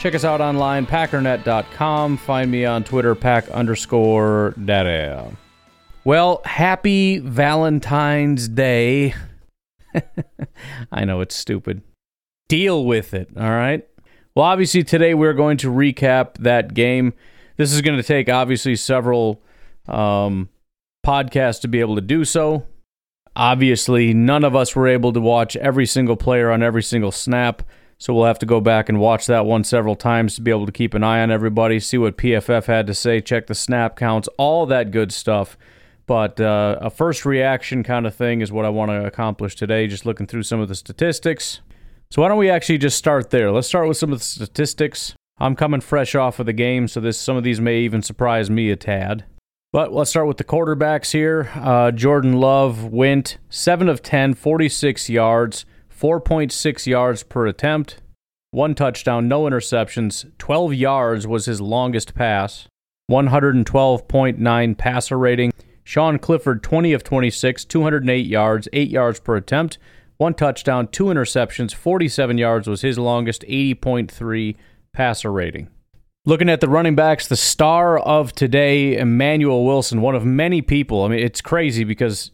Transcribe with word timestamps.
Check 0.00 0.14
us 0.14 0.24
out 0.24 0.40
online, 0.40 0.86
packernet.com. 0.86 2.16
Find 2.16 2.50
me 2.50 2.64
on 2.64 2.84
Twitter, 2.84 3.14
pack 3.14 3.50
underscore 3.50 4.54
daddy. 4.64 5.36
Well, 6.04 6.40
happy 6.46 7.18
Valentine's 7.18 8.48
Day. 8.48 9.12
I 10.90 11.04
know 11.04 11.20
it's 11.20 11.36
stupid. 11.36 11.82
Deal 12.48 12.86
with 12.86 13.12
it, 13.12 13.28
all 13.36 13.50
right? 13.50 13.86
Well, 14.34 14.46
obviously, 14.46 14.84
today 14.84 15.12
we're 15.12 15.34
going 15.34 15.58
to 15.58 15.70
recap 15.70 16.38
that 16.38 16.72
game. 16.72 17.12
This 17.58 17.70
is 17.70 17.82
going 17.82 17.98
to 17.98 18.02
take, 18.02 18.30
obviously, 18.30 18.76
several 18.76 19.42
um, 19.86 20.48
podcasts 21.04 21.60
to 21.60 21.68
be 21.68 21.80
able 21.80 21.96
to 21.96 22.00
do 22.00 22.24
so. 22.24 22.66
Obviously, 23.36 24.14
none 24.14 24.44
of 24.44 24.56
us 24.56 24.74
were 24.74 24.88
able 24.88 25.12
to 25.12 25.20
watch 25.20 25.56
every 25.56 25.84
single 25.84 26.16
player 26.16 26.50
on 26.50 26.62
every 26.62 26.82
single 26.82 27.12
snap. 27.12 27.62
So 28.00 28.14
we'll 28.14 28.24
have 28.24 28.38
to 28.38 28.46
go 28.46 28.62
back 28.62 28.88
and 28.88 28.98
watch 28.98 29.26
that 29.26 29.44
one 29.44 29.62
several 29.62 29.94
times 29.94 30.34
to 30.34 30.40
be 30.40 30.50
able 30.50 30.64
to 30.64 30.72
keep 30.72 30.94
an 30.94 31.04
eye 31.04 31.20
on 31.20 31.30
everybody, 31.30 31.78
see 31.78 31.98
what 31.98 32.16
PFF 32.16 32.64
had 32.64 32.86
to 32.86 32.94
say, 32.94 33.20
check 33.20 33.46
the 33.46 33.54
snap 33.54 33.94
counts, 33.94 34.26
all 34.38 34.64
that 34.66 34.90
good 34.90 35.12
stuff. 35.12 35.58
But 36.06 36.40
uh, 36.40 36.78
a 36.80 36.88
first 36.88 37.26
reaction 37.26 37.82
kind 37.82 38.06
of 38.06 38.14
thing 38.14 38.40
is 38.40 38.50
what 38.50 38.64
I 38.64 38.70
want 38.70 38.90
to 38.90 39.04
accomplish 39.04 39.54
today, 39.54 39.86
just 39.86 40.06
looking 40.06 40.26
through 40.26 40.44
some 40.44 40.60
of 40.60 40.68
the 40.68 40.74
statistics. 40.74 41.60
So 42.10 42.22
why 42.22 42.28
don't 42.28 42.38
we 42.38 42.48
actually 42.48 42.78
just 42.78 42.96
start 42.96 43.28
there? 43.28 43.52
Let's 43.52 43.68
start 43.68 43.86
with 43.86 43.98
some 43.98 44.14
of 44.14 44.18
the 44.18 44.24
statistics. 44.24 45.14
I'm 45.38 45.54
coming 45.54 45.82
fresh 45.82 46.14
off 46.14 46.40
of 46.40 46.46
the 46.46 46.54
game, 46.54 46.88
so 46.88 47.00
this 47.00 47.18
some 47.18 47.36
of 47.36 47.44
these 47.44 47.60
may 47.60 47.80
even 47.80 48.00
surprise 48.00 48.48
me 48.48 48.70
a 48.70 48.76
tad. 48.76 49.26
But 49.72 49.92
let's 49.92 50.10
start 50.10 50.26
with 50.26 50.38
the 50.38 50.44
quarterbacks 50.44 51.12
here. 51.12 51.50
Uh, 51.54 51.90
Jordan 51.90 52.40
Love 52.40 52.86
went 52.86 53.36
7 53.50 53.90
of 53.90 54.02
10, 54.02 54.34
46 54.34 55.10
yards, 55.10 55.66
4.6 56.00 56.86
yards 56.86 57.22
per 57.22 57.46
attempt, 57.46 58.00
one 58.52 58.74
touchdown, 58.74 59.28
no 59.28 59.42
interceptions. 59.42 60.30
12 60.38 60.72
yards 60.74 61.26
was 61.26 61.44
his 61.44 61.60
longest 61.60 62.14
pass, 62.14 62.66
112.9 63.10 64.78
passer 64.78 65.18
rating. 65.18 65.52
Sean 65.84 66.18
Clifford, 66.18 66.62
20 66.62 66.92
of 66.94 67.04
26, 67.04 67.64
208 67.66 68.26
yards, 68.26 68.68
8 68.72 68.88
yards 68.88 69.20
per 69.20 69.36
attempt, 69.36 69.76
one 70.16 70.34
touchdown, 70.34 70.88
two 70.88 71.06
interceptions, 71.06 71.74
47 71.74 72.38
yards 72.38 72.66
was 72.66 72.80
his 72.80 72.98
longest, 72.98 73.42
80.3 73.42 74.56
passer 74.92 75.30
rating. 75.30 75.68
Looking 76.24 76.48
at 76.48 76.60
the 76.60 76.68
running 76.68 76.94
backs, 76.94 77.26
the 77.26 77.36
star 77.36 77.98
of 77.98 78.34
today, 78.34 78.96
Emmanuel 78.96 79.64
Wilson, 79.66 80.00
one 80.00 80.14
of 80.14 80.24
many 80.24 80.62
people. 80.62 81.04
I 81.04 81.08
mean, 81.08 81.20
it's 81.20 81.40
crazy 81.40 81.84
because 81.84 82.30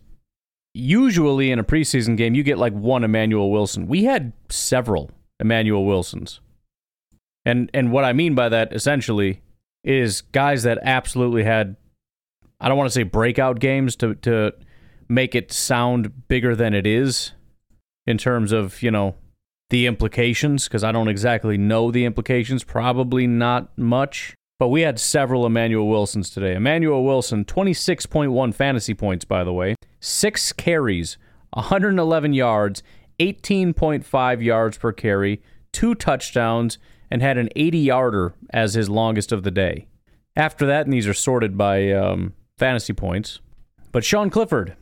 usually 0.76 1.50
in 1.50 1.58
a 1.58 1.64
preseason 1.64 2.16
game, 2.16 2.34
you 2.34 2.42
get 2.42 2.58
like 2.58 2.72
one 2.72 3.02
Emmanuel 3.02 3.50
Wilson. 3.50 3.86
We 3.86 4.04
had 4.04 4.32
several 4.48 5.10
Emmanuel 5.40 5.84
Wilsons. 5.84 6.40
And 7.44 7.70
and 7.72 7.92
what 7.92 8.04
I 8.04 8.12
mean 8.12 8.34
by 8.34 8.48
that 8.48 8.72
essentially 8.72 9.40
is 9.84 10.20
guys 10.20 10.64
that 10.64 10.78
absolutely 10.82 11.44
had 11.44 11.76
I 12.60 12.68
don't 12.68 12.76
want 12.76 12.88
to 12.88 12.94
say 12.94 13.04
breakout 13.04 13.60
games 13.60 13.96
to 13.96 14.14
to 14.16 14.52
make 15.08 15.34
it 15.34 15.52
sound 15.52 16.28
bigger 16.28 16.56
than 16.56 16.74
it 16.74 16.86
is 16.86 17.32
in 18.06 18.18
terms 18.18 18.52
of, 18.52 18.82
you 18.82 18.90
know, 18.90 19.14
the 19.70 19.86
implications 19.86 20.64
because 20.64 20.84
I 20.84 20.92
don't 20.92 21.08
exactly 21.08 21.56
know 21.56 21.90
the 21.90 22.04
implications, 22.04 22.64
probably 22.64 23.26
not 23.26 23.76
much. 23.78 24.34
But 24.58 24.68
we 24.68 24.82
had 24.82 24.98
several 24.98 25.44
Emmanuel 25.44 25.86
Wilsons 25.86 26.30
today. 26.30 26.54
Emmanuel 26.54 27.04
Wilson, 27.04 27.44
26.1 27.44 28.54
fantasy 28.54 28.94
points, 28.94 29.24
by 29.24 29.44
the 29.44 29.52
way, 29.52 29.74
six 30.00 30.52
carries, 30.52 31.18
111 31.50 32.32
yards, 32.32 32.82
18.5 33.20 34.42
yards 34.42 34.78
per 34.78 34.92
carry, 34.92 35.42
two 35.72 35.94
touchdowns, 35.94 36.78
and 37.10 37.20
had 37.20 37.36
an 37.36 37.50
80 37.54 37.78
yarder 37.78 38.34
as 38.50 38.74
his 38.74 38.88
longest 38.88 39.30
of 39.30 39.42
the 39.42 39.50
day. 39.50 39.86
After 40.34 40.66
that, 40.66 40.86
and 40.86 40.92
these 40.92 41.06
are 41.06 41.14
sorted 41.14 41.58
by 41.58 41.92
um, 41.92 42.32
fantasy 42.58 42.92
points. 42.92 43.40
But 43.92 44.04
Sean 44.04 44.30
Clifford, 44.30 44.74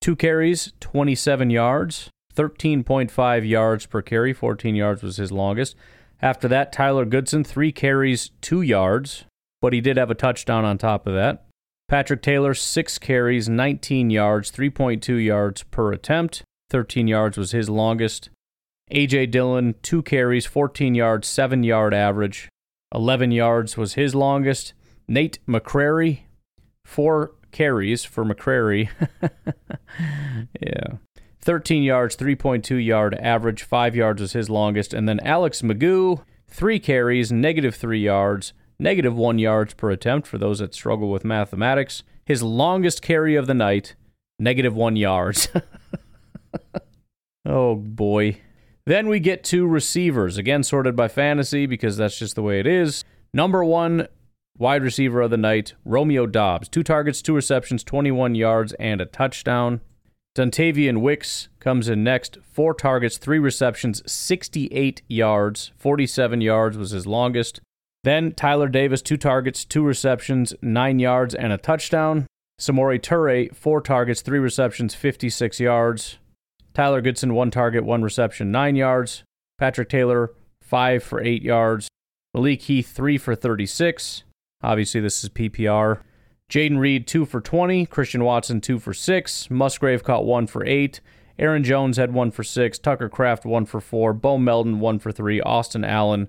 two 0.00 0.16
carries, 0.16 0.72
27 0.80 1.50
yards, 1.50 2.10
13.5 2.36 3.48
yards 3.48 3.86
per 3.86 4.02
carry. 4.02 4.32
14 4.32 4.74
yards 4.74 5.02
was 5.02 5.16
his 5.16 5.32
longest. 5.32 5.74
After 6.22 6.48
that, 6.48 6.72
Tyler 6.72 7.04
Goodson, 7.04 7.44
three 7.44 7.72
carries, 7.72 8.30
two 8.40 8.62
yards, 8.62 9.24
but 9.60 9.72
he 9.72 9.80
did 9.80 9.96
have 9.96 10.10
a 10.10 10.14
touchdown 10.14 10.64
on 10.64 10.78
top 10.78 11.06
of 11.06 11.14
that. 11.14 11.44
Patrick 11.88 12.22
Taylor, 12.22 12.54
six 12.54 12.98
carries, 12.98 13.48
19 13.48 14.10
yards, 14.10 14.50
3.2 14.50 15.24
yards 15.24 15.62
per 15.64 15.92
attempt. 15.92 16.42
13 16.70 17.06
yards 17.06 17.38
was 17.38 17.52
his 17.52 17.70
longest. 17.70 18.30
A.J. 18.90 19.26
Dillon, 19.26 19.74
two 19.82 20.02
carries, 20.02 20.46
14 20.46 20.94
yards, 20.94 21.28
7 21.28 21.62
yard 21.62 21.94
average. 21.94 22.48
11 22.94 23.30
yards 23.30 23.76
was 23.76 23.94
his 23.94 24.14
longest. 24.14 24.72
Nate 25.08 25.38
McCrary, 25.46 26.20
four 26.84 27.32
carries 27.52 28.04
for 28.04 28.24
McCrary. 28.24 28.88
yeah. 30.60 30.96
13 31.46 31.84
yards, 31.84 32.16
3.2 32.16 32.84
yard 32.84 33.14
average, 33.14 33.62
5 33.62 33.94
yards 33.94 34.20
was 34.20 34.32
his 34.32 34.50
longest. 34.50 34.92
And 34.92 35.08
then 35.08 35.20
Alex 35.20 35.62
McGough, 35.62 36.24
3 36.48 36.80
carries, 36.80 37.30
negative 37.30 37.76
3 37.76 38.00
yards, 38.00 38.52
negative 38.80 39.14
1 39.14 39.38
yards 39.38 39.72
per 39.72 39.92
attempt 39.92 40.26
for 40.26 40.38
those 40.38 40.58
that 40.58 40.74
struggle 40.74 41.08
with 41.08 41.24
mathematics. 41.24 42.02
His 42.24 42.42
longest 42.42 43.00
carry 43.00 43.36
of 43.36 43.46
the 43.46 43.54
night, 43.54 43.94
negative 44.40 44.74
1 44.74 44.96
yards. 44.96 45.48
oh 47.46 47.76
boy. 47.76 48.40
Then 48.84 49.06
we 49.06 49.20
get 49.20 49.44
to 49.44 49.68
receivers, 49.68 50.38
again 50.38 50.64
sorted 50.64 50.96
by 50.96 51.06
fantasy 51.06 51.66
because 51.66 51.96
that's 51.96 52.18
just 52.18 52.34
the 52.34 52.42
way 52.42 52.58
it 52.58 52.66
is. 52.66 53.04
Number 53.32 53.64
1 53.64 54.08
wide 54.58 54.82
receiver 54.82 55.20
of 55.20 55.30
the 55.30 55.36
night, 55.36 55.74
Romeo 55.84 56.26
Doubs. 56.26 56.68
2 56.68 56.82
targets, 56.82 57.22
2 57.22 57.32
receptions, 57.32 57.84
21 57.84 58.34
yards 58.34 58.72
and 58.80 59.00
a 59.00 59.06
touchdown. 59.06 59.80
Dontayvion 60.36 61.00
Wicks 61.00 61.48
comes 61.60 61.88
in 61.88 62.04
next. 62.04 62.36
Four 62.42 62.74
targets, 62.74 63.16
three 63.16 63.38
receptions, 63.38 64.02
68 64.10 65.00
yards. 65.08 65.72
47 65.78 66.42
yards 66.42 66.76
was 66.76 66.90
his 66.90 67.06
longest. 67.06 67.60
Then 68.04 68.32
Tyler 68.32 68.68
Davis, 68.68 69.00
two 69.00 69.16
targets, 69.16 69.64
two 69.64 69.82
receptions, 69.82 70.54
nine 70.60 70.98
yards, 70.98 71.34
and 71.34 71.54
a 71.54 71.56
touchdown. 71.56 72.26
Samori 72.60 73.00
Toure, 73.00 73.54
four 73.56 73.80
targets, 73.80 74.20
three 74.20 74.38
receptions, 74.38 74.94
56 74.94 75.58
yards. 75.58 76.18
Tyler 76.74 77.00
Goodson, 77.00 77.32
one 77.32 77.50
target, 77.50 77.86
one 77.86 78.02
reception, 78.02 78.52
nine 78.52 78.76
yards. 78.76 79.24
Patrick 79.58 79.88
Taylor, 79.88 80.34
five 80.60 81.02
for 81.02 81.18
eight 81.18 81.42
yards. 81.42 81.88
Malik 82.34 82.60
Heath, 82.60 82.92
three 82.94 83.16
for 83.16 83.34
36. 83.34 84.22
Obviously, 84.62 85.00
this 85.00 85.24
is 85.24 85.30
PPR. 85.30 86.00
Jayden 86.50 86.78
Reed, 86.78 87.06
2 87.06 87.24
for 87.24 87.40
20. 87.40 87.86
Christian 87.86 88.24
Watson, 88.24 88.60
2 88.60 88.78
for 88.78 88.94
6. 88.94 89.50
Musgrave 89.50 90.04
caught 90.04 90.24
1 90.24 90.46
for 90.46 90.64
8. 90.64 91.00
Aaron 91.38 91.64
Jones 91.64 91.96
had 91.96 92.14
1 92.14 92.30
for 92.30 92.44
6. 92.44 92.78
Tucker 92.78 93.08
Kraft, 93.08 93.44
1 93.44 93.66
for 93.66 93.80
4. 93.80 94.12
Bo 94.12 94.38
Melton, 94.38 94.80
1 94.80 94.98
for 94.98 95.12
3. 95.12 95.40
Austin 95.40 95.84
Allen 95.84 96.28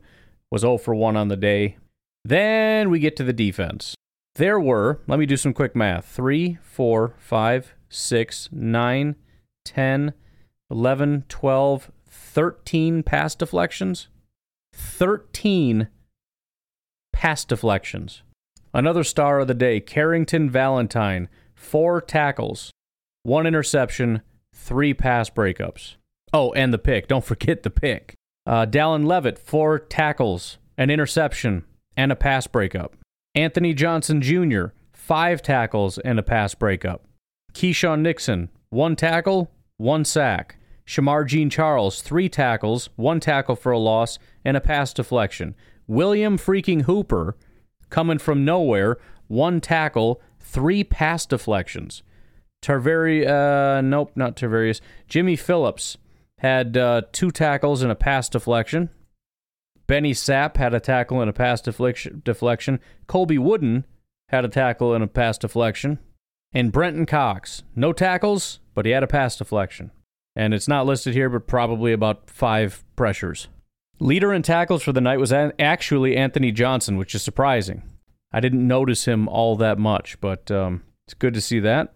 was 0.52 0.61
0 0.61 0.78
for 0.78 0.96
1 0.96 1.16
on 1.16 1.28
the 1.28 1.37
day. 1.37 1.78
Then 2.25 2.90
we 2.90 2.99
get 2.99 3.16
to 3.17 3.23
the 3.23 3.34
defense. 3.34 3.96
There 4.35 4.59
were, 4.59 5.02
let 5.08 5.17
me 5.17 5.25
do 5.25 5.37
some 5.37 5.53
quick 5.53 5.75
math 5.75 6.05
3, 6.05 6.58
4, 6.61 7.16
5, 7.17 7.73
6, 7.90 8.49
9, 8.52 9.16
10, 9.66 10.13
11, 10.70 11.25
12, 11.29 11.91
13 12.08 13.03
pass 13.03 13.35
deflections. 13.35 14.09
13 14.73 15.87
pass 17.13 17.46
deflections. 17.46 18.22
Another 18.73 19.03
star 19.03 19.40
of 19.40 19.47
the 19.47 19.53
day, 19.53 19.79
Carrington 19.79 20.49
Valentine, 20.49 21.29
four 21.55 22.02
tackles, 22.02 22.72
one 23.23 23.47
interception, 23.47 24.22
three 24.53 24.93
pass 24.93 25.29
breakups. 25.29 25.96
Oh, 26.34 26.52
and 26.53 26.73
the 26.73 26.78
pick. 26.78 27.08
Don't 27.08 27.23
forget 27.23 27.64
the 27.64 27.69
pick. 27.69 28.14
Uh, 28.46 28.66
Dallin 28.66 29.05
Leavitt, 29.05 29.40
four 29.40 29.79
tackles, 29.79 30.58
an 30.78 30.90
interception, 30.90 31.64
and 31.96 32.11
a 32.11 32.16
pass 32.16 32.47
breakup. 32.47 32.96
Anthony 33.35 33.73
Johnson 33.73 34.22
Jr., 34.22 34.67
five 34.93 35.41
tackles 35.41 35.97
and 35.99 36.20
a 36.20 36.23
pass 36.23 36.53
breakup. 36.55 37.05
Keisean 37.53 38.02
Nixon, 38.02 38.49
one 38.70 38.96
tackle, 38.96 39.52
one 39.78 40.05
sack. 40.05 40.58
Shemar 40.85 41.28
Jean 41.28 41.49
Charles, 41.49 42.02
three 42.02 42.29
tackles, 42.29 42.90
one 42.96 43.20
tackle 43.20 43.55
for 43.55 43.72
a 43.72 43.79
loss, 43.79 44.20
and 44.46 44.55
a 44.55 44.61
pass 44.61 44.93
deflection. 44.93 45.55
William 45.85 46.37
freaking 46.37 46.84
Hooper, 46.84 47.35
coming 47.89 48.17
from 48.17 48.45
nowhere, 48.45 48.97
one 49.28 49.61
tackle, 49.61 50.22
three 50.39 50.84
pass 50.84 51.25
deflections. 51.25 52.03
Tarveri, 52.61 53.28
uh, 53.28 53.81
nope, 53.81 54.11
not 54.16 54.35
Tarvarius. 54.35 54.81
Jimmy 55.07 55.35
Phillips 55.35 55.97
had 56.39 56.78
uh, 56.78 57.01
two 57.11 57.31
tackles 57.31 57.81
and 57.81 57.91
a 57.91 57.95
pass 57.95 58.29
deflection. 58.29 58.89
Benny 59.87 60.13
Sapp 60.13 60.57
had 60.57 60.73
a 60.73 60.79
tackle 60.79 61.22
and 61.22 61.29
a 61.29 61.34
pass 61.34 61.61
deflection. 61.61 62.79
Colby 63.07 63.37
Wooden 63.37 63.85
had 64.29 64.43
a 64.43 64.49
tackle 64.49 64.93
and 64.93 65.03
a 65.03 65.07
pass 65.07 65.37
deflection. 65.37 65.99
And 66.53 66.72
Brenton 66.72 67.05
Cox, 67.05 67.63
no 67.75 67.93
tackles, 67.93 68.59
but 68.73 68.85
he 68.85 68.91
had 68.91 69.03
a 69.03 69.07
pass 69.07 69.37
deflection. 69.37 69.91
And 70.35 70.53
it's 70.53 70.67
not 70.67 70.85
listed 70.85 71.13
here, 71.13 71.29
but 71.29 71.47
probably 71.47 71.93
about 71.93 72.29
five 72.29 72.84
pressures. 72.95 73.47
Leader 73.99 74.32
in 74.34 74.44
tackles 74.44 74.84
for 74.84 74.91
the 74.91 75.02
night 75.02 75.20
was 75.20 75.32
actually 75.34 76.16
Anthony 76.16 76.52
Johnson, 76.52 76.97
which 76.97 77.16
is 77.16 77.23
surprising. 77.23 77.84
I 78.32 78.40
didn't 78.40 78.67
notice 78.67 79.05
him 79.05 79.28
all 79.28 79.55
that 79.55 79.79
much, 79.79 80.20
but 80.22 80.52
um, 80.52 80.84
it's 81.05 81.14
good 81.14 81.34
to 81.34 81.41
see 81.41 81.59
that. 81.61 81.94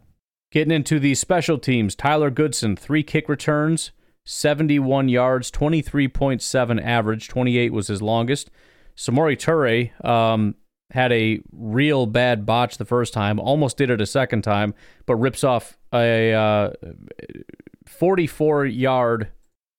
Getting 0.52 0.72
into 0.74 1.00
the 1.00 1.16
special 1.16 1.58
teams, 1.58 1.96
Tyler 1.96 2.32
Goodson, 2.32 2.76
three 2.76 3.04
kick 3.04 3.30
returns, 3.30 3.92
71 4.26 5.10
yards, 5.10 5.52
23.7 5.52 6.84
average, 6.84 7.28
28 7.28 7.72
was 7.72 7.88
his 7.88 8.02
longest. 8.02 8.50
Samori 8.96 9.38
Toure 9.38 10.06
um, 10.06 10.56
had 10.92 11.12
a 11.12 11.40
real 11.52 12.06
bad 12.06 12.46
botch 12.46 12.78
the 12.78 12.86
first 12.86 13.14
time, 13.14 13.40
almost 13.40 13.78
did 13.78 13.90
it 13.90 14.02
a 14.02 14.06
second 14.06 14.42
time, 14.42 14.74
but 15.06 15.16
rips 15.16 15.44
off 15.44 15.78
a 15.94 16.34
uh, 16.34 16.72
44 17.86 18.66
yard 18.66 19.30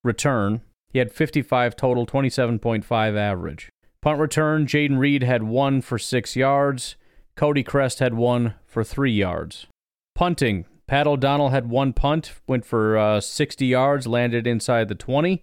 return. 0.04 0.62
He 0.92 0.98
had 0.98 1.10
55 1.10 1.74
total, 1.74 2.06
27.5 2.06 3.16
average. 3.16 3.70
Punt 4.02 4.18
return, 4.18 4.66
Jayden 4.66 4.98
Reed 4.98 5.22
had 5.22 5.42
one 5.42 5.80
for 5.80 5.98
six 5.98 6.36
yards. 6.36 6.96
Cody 7.34 7.62
Chrest 7.62 8.00
had 8.00 8.14
one 8.14 8.54
for 8.66 8.84
three 8.84 9.12
yards. 9.12 9.66
Punting. 10.14 10.66
Pat 10.86 11.06
O'Donnell 11.06 11.48
had 11.48 11.70
one 11.70 11.94
punt, 11.94 12.32
went 12.46 12.66
for 12.66 12.98
uh, 12.98 13.20
60 13.20 13.64
yards, 13.64 14.06
landed 14.06 14.46
inside 14.46 14.88
the 14.88 14.94
20. 14.94 15.42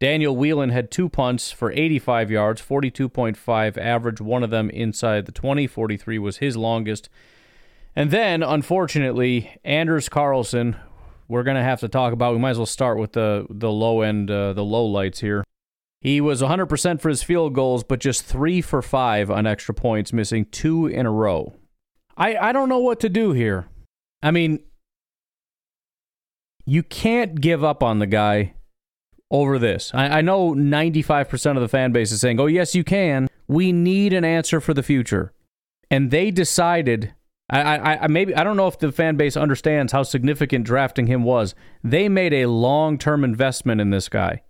Daniel 0.00 0.36
Whelan 0.36 0.70
had 0.70 0.90
two 0.90 1.08
punts 1.08 1.50
for 1.50 1.72
85 1.72 2.30
yards, 2.30 2.60
42.5 2.60 3.78
average, 3.78 4.20
one 4.20 4.42
of 4.42 4.50
them 4.50 4.68
inside 4.68 5.24
the 5.24 5.32
20. 5.32 5.66
43 5.66 6.18
was 6.18 6.38
his 6.38 6.56
longest. 6.56 7.08
And 7.96 8.10
then, 8.10 8.42
unfortunately, 8.42 9.56
Anders 9.64 10.10
Carlson, 10.10 10.76
we're 11.28 11.42
going 11.42 11.56
to 11.56 11.62
have 11.62 11.80
to 11.80 11.88
talk 11.88 12.12
about. 12.12 12.32
We 12.32 12.40
might 12.40 12.50
as 12.50 12.58
well 12.58 12.66
start 12.66 12.98
with 12.98 13.12
the, 13.12 13.46
the 13.50 13.70
low 13.70 14.02
end, 14.02 14.30
uh, 14.30 14.52
the 14.52 14.64
low 14.64 14.84
lights 14.84 15.20
here. 15.20 15.44
He 16.00 16.20
was 16.20 16.42
100% 16.42 17.00
for 17.00 17.08
his 17.08 17.22
field 17.22 17.54
goals, 17.54 17.82
but 17.82 17.98
just 17.98 18.24
three 18.24 18.60
for 18.60 18.82
five 18.82 19.30
on 19.30 19.46
extra 19.46 19.74
points, 19.74 20.12
missing 20.12 20.44
two 20.44 20.86
in 20.86 21.06
a 21.06 21.10
row. 21.10 21.54
I, 22.16 22.36
I 22.36 22.52
don't 22.52 22.68
know 22.68 22.78
what 22.78 23.00
to 23.00 23.08
do 23.08 23.32
here. 23.32 23.66
I 24.22 24.30
mean, 24.30 24.60
you 26.66 26.82
can't 26.82 27.40
give 27.40 27.64
up 27.64 27.82
on 27.82 27.98
the 27.98 28.06
guy 28.06 28.54
over 29.30 29.58
this. 29.58 29.90
I, 29.94 30.18
I 30.18 30.20
know 30.20 30.54
95% 30.54 31.56
of 31.56 31.62
the 31.62 31.68
fan 31.68 31.92
base 31.92 32.12
is 32.12 32.20
saying, 32.20 32.38
oh, 32.38 32.46
yes, 32.46 32.74
you 32.74 32.84
can. 32.84 33.28
We 33.48 33.72
need 33.72 34.12
an 34.12 34.24
answer 34.24 34.60
for 34.60 34.74
the 34.74 34.82
future. 34.82 35.32
And 35.90 36.10
they 36.10 36.30
decided. 36.30 37.14
I, 37.54 37.76
I, 37.76 38.04
I 38.04 38.06
maybe 38.08 38.34
I 38.34 38.44
don't 38.44 38.56
know 38.56 38.66
if 38.66 38.78
the 38.78 38.92
fan 38.92 39.16
base 39.16 39.36
understands 39.36 39.92
how 39.92 40.02
significant 40.02 40.64
drafting 40.64 41.06
him 41.06 41.22
was. 41.22 41.54
They 41.82 42.08
made 42.08 42.32
a 42.32 42.46
long 42.46 42.98
term 42.98 43.24
investment 43.24 43.80
in 43.80 43.90
this 43.90 44.08
guy. 44.08 44.42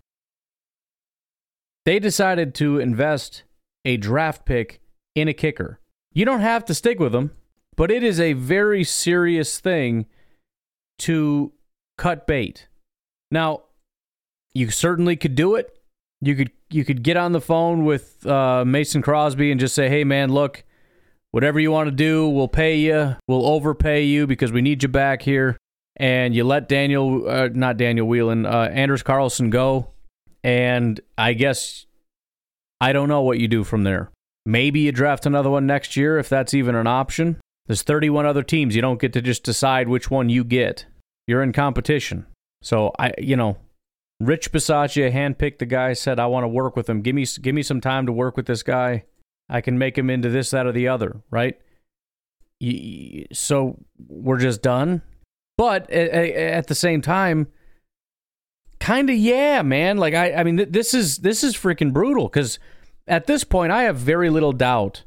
They 1.84 1.98
decided 1.98 2.54
to 2.56 2.78
invest 2.78 3.42
a 3.84 3.96
draft 3.96 4.46
pick 4.46 4.80
in 5.14 5.28
a 5.28 5.34
kicker. 5.34 5.80
You 6.12 6.24
don't 6.24 6.40
have 6.40 6.64
to 6.66 6.74
stick 6.74 6.98
with 6.98 7.14
him. 7.14 7.32
But 7.76 7.90
it 7.90 8.02
is 8.02 8.20
a 8.20 8.34
very 8.34 8.84
serious 8.84 9.58
thing 9.58 10.06
to 11.00 11.52
cut 11.98 12.26
bait. 12.26 12.68
Now, 13.30 13.64
you 14.54 14.70
certainly 14.70 15.16
could 15.16 15.34
do 15.34 15.56
it. 15.56 15.78
You 16.20 16.36
could 16.36 16.52
you 16.70 16.84
could 16.84 17.02
get 17.02 17.16
on 17.16 17.32
the 17.32 17.40
phone 17.40 17.84
with 17.84 18.24
uh, 18.26 18.64
Mason 18.64 19.02
Crosby 19.02 19.50
and 19.50 19.60
just 19.60 19.74
say, 19.74 19.88
"Hey, 19.88 20.04
man, 20.04 20.32
look, 20.32 20.64
whatever 21.34 21.58
you 21.58 21.72
want 21.72 21.88
to 21.88 21.94
do, 21.94 22.28
we'll 22.28 22.46
pay 22.46 22.76
you. 22.76 23.16
We'll 23.26 23.44
overpay 23.44 24.04
you 24.04 24.28
because 24.28 24.52
we 24.52 24.62
need 24.62 24.84
you 24.84 24.88
back 24.88 25.22
here." 25.22 25.58
And 25.96 26.34
you 26.34 26.44
let 26.44 26.69
Daniel, 26.69 27.28
uh, 27.28 27.48
not 27.52 27.76
Daniel 27.76 28.06
Whelan, 28.06 28.46
uh, 28.46 28.70
Anders 28.72 29.02
Carlson 29.02 29.50
go. 29.50 29.88
And 30.42 31.00
I 31.16 31.32
guess 31.32 31.86
I 32.81 32.92
don't 32.92 33.08
know 33.08 33.22
what 33.22 33.38
you 33.38 33.48
do 33.48 33.64
from 33.64 33.82
there. 33.82 34.10
Maybe 34.46 34.81
you 34.81 34.92
draft 34.92 35.26
another 35.26 35.50
one 35.50 35.66
next 35.66 35.96
year 35.96 36.19
if 36.19 36.28
that's 36.28 36.54
even 36.54 36.75
an 36.75 36.86
option. 36.86 37.40
There's 37.66 37.82
31 37.82 38.26
other 38.26 38.42
teams. 38.42 38.76
You 38.76 38.82
don't 38.82 39.00
get 39.00 39.12
to 39.14 39.22
just 39.22 39.42
decide 39.42 39.88
which 39.88 40.10
one 40.10 40.28
you 40.28 40.44
get. 40.44 40.84
You're 41.26 41.42
in 41.42 41.52
competition. 41.52 42.26
So 42.60 42.92
I, 42.98 43.12
you 43.19 43.37
know, 43.37 43.56
Rich 44.20 44.52
Bisaccia 44.52 45.12
handpicked 45.12 45.58
the 45.58 45.66
guy. 45.66 45.94
Said, 45.94 46.19
"I 46.19 46.26
want 46.26 46.44
to 46.44 46.48
work 46.48 46.76
with 46.76 46.88
him. 46.88 47.00
Give 47.00 47.14
me, 47.14 47.25
give 47.40 47.54
me 47.54 47.62
some 47.62 47.80
time 47.80 48.06
to 48.06 48.12
work 48.12 48.37
with 48.37 48.46
this 48.46 48.62
guy. 48.62 49.04
I 49.49 49.61
can 49.61 49.79
make 49.79 49.96
him 49.96 50.11
into 50.11 50.29
this, 50.29 50.50
that, 50.50 50.67
or 50.67 50.73
the 50.73 50.88
other." 50.88 51.23
Right. 51.31 51.58
So 53.32 53.79
we're 54.08 54.38
just 54.38 54.62
done. 54.62 55.02
But 55.56 55.88
at 55.91 56.67
the 56.67 56.75
same 56.75 57.00
time, 57.00 57.49
kind 58.81 59.08
of 59.11 59.17
yeah, 59.17 59.62
man. 59.62 59.99
Like 59.99 60.14
I, 60.14 60.32
I 60.35 60.44
mean, 60.44 60.70
this 60.70 60.94
is 60.94 61.19
this 61.19 61.44
is 61.44 61.55
freaking 61.55 61.93
brutal 61.93 62.25
because 62.25 62.58
at 63.06 63.26
this 63.26 63.44
point, 63.44 63.70
I 63.73 63.82
have 63.85 63.96
very 63.96 64.31
little 64.31 64.52
doubt 64.52 65.05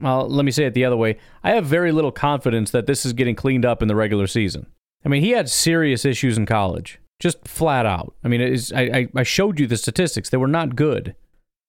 well, 0.00 0.28
let 0.28 0.44
me 0.44 0.50
say 0.50 0.64
it 0.64 0.74
the 0.74 0.84
other 0.84 0.96
way. 0.96 1.16
I 1.42 1.52
have 1.52 1.66
very 1.66 1.92
little 1.92 2.12
confidence 2.12 2.70
that 2.72 2.86
this 2.86 3.06
is 3.06 3.12
getting 3.12 3.36
cleaned 3.36 3.64
up 3.64 3.80
in 3.80 3.88
the 3.88 3.94
regular 3.94 4.26
season. 4.26 4.66
I 5.04 5.08
mean, 5.08 5.22
he 5.22 5.30
had 5.30 5.48
serious 5.48 6.04
issues 6.04 6.36
in 6.36 6.46
college, 6.46 6.98
just 7.20 7.46
flat 7.46 7.86
out. 7.86 8.14
I 8.24 8.28
mean, 8.28 8.58
I, 8.74 9.08
I 9.14 9.22
showed 9.22 9.60
you 9.60 9.66
the 9.66 9.76
statistics; 9.76 10.30
they 10.30 10.36
were 10.36 10.48
not 10.48 10.76
good. 10.76 11.14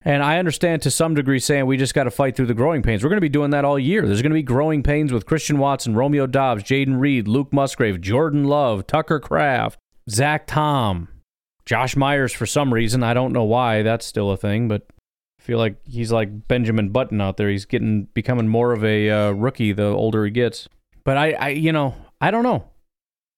And 0.07 0.23
I 0.23 0.37
understand 0.37 0.83
to 0.83 0.91
some 0.91 1.15
degree 1.15 1.39
saying 1.39 1.65
we 1.65 1.77
just 1.77 1.95
got 1.95 2.03
to 2.03 2.11
fight 2.11 2.35
through 2.35 2.45
the 2.45 2.53
growing 2.53 2.83
pains. 2.83 3.03
We're 3.03 3.09
going 3.09 3.17
to 3.17 3.21
be 3.21 3.29
doing 3.29 3.49
that 3.49 3.65
all 3.65 3.79
year. 3.79 4.05
There's 4.05 4.21
going 4.21 4.29
to 4.29 4.35
be 4.35 4.43
growing 4.43 4.83
pains 4.83 5.11
with 5.11 5.25
Christian 5.25 5.57
Watson, 5.57 5.95
Romeo 5.95 6.27
Doubs, 6.27 6.63
Jayden 6.63 6.99
Reed, 6.99 7.27
Luke 7.27 7.51
Musgrave, 7.51 7.99
Jordan 8.01 8.43
Love, 8.43 8.85
Tucker 8.85 9.19
Kraft, 9.19 9.79
Zach 10.07 10.45
Tom, 10.45 11.07
Josh 11.65 11.95
Myers 11.95 12.31
for 12.31 12.45
some 12.45 12.71
reason. 12.71 13.01
I 13.01 13.15
don't 13.15 13.33
know 13.33 13.43
why 13.43 13.81
that's 13.81 14.05
still 14.05 14.29
a 14.29 14.37
thing, 14.37 14.67
but 14.67 14.85
I 15.39 15.43
feel 15.43 15.57
like 15.57 15.77
he's 15.87 16.11
like 16.11 16.47
Benjamin 16.47 16.89
Button 16.89 17.19
out 17.19 17.37
there. 17.37 17.49
He's 17.49 17.65
getting 17.65 18.03
becoming 18.13 18.47
more 18.47 18.73
of 18.73 18.85
a 18.85 19.09
uh, 19.09 19.31
rookie 19.31 19.73
the 19.73 19.85
older 19.85 20.23
he 20.23 20.29
gets. 20.29 20.69
But 21.03 21.17
I, 21.17 21.31
I, 21.31 21.49
you 21.49 21.71
know, 21.71 21.95
I 22.21 22.29
don't 22.29 22.43
know. 22.43 22.69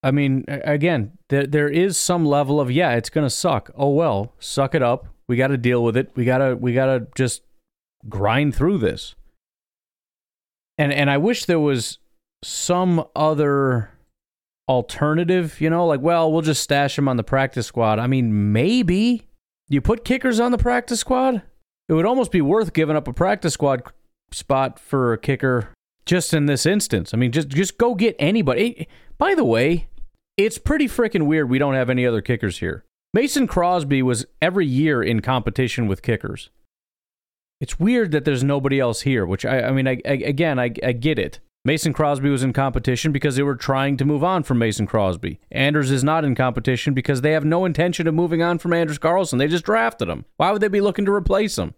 I 0.04 0.12
mean, 0.12 0.44
again, 0.48 1.18
there 1.30 1.48
there 1.48 1.70
is 1.70 1.98
some 1.98 2.26
level 2.26 2.60
of 2.60 2.70
yeah, 2.70 2.92
it's 2.92 3.10
gonna 3.10 3.30
suck. 3.30 3.72
Oh 3.76 3.90
well, 3.90 4.34
suck 4.38 4.76
it 4.76 4.84
up. 4.84 5.08
We 5.28 5.36
got 5.36 5.48
to 5.48 5.58
deal 5.58 5.84
with 5.84 5.98
it. 5.98 6.12
We 6.16 6.26
gotta 6.26 6.56
we 6.56 6.74
gotta 6.74 7.08
just 7.16 7.44
grind 8.08 8.56
through 8.56 8.78
this. 8.80 9.16
And 10.78 10.94
and 10.94 11.10
I 11.10 11.18
wish 11.18 11.46
there 11.46 11.60
was 11.60 12.00
some 12.44 13.06
other 13.16 13.92
alternative. 14.70 15.60
You 15.60 15.70
know, 15.70 15.86
like 15.86 16.02
well, 16.02 16.32
we'll 16.32 16.42
just 16.42 16.64
stash 16.64 16.98
him 16.98 17.08
on 17.08 17.18
the 17.18 17.24
practice 17.24 17.68
squad. 17.68 18.00
I 18.00 18.08
mean, 18.08 18.52
maybe 18.52 19.28
you 19.68 19.82
put 19.82 20.06
kickers 20.06 20.40
on 20.40 20.52
the 20.52 20.58
practice 20.58 21.02
squad. 21.02 21.42
It 21.90 21.94
would 21.94 22.06
almost 22.06 22.32
be 22.32 22.42
worth 22.42 22.74
giving 22.74 22.96
up 22.96 23.08
a 23.08 23.14
practice 23.14 23.54
squad 23.54 23.84
spot 24.32 24.80
for 24.80 25.14
a 25.14 25.18
kicker 25.18 25.70
just 26.06 26.34
in 26.34 26.46
this 26.46 26.66
instance. 26.66 27.14
I 27.14 27.18
mean, 27.18 27.32
just 27.32 27.50
just 27.50 27.78
go 27.78 27.96
get 27.96 28.16
anybody. 28.20 28.88
By 29.18 29.36
the 29.36 29.44
way, 29.44 29.90
it's 30.38 30.58
pretty 30.58 30.88
freaking 30.88 31.26
weird 31.26 31.50
we 31.50 31.60
don't 31.60 31.74
have 31.74 31.90
any 31.90 32.06
other 32.06 32.22
kickers 32.22 32.60
here. 32.60 32.84
Mason 33.14 33.48
Crosby 33.48 34.04
was 34.04 34.26
every 34.42 34.66
year 34.66 35.02
in 35.02 35.22
competition 35.22 35.88
with 35.88 36.02
kickers. 36.02 36.50
It's 37.60 37.80
weird 37.80 38.12
that 38.12 38.26
there's 38.26 38.44
nobody 38.44 38.80
else 38.80 39.02
here, 39.02 39.26
which 39.26 39.46
I, 39.46 39.62
I 39.62 39.72
mean, 39.72 39.88
I, 39.88 40.02
I, 40.06 40.14
again, 40.14 40.60
I, 40.60 40.72
I 40.84 40.92
get 40.92 41.18
it. 41.18 41.40
Mason 41.66 41.92
Crosby 41.92 42.30
was 42.30 42.44
in 42.44 42.54
competition 42.54 43.12
because 43.12 43.36
they 43.36 43.44
were 43.44 43.56
trying 43.56 43.98
to 43.98 44.06
move 44.06 44.24
on 44.24 44.44
from 44.44 44.60
Mason 44.60 44.86
Crosby. 44.86 45.40
Anders 45.52 45.92
is 45.92 46.04
not 46.04 46.24
in 46.24 46.36
competition 46.36 46.94
because 46.94 47.22
they 47.22 47.32
have 47.32 47.44
no 47.44 47.66
intention 47.66 48.08
of 48.08 48.14
moving 48.14 48.42
on 48.42 48.58
from 48.58 48.74
Anders 48.74 49.00
Carlson. 49.00 49.40
They 49.40 49.48
just 49.48 49.66
drafted 49.66 50.08
him. 50.08 50.26
Why 50.38 50.52
would 50.52 50.62
they 50.62 50.68
be 50.68 50.82
looking 50.82 51.06
to 51.06 51.12
replace 51.12 51.58
him? 51.58 51.74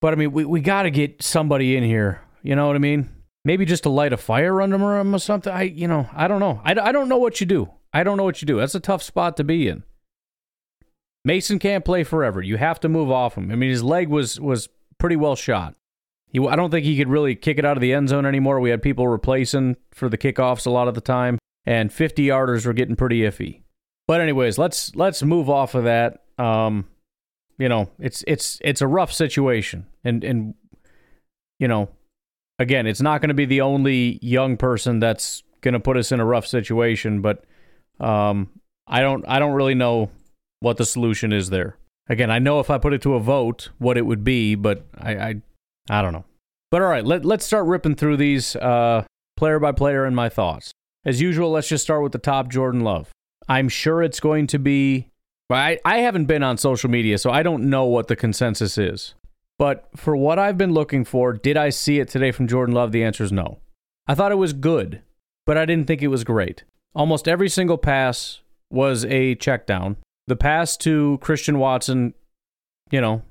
But 0.00 0.12
I 0.12 0.16
mean, 0.16 0.32
we, 0.32 0.44
we 0.44 0.60
got 0.60 0.82
to 0.84 0.90
get 0.90 1.22
somebody 1.22 1.76
in 1.76 1.84
here. 1.84 2.22
You 2.42 2.56
know 2.56 2.66
what 2.66 2.76
I 2.76 2.80
mean? 2.80 3.10
Maybe 3.44 3.64
just 3.64 3.84
to 3.84 3.90
light 3.90 4.12
a 4.12 4.16
fire 4.16 4.60
under 4.60 4.98
him 4.98 5.14
or 5.14 5.18
something. 5.18 5.52
I, 5.52 5.62
you 5.62 5.86
know, 5.86 6.08
I 6.12 6.26
don't 6.26 6.40
know. 6.40 6.60
I, 6.64 6.72
I 6.72 6.92
don't 6.92 7.08
know 7.08 7.18
what 7.18 7.40
you 7.40 7.46
do. 7.46 7.70
I 7.92 8.02
don't 8.02 8.16
know 8.16 8.24
what 8.24 8.42
you 8.42 8.46
do. 8.46 8.58
That's 8.58 8.74
a 8.74 8.80
tough 8.80 9.02
spot 9.02 9.36
to 9.36 9.44
be 9.44 9.68
in. 9.68 9.84
Mason 11.24 11.58
can't 11.58 11.84
play 11.84 12.04
forever. 12.04 12.42
You 12.42 12.56
have 12.56 12.80
to 12.80 12.88
move 12.88 13.10
off 13.10 13.36
him. 13.36 13.50
I 13.50 13.54
mean, 13.54 13.70
his 13.70 13.82
leg 13.82 14.08
was 14.08 14.40
was 14.40 14.68
pretty 14.98 15.16
well 15.16 15.36
shot. 15.36 15.74
He, 16.28 16.44
I 16.46 16.56
don't 16.56 16.70
think 16.70 16.84
he 16.84 16.96
could 16.96 17.08
really 17.08 17.34
kick 17.34 17.58
it 17.58 17.64
out 17.64 17.76
of 17.76 17.80
the 17.80 17.92
end 17.92 18.08
zone 18.08 18.26
anymore. 18.26 18.58
We 18.58 18.70
had 18.70 18.82
people 18.82 19.06
replacing 19.06 19.76
for 19.92 20.08
the 20.08 20.18
kickoffs 20.18 20.66
a 20.66 20.70
lot 20.70 20.88
of 20.88 20.94
the 20.94 21.00
time, 21.00 21.38
and 21.66 21.92
50 21.92 22.26
yarders 22.26 22.66
were 22.66 22.72
getting 22.72 22.96
pretty 22.96 23.20
iffy. 23.20 23.62
But 24.08 24.20
anyways, 24.20 24.58
let's 24.58 24.94
let's 24.96 25.22
move 25.22 25.48
off 25.48 25.74
of 25.74 25.84
that. 25.84 26.24
Um, 26.38 26.86
you 27.58 27.68
know, 27.68 27.90
it's 27.98 28.24
it's 28.26 28.58
it's 28.62 28.80
a 28.80 28.86
rough 28.86 29.12
situation, 29.12 29.86
and 30.02 30.24
and 30.24 30.54
you 31.58 31.68
know, 31.68 31.90
again, 32.58 32.86
it's 32.86 33.00
not 33.00 33.20
going 33.20 33.28
to 33.28 33.34
be 33.34 33.44
the 33.44 33.60
only 33.60 34.18
young 34.22 34.56
person 34.56 34.98
that's 34.98 35.44
going 35.60 35.74
to 35.74 35.80
put 35.80 35.96
us 35.96 36.10
in 36.10 36.18
a 36.18 36.24
rough 36.24 36.46
situation, 36.46 37.20
but 37.20 37.44
um, 38.00 38.48
I 38.88 39.00
don't 39.00 39.24
I 39.28 39.38
don't 39.38 39.52
really 39.52 39.76
know 39.76 40.10
what 40.62 40.76
the 40.76 40.86
solution 40.86 41.32
is 41.32 41.50
there. 41.50 41.76
Again, 42.08 42.30
I 42.30 42.38
know 42.38 42.60
if 42.60 42.70
I 42.70 42.78
put 42.78 42.92
it 42.92 43.02
to 43.02 43.14
a 43.14 43.20
vote 43.20 43.70
what 43.78 43.96
it 43.96 44.06
would 44.06 44.24
be, 44.24 44.54
but 44.54 44.86
I 44.98 45.12
I, 45.12 45.34
I 45.90 46.02
don't 46.02 46.12
know. 46.12 46.24
But 46.70 46.82
all 46.82 46.88
right, 46.88 47.04
let 47.04 47.24
let's 47.24 47.44
start 47.44 47.66
ripping 47.66 47.96
through 47.96 48.16
these 48.16 48.56
uh, 48.56 49.04
player 49.36 49.58
by 49.58 49.72
player 49.72 50.04
and 50.04 50.16
my 50.16 50.28
thoughts. 50.28 50.72
As 51.04 51.20
usual, 51.20 51.50
let's 51.50 51.68
just 51.68 51.84
start 51.84 52.02
with 52.02 52.12
the 52.12 52.18
top 52.18 52.48
Jordan 52.48 52.80
Love. 52.80 53.10
I'm 53.48 53.68
sure 53.68 54.02
it's 54.02 54.20
going 54.20 54.46
to 54.48 54.58
be 54.58 55.08
I, 55.50 55.78
I 55.84 55.98
haven't 55.98 56.26
been 56.26 56.42
on 56.42 56.58
social 56.58 56.90
media, 56.90 57.18
so 57.18 57.30
I 57.30 57.42
don't 57.42 57.68
know 57.68 57.84
what 57.84 58.08
the 58.08 58.16
consensus 58.16 58.78
is. 58.78 59.14
But 59.58 59.88
for 59.94 60.16
what 60.16 60.38
I've 60.38 60.58
been 60.58 60.72
looking 60.72 61.04
for, 61.04 61.32
did 61.32 61.56
I 61.56 61.70
see 61.70 62.00
it 62.00 62.08
today 62.08 62.32
from 62.32 62.48
Jordan 62.48 62.74
Love? 62.74 62.92
The 62.92 63.04
answer 63.04 63.24
is 63.24 63.32
no. 63.32 63.58
I 64.06 64.14
thought 64.14 64.32
it 64.32 64.36
was 64.36 64.52
good, 64.52 65.02
but 65.46 65.56
I 65.56 65.64
didn't 65.64 65.86
think 65.86 66.02
it 66.02 66.08
was 66.08 66.24
great. 66.24 66.64
Almost 66.94 67.28
every 67.28 67.48
single 67.48 67.78
pass 67.78 68.40
was 68.70 69.04
a 69.04 69.34
check 69.36 69.66
down. 69.66 69.96
The 70.26 70.36
pass 70.36 70.76
to 70.78 71.18
Christian 71.20 71.58
Watson, 71.58 72.14
you 72.90 73.00
know, 73.00 73.22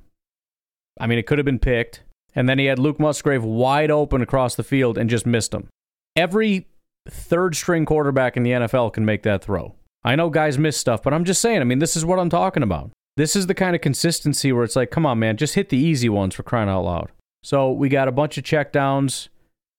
I 1.00 1.08
mean, 1.08 1.18
it 1.18 1.26
could 1.26 1.38
have 1.38 1.46
been 1.46 1.60
picked. 1.60 2.04
And 2.36 2.48
then 2.48 2.60
he 2.60 2.66
had 2.66 2.80
Luke 2.80 3.00
Musgrave 3.00 3.44
wide 3.44 3.92
open 3.92 4.22
across 4.22 4.56
the 4.56 4.64
field 4.64 4.98
and 4.98 5.10
just 5.10 5.26
missed 5.26 5.54
him. 5.54 5.68
Every 6.16 6.68
third 7.10 7.56
string 7.56 7.86
quarterback 7.86 8.38
in 8.38 8.44
the 8.44 8.52
NFL 8.52 8.94
can 8.94 9.06
make 9.06 9.24
that 9.24 9.44
throw. 9.44 9.76
I 10.04 10.16
know 10.16 10.30
guys 10.30 10.58
miss 10.58 10.78
stuff, 10.78 11.04
but 11.04 11.14
I'm 11.14 11.26
just 11.26 11.42
saying, 11.42 11.62
I 11.62 11.66
mean, 11.66 11.80
this 11.80 11.96
is 11.96 12.06
what 12.06 12.20
I'm 12.20 12.30
talking 12.30 12.64
about. 12.64 12.92
This 13.18 13.36
is 13.36 13.48
the 13.48 13.54
kind 13.54 13.76
of 13.76 13.82
consistency 13.82 14.52
where 14.52 14.64
it's 14.64 14.76
like, 14.76 14.92
come 14.92 15.06
on, 15.06 15.20
man, 15.20 15.38
just 15.38 15.56
hit 15.56 15.70
the 15.70 15.78
easy 15.78 16.10
ones 16.10 16.34
for 16.34 16.44
crying 16.44 16.70
out 16.70 16.84
loud. 16.84 17.10
So 17.44 17.72
we 17.72 17.90
got 17.90 18.08
a 18.08 18.14
bunch 18.14 18.38
of 18.38 18.44
checkdowns, 18.44 19.28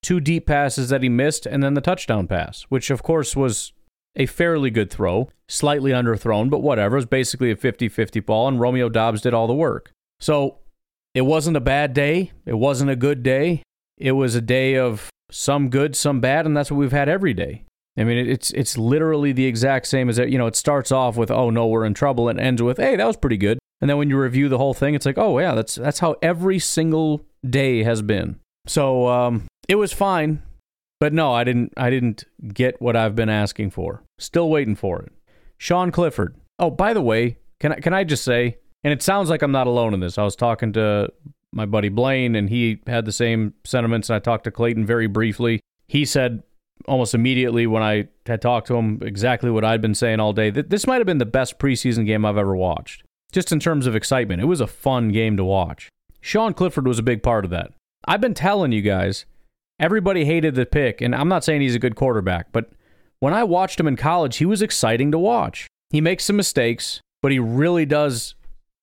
two 0.03 0.21
deep 0.21 0.47
passes 0.47 0.91
that 0.91 1.03
he 1.03 1.09
missed, 1.09 1.47
and 1.47 1.63
then 1.63 1.75
the 1.75 1.81
touchdown 1.81 2.27
pass, 2.27 2.63
which 2.69 2.91
of 2.91 3.03
course 3.03 3.35
was 3.35 3.73
a 4.17 4.27
fairly 4.27 4.71
good 4.71 4.91
throw, 4.91 5.31
slightly 5.49 5.93
underthrown, 5.93 6.51
but 6.51 6.61
whatever. 6.61 6.97
It 6.97 6.99
was 6.99 7.07
basically 7.07 7.51
a 7.51 7.57
50 7.57 7.89
50 7.89 8.21
ball, 8.21 8.49
and 8.49 8.61
Romeo 8.61 8.89
Doubs 8.89 9.21
did 9.21 9.35
all 9.35 9.47
the 9.47 9.55
work. 9.55 9.91
So 10.21 10.59
it 11.15 11.23
wasn't 11.23 11.57
a 11.57 11.61
bad 11.61 11.95
day. 11.95 12.33
It 12.47 12.55
wasn't 12.55 12.91
a 12.91 12.97
good 12.97 13.23
day. 13.23 13.63
It 13.99 14.13
was 14.13 14.35
a 14.35 14.41
day 14.41 14.77
of 14.77 15.11
some 15.31 15.71
good, 15.71 15.97
some 15.97 16.21
bad, 16.21 16.47
and 16.47 16.57
that's 16.57 16.71
what 16.71 16.79
we've 16.79 16.93
had 16.93 17.09
every 17.09 17.35
day. 17.35 17.65
I 17.99 18.05
mean, 18.05 18.27
it's 18.27 18.51
it's 18.53 18.79
literally 18.79 19.33
the 19.33 19.47
exact 19.47 19.87
same 19.87 20.09
as. 20.09 20.19
You 20.19 20.39
know, 20.39 20.47
it 20.47 20.57
starts 20.57 20.91
off 20.91 21.17
with 21.17 21.31
"Oh 21.31 21.51
no, 21.51 21.67
we're 21.67 21.85
in 21.85 21.95
trouble," 21.95 22.29
and 22.29 22.41
ends 22.41 22.63
with 22.63 22.79
"Hey, 22.79 22.97
that 22.97 23.07
was 23.07 23.17
pretty 23.17 23.37
good." 23.37 23.59
And 23.81 23.91
then 23.91 23.99
when 23.99 24.09
you 24.09 24.19
review 24.19 24.49
the 24.49 24.59
whole 24.59 24.75
thing, 24.75 24.95
it's 24.95 25.05
like, 25.05 25.19
"Oh 25.19 25.39
yeah, 25.39 25.55
that's 25.55 25.75
that's 25.75 25.99
how 25.99 26.17
every 26.23 26.59
single 26.59 27.27
day 27.49 27.83
has 27.83 28.01
been." 28.01 28.39
So 28.67 29.09
um, 29.09 29.47
it 29.69 29.75
was 29.75 29.93
fine, 29.93 30.43
but 31.03 31.13
no, 31.13 31.33
I 31.33 31.43
didn't 31.43 31.73
I 31.77 31.91
didn't 31.91 32.23
get 32.55 32.81
what 32.81 32.95
I've 32.95 33.17
been 33.17 33.29
asking 33.29 33.71
for. 33.71 34.05
Still 34.21 34.49
waiting 34.49 34.77
for 34.77 35.03
it. 35.03 35.13
Sean 35.59 35.91
Clifford. 35.91 36.37
Oh, 36.61 36.71
by 36.71 36.95
the 36.95 37.03
way, 37.03 37.39
can 37.59 37.73
I 37.73 37.81
can 37.81 37.93
I 37.93 38.05
just 38.05 38.23
say? 38.23 38.59
And 38.85 38.93
it 38.93 39.03
sounds 39.03 39.29
like 39.29 39.43
I'm 39.43 39.51
not 39.51 39.67
alone 39.67 39.95
in 39.95 39.99
this. 39.99 40.17
I 40.17 40.23
was 40.23 40.37
talking 40.37 40.73
to 40.75 41.13
my 41.53 41.67
buddy 41.67 41.89
Blaine, 41.89 42.37
and 42.37 42.49
he 42.49 42.83
had 42.87 43.05
the 43.05 43.11
same 43.11 43.53
sentiments. 43.65 44.11
And 44.11 44.15
I 44.15 44.21
talked 44.21 44.45
to 44.45 44.53
Clayton 44.53 44.87
very 44.87 45.09
briefly. 45.09 45.59
He 45.89 46.05
said 46.05 46.45
almost 46.87 47.15
immediately 47.15 47.67
when 47.67 47.83
I 47.83 48.07
had 48.27 48.41
talked 48.41 48.69
to 48.69 48.77
him 48.77 49.01
exactly 49.03 49.51
what 49.51 49.65
I'd 49.65 49.83
been 49.83 49.97
saying 49.97 50.21
all 50.21 50.33
day. 50.33 50.51
That 50.51 50.71
this 50.71 50.87
might 50.87 50.99
have 50.99 51.07
been 51.07 51.19
the 51.19 51.27
best 51.27 51.59
preseason 51.59 52.07
game 52.07 52.25
I've 52.25 52.39
ever 52.39 52.55
watched. 52.55 53.03
Just 53.33 53.51
in 53.51 53.59
terms 53.59 53.89
of 53.89 53.97
excitement, 53.97 54.41
it 54.41 54.47
was 54.47 54.61
a 54.61 54.69
fun 54.69 55.09
game 55.09 55.37
to 55.37 55.43
watch. 55.43 55.89
Sean 56.21 56.55
Clifford 56.55 56.87
was 56.87 57.01
a 57.01 57.03
big 57.03 57.25
part 57.25 57.45
of 57.45 57.51
that. 57.51 57.73
I've 58.05 58.21
been 58.21 58.35
telling 58.35 58.71
you 58.71 58.83
guys, 58.83 59.27
everybody 59.79 60.25
hated 60.25 60.55
the 60.55 60.67
pick, 60.67 61.01
and 61.01 61.15
I'm 61.15 61.29
not 61.29 61.45
saying 61.45 61.61
he's 61.61 61.75
a 61.75 61.81
good 61.81 61.97
quarterback, 61.97 62.53
but 62.53 62.71
when 63.21 63.35
I 63.35 63.45
watched 63.45 63.79
him 63.79 63.87
in 63.87 63.97
college, 63.97 64.39
he 64.39 64.47
was 64.47 64.63
exciting 64.63 65.13
to 65.13 65.19
watch. 65.19 65.69
He 65.91 66.01
makes 66.01 66.25
some 66.25 66.37
mistakes, 66.37 67.01
but 67.21 67.33
he 67.33 67.39
really 67.39 67.87
does 67.87 68.35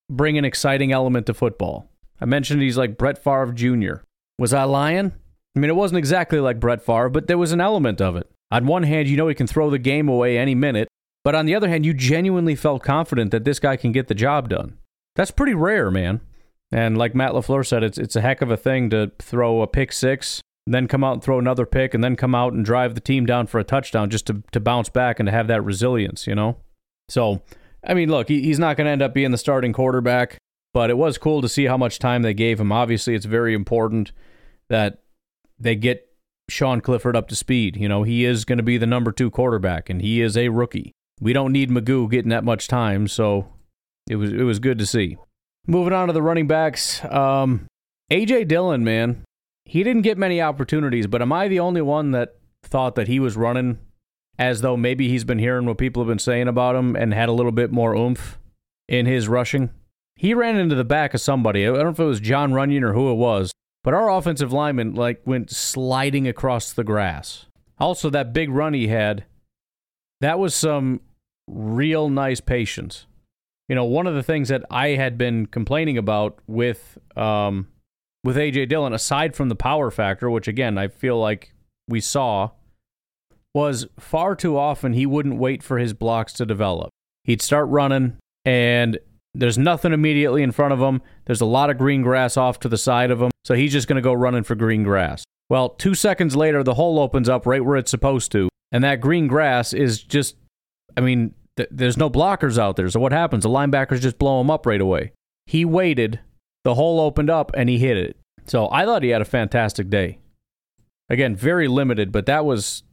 bring 0.09 0.37
an 0.37 0.45
exciting 0.45 0.91
element 0.91 1.25
to 1.27 1.33
football. 1.33 1.89
I 2.21 2.25
mentioned 2.25 2.61
he's 2.61 2.77
like 2.77 2.97
Brett 2.97 3.21
Favre 3.21 3.51
Jr. 3.51 4.03
Was 4.37 4.53
I 4.53 4.63
lying? 4.63 5.13
I 5.55 5.59
mean, 5.59 5.69
it 5.69 5.75
wasn't 5.75 5.97
exactly 5.97 6.39
like 6.39 6.59
Brett 6.59 6.81
Favre, 6.81 7.09
but 7.09 7.27
there 7.27 7.37
was 7.37 7.51
an 7.51 7.61
element 7.61 8.01
of 8.01 8.15
it. 8.15 8.29
On 8.51 8.65
one 8.65 8.83
hand, 8.83 9.07
you 9.07 9.17
know 9.17 9.27
he 9.27 9.35
can 9.35 9.47
throw 9.47 9.69
the 9.69 9.77
game 9.77 10.07
away 10.07 10.37
any 10.37 10.55
minute, 10.55 10.87
but 11.23 11.35
on 11.35 11.45
the 11.45 11.55
other 11.55 11.69
hand, 11.69 11.85
you 11.85 11.93
genuinely 11.93 12.55
felt 12.55 12.83
confident 12.83 13.31
that 13.31 13.43
this 13.43 13.59
guy 13.59 13.75
can 13.75 13.91
get 13.91 14.07
the 14.07 14.15
job 14.15 14.49
done. 14.49 14.77
That's 15.15 15.31
pretty 15.31 15.53
rare, 15.53 15.91
man. 15.91 16.21
And 16.71 16.97
like 16.97 17.15
Matt 17.15 17.31
LaFleur 17.31 17.65
said, 17.65 17.83
it's 17.83 17.97
it's 17.97 18.15
a 18.15 18.21
heck 18.21 18.41
of 18.41 18.51
a 18.51 18.57
thing 18.57 18.89
to 18.91 19.11
throw 19.19 19.61
a 19.61 19.67
pick 19.67 19.91
six, 19.91 20.41
then 20.73 20.87
come 20.87 21.03
out 21.03 21.13
and 21.13 21.23
throw 21.23 21.39
another 21.39 21.65
pick, 21.65 21.93
and 21.93 22.03
then 22.03 22.15
come 22.15 22.35
out 22.35 22.53
and 22.53 22.63
drive 22.63 22.95
the 22.95 23.01
team 23.01 23.25
down 23.25 23.47
for 23.47 23.59
a 23.59 23.63
touchdown 23.63 24.09
just 24.09 24.27
to, 24.27 24.43
to 24.51 24.59
bounce 24.59 24.89
back 24.89 25.19
and 25.19 25.27
to 25.27 25.31
have 25.31 25.47
that 25.47 25.63
resilience, 25.63 26.27
you 26.27 26.35
know? 26.35 26.57
So, 27.07 27.41
I 27.83 27.93
mean, 27.93 28.09
look, 28.09 28.27
he, 28.27 28.41
he's 28.41 28.59
not 28.59 28.77
going 28.77 28.85
to 28.85 28.91
end 28.91 29.01
up 29.01 29.13
being 29.13 29.31
the 29.31 29.37
starting 29.37 29.73
quarterback, 29.73 30.37
but 30.73 30.89
it 30.89 30.97
was 30.97 31.17
cool 31.17 31.41
to 31.41 31.49
see 31.49 31.65
how 31.65 31.77
much 31.77 31.99
time 31.99 32.21
they 32.21 32.33
gave 32.33 32.59
him. 32.59 32.71
Obviously, 32.71 33.15
it's 33.15 33.25
very 33.25 33.53
important 33.53 34.11
that 34.69 34.99
they 35.59 35.75
get 35.75 36.07
Sean 36.49 36.81
Clifford 36.81 37.15
up 37.15 37.27
to 37.29 37.35
speed. 37.35 37.75
You 37.75 37.89
know, 37.89 38.03
he 38.03 38.25
is 38.25 38.45
going 38.45 38.57
to 38.57 38.63
be 38.63 38.77
the 38.77 38.85
number 38.85 39.11
two 39.11 39.31
quarterback, 39.31 39.89
and 39.89 40.01
he 40.01 40.21
is 40.21 40.37
a 40.37 40.49
rookie. 40.49 40.91
We 41.19 41.33
don't 41.33 41.51
need 41.51 41.69
McGough 41.69 42.09
getting 42.09 42.29
that 42.29 42.43
much 42.43 42.67
time, 42.67 43.07
so 43.07 43.47
it 44.09 44.15
was 44.15 44.31
it 44.31 44.43
was 44.43 44.59
good 44.59 44.79
to 44.79 44.85
see. 44.85 45.17
Moving 45.67 45.93
on 45.93 46.07
to 46.07 46.13
the 46.13 46.21
running 46.21 46.47
backs, 46.47 47.03
um, 47.05 47.67
AJ 48.09 48.47
Dillon, 48.47 48.83
man, 48.83 49.23
he 49.69 49.83
didn't 49.83 50.01
get 50.01 50.17
many 50.17 50.41
opportunities, 50.41 51.05
but 51.05 51.21
am 51.21 51.31
I 51.31 51.47
the 51.47 51.59
only 51.59 51.83
one 51.83 52.09
that 52.09 52.37
thought 52.63 52.95
that 52.95 53.07
he 53.07 53.19
was 53.19 53.37
running 53.37 53.77
as 54.39 54.61
though 54.61 54.75
maybe 54.75 55.09
he's 55.09 55.23
been 55.23 55.37
hearing 55.37 55.67
what 55.67 55.77
people 55.77 56.01
have 56.01 56.07
been 56.07 56.17
saying 56.17 56.47
about 56.47 56.75
him 56.75 56.95
and 56.95 57.13
had 57.13 57.29
a 57.29 57.33
little 57.33 57.51
bit 57.51 57.71
more 57.71 57.93
oomph 57.93 58.39
in 58.87 59.05
his 59.05 59.27
rushing? 59.27 59.69
He 60.15 60.33
ran 60.33 60.57
into 60.57 60.73
the 60.73 60.83
back 60.83 61.13
of 61.13 61.21
somebody. 61.21 61.67
I 61.67 61.67
don't 61.67 61.83
know 61.83 61.89
if 61.89 61.99
it 61.99 62.03
was 62.03 62.19
Jon 62.19 62.51
Runyan 62.51 62.81
or 62.81 62.93
who 62.93 63.11
it 63.11 63.15
was, 63.17 63.51
but 63.83 63.93
our 63.93 64.09
offensive 64.09 64.51
lineman 64.51 64.95
like 64.95 65.21
went 65.25 65.51
sliding 65.51 66.27
across 66.27 66.73
the 66.73 66.83
grass. 66.83 67.45
Also, 67.77 68.09
that 68.09 68.33
big 68.33 68.49
run 68.49 68.73
he 68.73 68.87
had, 68.87 69.23
that 70.19 70.39
was 70.39 70.55
some 70.55 71.01
real 71.47 72.09
nice 72.09 72.41
patience. 72.41 73.05
You 73.67 73.75
know, 73.75 73.85
one 73.85 74.07
of 74.07 74.15
the 74.15 74.23
things 74.23 74.49
that 74.49 74.63
I 74.71 74.89
had 74.89 75.15
been 75.15 75.45
complaining 75.45 75.99
about 75.99 76.39
with 76.47 76.97
um, 77.15 77.67
with 78.23 78.35
AJ 78.35 78.69
Dillon, 78.69 78.93
aside 78.93 79.35
from 79.35 79.49
the 79.49 79.55
power 79.55 79.91
factor, 79.91 80.29
which 80.29 80.47
again 80.47 80.77
I 80.77 80.87
feel 80.87 81.19
like 81.19 81.53
we 81.87 82.01
saw, 82.01 82.51
was 83.53 83.87
far 83.99 84.35
too 84.35 84.57
often 84.57 84.93
he 84.93 85.05
wouldn't 85.05 85.37
wait 85.37 85.63
for 85.63 85.79
his 85.79 85.93
blocks 85.93 86.33
to 86.33 86.45
develop. 86.45 86.89
He'd 87.23 87.41
start 87.41 87.67
running, 87.69 88.17
and 88.45 88.99
there's 89.33 89.57
nothing 89.57 89.93
immediately 89.93 90.43
in 90.43 90.51
front 90.51 90.73
of 90.73 90.79
him. 90.79 91.01
There's 91.25 91.41
a 91.41 91.45
lot 91.45 91.69
of 91.69 91.77
green 91.77 92.01
grass 92.01 92.37
off 92.37 92.59
to 92.61 92.69
the 92.69 92.77
side 92.77 93.11
of 93.11 93.21
him. 93.21 93.31
So 93.45 93.55
he's 93.55 93.71
just 93.71 93.87
going 93.87 93.95
to 93.95 94.01
go 94.01 94.13
running 94.13 94.43
for 94.43 94.55
green 94.55 94.83
grass. 94.83 95.23
Well, 95.49 95.69
two 95.69 95.95
seconds 95.95 96.35
later, 96.35 96.63
the 96.63 96.75
hole 96.75 96.99
opens 96.99 97.29
up 97.29 97.45
right 97.45 97.63
where 97.63 97.77
it's 97.77 97.91
supposed 97.91 98.31
to. 98.33 98.49
And 98.71 98.83
that 98.83 99.01
green 99.01 99.27
grass 99.27 99.73
is 99.73 100.01
just, 100.01 100.35
I 100.95 101.01
mean, 101.01 101.33
th- 101.57 101.69
there's 101.71 101.97
no 101.97 102.09
blockers 102.09 102.59
out 102.59 102.75
there. 102.75 102.89
So 102.89 102.99
what 102.99 103.11
happens? 103.11 103.43
The 103.43 103.49
linebackers 103.49 104.01
just 104.01 104.19
blow 104.19 104.39
him 104.41 104.51
up 104.51 104.65
right 104.65 104.81
away. 104.81 105.11
He 105.47 105.65
waited, 105.65 106.19
the 106.69 106.75
hole 106.75 106.99
opened 106.99 107.29
up, 107.29 107.51
and 107.55 107.69
he 107.69 107.77
hit 107.77 107.97
it. 107.97 108.17
So 108.45 108.69
I 108.71 108.85
thought 108.85 109.03
he 109.03 109.09
had 109.09 109.21
a 109.21 109.25
fantastic 109.25 109.89
day. 109.89 110.19
Again, 111.09 111.35
very 111.35 111.67
limited, 111.67 112.11
but 112.11 112.25
that 112.27 112.45
was. 112.45 112.83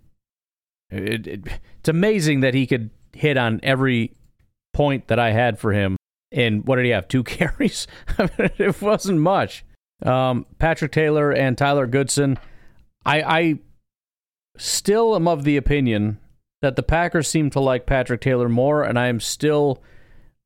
It, 0.91 1.27
it, 1.27 1.47
it's 1.81 1.89
amazing 1.89 2.41
that 2.41 2.55
he 2.55 2.67
could 2.67 2.91
hit 3.13 3.37
on 3.37 3.61
every 3.63 4.15
point 4.73 5.09
that 5.09 5.19
I 5.19 5.33
had 5.33 5.59
for 5.59 5.73
him 5.73 5.97
and 6.33 6.67
what 6.67 6.77
did 6.77 6.85
he 6.85 6.91
have? 6.91 7.09
Two 7.09 7.25
carries? 7.25 7.87
It 8.19 8.81
wasn't 8.81 9.21
much. 9.21 9.65
Um, 10.03 10.47
Patrick 10.59 10.93
Taylor 10.93 11.33
and 11.33 11.57
Tyler 11.57 11.87
Goodson. 11.87 12.39
I, 13.05 13.23
I 13.23 13.59
still 14.59 15.15
am 15.17 15.29
of 15.29 15.45
the 15.45 15.57
opinion 15.57 16.19
that 16.63 16.77
the 16.77 16.83
Packers 16.83 17.29
seem 17.29 17.51
to 17.51 17.61
like 17.61 17.87
Patrick 17.87 18.21
Taylor 18.21 18.49
more, 18.49 18.83
and 18.83 18.99
I 18.99 19.07
am 19.07 19.21
still 19.21 19.83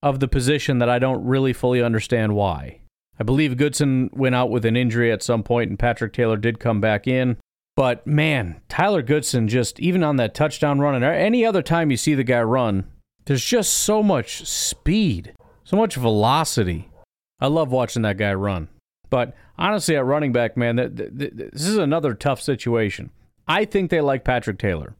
of 0.02 0.20
the 0.20 0.28
position 0.28 0.78
that 0.78 0.88
I 0.88 0.98
don't 0.98 1.24
really 1.24 1.52
fully 1.52 1.82
understand 1.82 2.34
why. 2.34 2.79
I 3.20 3.22
believe 3.22 3.58
Goodson 3.58 4.08
went 4.14 4.34
out 4.34 4.50
with 4.50 4.64
an 4.64 4.76
injury 4.76 5.12
at 5.12 5.22
some 5.22 5.42
point, 5.42 5.68
and 5.68 5.78
Patrick 5.78 6.14
Taylor 6.14 6.38
did 6.38 6.58
come 6.58 6.80
back 6.80 7.06
in. 7.06 7.36
But 7.76 8.06
man, 8.06 8.62
Tyler 8.68 9.02
Goodson 9.02 9.46
just, 9.46 9.78
even 9.78 10.02
on 10.02 10.16
that 10.16 10.34
touchdown 10.34 10.80
run, 10.80 10.94
and 10.94 11.04
any 11.04 11.44
other 11.44 11.62
time 11.62 11.90
you 11.90 11.98
see 11.98 12.14
the 12.14 12.24
guy 12.24 12.40
run, 12.42 12.90
there's 13.26 13.44
just 13.44 13.74
so 13.74 14.02
much 14.02 14.46
speed. 14.46 15.34
So 15.64 15.76
much 15.76 15.96
velocity. 15.96 16.90
I 17.38 17.46
love 17.46 17.70
watching 17.70 18.02
that 18.02 18.16
guy 18.16 18.32
run. 18.32 18.68
But 19.10 19.36
honestly, 19.58 19.96
at 19.96 20.04
running 20.04 20.32
back, 20.32 20.56
man, 20.56 20.76
th- 20.76 20.96
th- 20.96 21.18
th- 21.18 21.50
this 21.52 21.66
is 21.66 21.76
another 21.76 22.14
tough 22.14 22.40
situation. 22.40 23.10
I 23.46 23.66
think 23.66 23.90
they 23.90 24.00
like 24.00 24.24
Patrick 24.24 24.58
Taylor, 24.58 24.96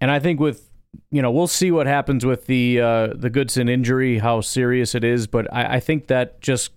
and 0.00 0.10
I 0.10 0.18
think 0.18 0.40
with 0.40 0.70
you 1.10 1.22
know 1.22 1.30
we'll 1.30 1.46
see 1.46 1.70
what 1.70 1.86
happens 1.86 2.24
with 2.24 2.46
the 2.46 2.80
uh, 2.80 3.06
the 3.14 3.30
Goodson 3.30 3.68
injury, 3.68 4.18
how 4.18 4.40
serious 4.40 4.94
it 4.94 5.04
is. 5.04 5.26
But 5.26 5.52
I, 5.52 5.76
I 5.76 5.80
think 5.80 6.06
that 6.08 6.40
just 6.40 6.70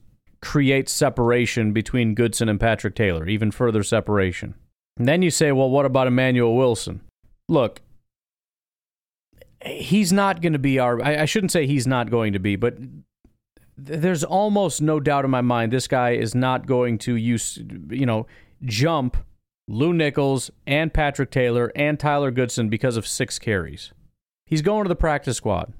creates 0.45 0.93
separation 0.93 1.73
between 1.73 2.13
Goodson 2.13 2.47
and 2.47 2.59
Patrick 2.59 2.93
Taylor, 2.93 3.27
even 3.27 3.49
further 3.49 3.81
separation. 3.81 4.53
And 4.95 5.07
then 5.07 5.23
you 5.23 5.31
say, 5.31 5.51
well, 5.51 5.69
what 5.69 5.87
about 5.87 6.05
Emmanuel 6.05 6.55
Wilson? 6.55 7.01
Look, 7.49 7.81
he's 9.65 10.13
not 10.13 10.41
going 10.41 10.53
to 10.53 10.59
be 10.59 10.77
our. 10.77 11.01
I, 11.01 11.23
I 11.23 11.25
shouldn't 11.25 11.51
say 11.51 11.65
he's 11.65 11.87
not 11.87 12.11
going 12.11 12.33
to 12.33 12.39
be, 12.39 12.55
but 12.55 12.77
there's 13.75 14.23
almost 14.23 14.83
no 14.83 14.99
doubt 14.99 15.25
in 15.25 15.31
my 15.31 15.41
mind 15.41 15.73
this 15.73 15.87
guy 15.87 16.11
is 16.11 16.35
not 16.35 16.67
going 16.67 16.99
to 16.99 17.15
use, 17.15 17.59
you 17.89 18.05
know, 18.05 18.27
jump 18.63 19.17
Lew 19.67 19.93
Nichols 19.93 20.51
and 20.67 20.93
Patrick 20.93 21.31
Taylor 21.31 21.71
and 21.75 21.99
Tyler 21.99 22.29
Goodson 22.29 22.69
because 22.69 22.97
of 22.97 23.07
six 23.07 23.39
carries. 23.39 23.91
He's 24.45 24.61
going 24.61 24.83
to 24.85 24.89
the 24.89 24.95
practice 24.95 25.37
squad. 25.37 25.73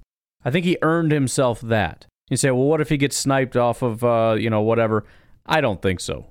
I 0.44 0.50
think 0.50 0.66
he 0.66 0.78
earned 0.82 1.12
himself 1.12 1.62
that. 1.62 2.08
You 2.30 2.38
say, 2.38 2.52
well, 2.52 2.66
what 2.66 2.82
if 2.82 2.90
he 2.90 2.98
gets 2.98 3.16
sniped 3.16 3.56
off 3.56 3.82
of, 3.82 4.04
uh, 4.04 4.36
you 4.38 4.50
know, 4.50 4.62
whatever? 4.62 5.06
I 5.46 5.62
don't 5.62 5.82
think 5.82 6.00
so. 6.00 6.26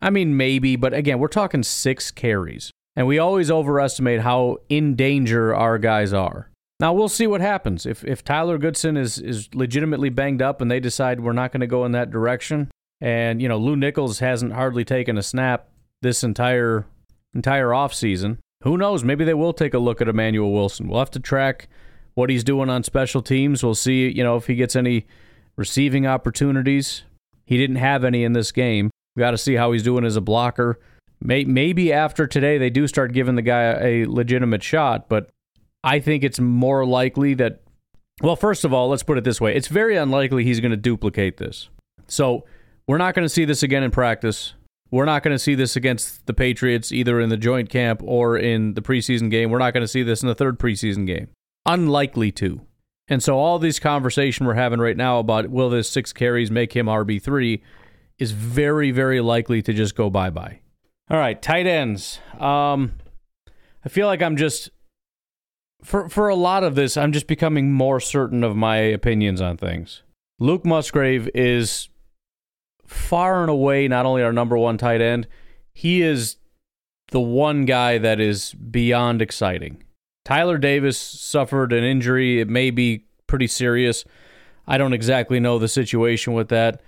I 0.00 0.10
mean, 0.10 0.36
maybe, 0.36 0.76
but 0.76 0.94
again, 0.94 1.18
we're 1.18 1.28
talking 1.28 1.62
six 1.62 2.10
carries. 2.10 2.70
And 2.96 3.06
we 3.06 3.18
always 3.18 3.50
overestimate 3.50 4.20
how 4.20 4.58
in 4.68 4.94
danger 4.94 5.54
our 5.54 5.78
guys 5.78 6.12
are. 6.12 6.50
Now 6.80 6.94
we'll 6.94 7.08
see 7.08 7.26
what 7.26 7.42
happens. 7.42 7.84
If 7.84 8.04
if 8.04 8.24
Tyler 8.24 8.56
Goodson 8.56 8.96
is 8.96 9.18
is 9.18 9.54
legitimately 9.54 10.08
banged 10.08 10.40
up 10.40 10.62
and 10.62 10.70
they 10.70 10.80
decide 10.80 11.20
we're 11.20 11.32
not 11.32 11.52
going 11.52 11.60
to 11.60 11.66
go 11.66 11.84
in 11.84 11.92
that 11.92 12.10
direction, 12.10 12.70
and 13.02 13.40
you 13.40 13.48
know 13.48 13.58
Lew 13.58 13.76
Nichols 13.76 14.20
hasn't 14.20 14.54
hardly 14.54 14.84
taken 14.84 15.18
a 15.18 15.22
snap 15.22 15.68
this 16.00 16.24
entire 16.24 16.86
entire 17.34 17.68
offseason, 17.68 18.38
who 18.62 18.78
knows? 18.78 19.04
Maybe 19.04 19.24
they 19.24 19.34
will 19.34 19.52
take 19.52 19.74
a 19.74 19.78
look 19.78 20.00
at 20.00 20.08
Emmanuel 20.08 20.52
Wilson. 20.52 20.88
We'll 20.88 20.98
have 20.98 21.10
to 21.12 21.20
track 21.20 21.68
what 22.14 22.30
he's 22.30 22.44
doing 22.44 22.70
on 22.70 22.82
special 22.82 23.22
teams. 23.22 23.62
We'll 23.62 23.74
see, 23.74 24.08
you 24.10 24.24
know, 24.24 24.36
if 24.36 24.46
he 24.46 24.54
gets 24.54 24.74
any 24.74 25.06
receiving 25.60 26.06
opportunities. 26.06 27.02
He 27.44 27.58
didn't 27.58 27.76
have 27.76 28.02
any 28.02 28.24
in 28.24 28.32
this 28.32 28.50
game. 28.50 28.90
We 29.14 29.20
got 29.20 29.32
to 29.32 29.38
see 29.38 29.56
how 29.56 29.72
he's 29.72 29.82
doing 29.82 30.06
as 30.06 30.16
a 30.16 30.20
blocker. 30.22 30.80
Maybe 31.20 31.92
after 31.92 32.26
today 32.26 32.56
they 32.56 32.70
do 32.70 32.86
start 32.86 33.12
giving 33.12 33.34
the 33.34 33.42
guy 33.42 33.74
a 33.74 34.06
legitimate 34.06 34.62
shot, 34.62 35.06
but 35.10 35.28
I 35.84 36.00
think 36.00 36.24
it's 36.24 36.40
more 36.40 36.86
likely 36.86 37.34
that. 37.34 37.60
Well, 38.22 38.36
first 38.36 38.64
of 38.64 38.72
all, 38.72 38.88
let's 38.88 39.02
put 39.02 39.18
it 39.18 39.24
this 39.24 39.38
way: 39.38 39.54
it's 39.54 39.68
very 39.68 39.96
unlikely 39.98 40.44
he's 40.44 40.60
going 40.60 40.70
to 40.70 40.78
duplicate 40.78 41.36
this. 41.36 41.68
So 42.06 42.46
we're 42.86 42.96
not 42.96 43.14
going 43.14 43.26
to 43.26 43.28
see 43.28 43.44
this 43.44 43.62
again 43.62 43.82
in 43.82 43.90
practice. 43.90 44.54
We're 44.90 45.04
not 45.04 45.22
going 45.22 45.34
to 45.34 45.38
see 45.38 45.54
this 45.54 45.76
against 45.76 46.24
the 46.26 46.32
Patriots 46.32 46.90
either 46.90 47.20
in 47.20 47.28
the 47.28 47.36
joint 47.36 47.68
camp 47.68 48.00
or 48.02 48.38
in 48.38 48.72
the 48.72 48.82
preseason 48.82 49.30
game. 49.30 49.50
We're 49.50 49.58
not 49.58 49.74
going 49.74 49.84
to 49.84 49.88
see 49.88 50.02
this 50.02 50.22
in 50.22 50.28
the 50.28 50.34
third 50.34 50.58
preseason 50.58 51.06
game. 51.06 51.28
Unlikely 51.66 52.32
to. 52.32 52.62
And 53.10 53.22
so 53.22 53.36
all 53.36 53.58
this 53.58 53.80
conversation 53.80 54.46
we're 54.46 54.54
having 54.54 54.78
right 54.78 54.96
now 54.96 55.18
about 55.18 55.50
will 55.50 55.68
this 55.68 55.88
six 55.88 56.12
carries 56.12 56.50
make 56.50 56.74
him 56.74 56.86
RB3 56.86 57.60
is 58.18 58.30
very, 58.30 58.92
very 58.92 59.20
likely 59.20 59.60
to 59.62 59.72
just 59.72 59.96
go 59.96 60.08
bye 60.08 60.30
bye. 60.30 60.60
All 61.10 61.18
right, 61.18 61.40
tight 61.42 61.66
ends. 61.66 62.20
Um, 62.38 62.92
I 63.84 63.88
feel 63.88 64.06
like 64.06 64.22
I'm 64.22 64.36
just 64.36 64.70
for 65.82 66.08
for 66.08 66.28
a 66.28 66.36
lot 66.36 66.62
of 66.62 66.76
this, 66.76 66.96
I'm 66.96 67.10
just 67.10 67.26
becoming 67.26 67.72
more 67.72 67.98
certain 67.98 68.44
of 68.44 68.54
my 68.54 68.76
opinions 68.76 69.40
on 69.40 69.56
things. 69.56 70.02
Luke 70.38 70.64
Musgrave 70.64 71.28
is 71.34 71.88
far 72.86 73.42
and 73.42 73.50
away 73.50 73.88
not 73.88 74.06
only 74.06 74.22
our 74.22 74.32
number 74.32 74.56
one 74.56 74.78
tight 74.78 75.00
end, 75.00 75.26
he 75.72 76.00
is 76.00 76.36
the 77.10 77.20
one 77.20 77.64
guy 77.64 77.98
that 77.98 78.20
is 78.20 78.54
beyond 78.54 79.20
exciting. 79.20 79.82
Tyler 80.30 80.58
Davis 80.58 80.96
suffered 80.96 81.72
an 81.72 81.82
injury. 81.82 82.38
It 82.40 82.48
may 82.48 82.70
be 82.70 83.04
pretty 83.26 83.48
serious. 83.48 84.04
I 84.64 84.78
don't 84.78 84.92
exactly 84.92 85.40
know 85.40 85.58
the 85.58 85.66
situation 85.66 86.34
with 86.34 86.50
that, 86.50 86.82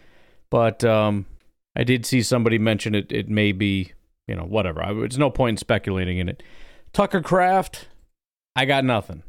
but 0.49 0.85
um, 0.85 1.27
I 1.75 1.83
did 1.83 2.07
see 2.07 2.23
somebody 2.23 2.57
mention 2.59 2.95
it. 2.95 3.11
It 3.11 3.29
may 3.29 3.51
be, 3.51 3.95
you 4.29 4.37
know, 4.37 4.45
whatever. 4.45 4.81
I, 4.81 4.93
no 5.17 5.29
point 5.29 5.55
in 5.55 5.57
speculating 5.57 6.19
in 6.19 6.29
it. 6.29 6.41
Tucker 6.93 7.21
Kraft, 7.21 7.89
I 8.55 8.65
got 8.65 8.85
nothing. 8.85 9.25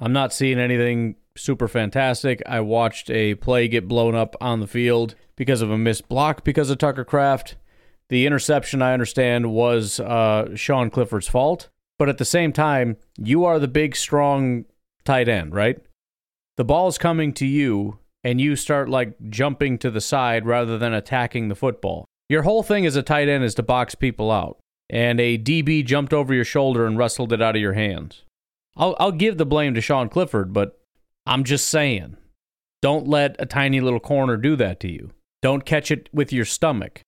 I'm 0.00 0.12
not 0.12 0.32
seeing 0.32 0.58
anything 0.58 1.14
super 1.36 1.68
fantastic. 1.68 2.42
I 2.44 2.58
watched 2.58 3.10
a 3.10 3.36
play 3.36 3.68
get 3.68 3.86
blown 3.86 4.16
up 4.16 4.34
on 4.40 4.58
the 4.58 4.66
field 4.66 5.14
because 5.36 5.62
of 5.62 5.70
a 5.70 5.78
missed 5.78 6.08
block 6.08 6.42
because 6.42 6.68
of 6.68 6.78
Tucker 6.78 7.04
Kraft. 7.04 7.54
The 8.08 8.26
interception, 8.26 8.82
I 8.82 8.92
understand, 8.92 9.52
was 9.52 10.00
uh, 10.00 10.56
Sean 10.56 10.90
Clifford's 10.90 11.28
fault. 11.28 11.68
But 11.98 12.08
at 12.08 12.18
the 12.18 12.24
same 12.24 12.52
time, 12.52 12.96
you 13.18 13.44
are 13.44 13.58
the 13.58 13.68
big, 13.68 13.94
strong 13.96 14.64
tight 15.04 15.28
end, 15.28 15.54
right? 15.54 15.78
The 16.56 16.64
ball's 16.64 16.98
coming 16.98 17.32
to 17.34 17.46
you, 17.46 17.98
and 18.24 18.40
you 18.40 18.56
start 18.56 18.88
like 18.88 19.14
jumping 19.30 19.78
to 19.78 19.90
the 19.90 20.00
side 20.00 20.46
rather 20.46 20.78
than 20.78 20.92
attacking 20.92 21.48
the 21.48 21.54
football. 21.54 22.04
Your 22.28 22.42
whole 22.42 22.62
thing 22.62 22.86
as 22.86 22.96
a 22.96 23.02
tight 23.02 23.28
end 23.28 23.44
is 23.44 23.54
to 23.56 23.62
box 23.62 23.94
people 23.94 24.30
out. 24.30 24.58
And 24.90 25.20
a 25.20 25.38
DB 25.38 25.84
jumped 25.84 26.12
over 26.12 26.34
your 26.34 26.44
shoulder 26.44 26.86
and 26.86 26.98
wrestled 26.98 27.32
it 27.32 27.40
out 27.40 27.56
of 27.56 27.62
your 27.62 27.72
hands. 27.72 28.24
I'll, 28.76 28.96
I'll 28.98 29.12
give 29.12 29.38
the 29.38 29.46
blame 29.46 29.74
to 29.74 29.80
Sean 29.80 30.08
Clifford, 30.08 30.52
but 30.52 30.78
I'm 31.26 31.44
just 31.44 31.68
saying, 31.68 32.16
don't 32.82 33.08
let 33.08 33.36
a 33.38 33.46
tiny 33.46 33.80
little 33.80 34.00
corner 34.00 34.36
do 34.36 34.56
that 34.56 34.80
to 34.80 34.90
you. 34.90 35.12
Don't 35.40 35.64
catch 35.64 35.90
it 35.90 36.08
with 36.12 36.32
your 36.32 36.44
stomach. 36.44 37.00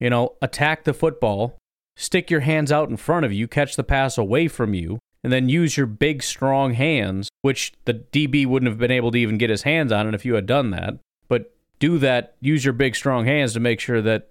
You 0.00 0.10
know, 0.10 0.36
attack 0.40 0.84
the 0.84 0.94
football, 0.94 1.58
stick 1.98 2.30
your 2.30 2.40
hands 2.40 2.72
out 2.72 2.88
in 2.88 2.96
front 2.96 3.26
of 3.26 3.32
you, 3.32 3.46
catch 3.46 3.76
the 3.76 3.84
pass 3.84 4.16
away 4.16 4.48
from 4.48 4.72
you, 4.72 4.98
and 5.22 5.32
then 5.32 5.48
use 5.48 5.76
your 5.76 5.86
big, 5.86 6.22
strong 6.22 6.74
hands, 6.74 7.28
which 7.42 7.74
the 7.84 7.94
DB 7.94 8.46
wouldn't 8.46 8.70
have 8.70 8.78
been 8.78 8.90
able 8.90 9.10
to 9.10 9.18
even 9.18 9.36
get 9.36 9.50
his 9.50 9.62
hands 9.62 9.92
on 9.92 10.08
it 10.08 10.14
if 10.14 10.24
you 10.24 10.34
had 10.34 10.46
done 10.46 10.70
that. 10.70 10.98
But 11.28 11.54
do 11.78 11.98
that, 11.98 12.36
use 12.40 12.64
your 12.64 12.72
big, 12.72 12.96
strong 12.96 13.26
hands 13.26 13.52
to 13.52 13.60
make 13.60 13.80
sure 13.80 14.00
that 14.00 14.28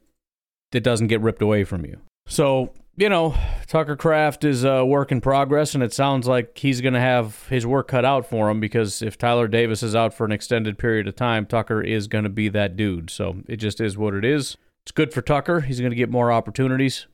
it 0.71 0.83
doesn't 0.83 1.07
get 1.07 1.21
ripped 1.21 1.41
away 1.41 1.63
from 1.63 1.85
you. 1.85 1.99
So 2.27 2.71
you 2.97 3.09
know, 3.09 3.35
Tucker 3.67 3.95
Kraft 3.95 4.43
is 4.43 4.63
a 4.63 4.83
work 4.83 5.11
in 5.11 5.21
progress, 5.21 5.75
and 5.75 5.83
it 5.83 5.93
sounds 5.93 6.27
like 6.27 6.57
he's 6.57 6.81
going 6.81 6.95
to 6.95 6.99
have 6.99 7.47
his 7.47 7.65
work 7.65 7.87
cut 7.87 8.03
out 8.03 8.27
for 8.27 8.49
him 8.49 8.59
because 8.59 9.03
if 9.03 9.19
Tyler 9.19 9.47
Davis 9.47 9.83
is 9.83 9.95
out 9.95 10.15
for 10.15 10.25
an 10.25 10.31
extended 10.31 10.79
period 10.79 11.07
of 11.07 11.15
time, 11.15 11.45
Tucker 11.45 11.79
is 11.81 12.07
going 12.07 12.23
to 12.23 12.29
be 12.29 12.49
that 12.49 12.75
dude. 12.75 13.11
So 13.11 13.43
it 13.47 13.57
just 13.57 13.79
is 13.79 13.99
what 13.99 14.15
it 14.15 14.25
is. 14.25 14.57
It's 14.83 14.91
good 14.91 15.13
for 15.13 15.21
Tucker. 15.21 15.61
He's 15.61 15.79
going 15.79 15.91
to 15.91 15.95
get 15.95 16.09
more 16.09 16.31
opportunities. 16.31 17.05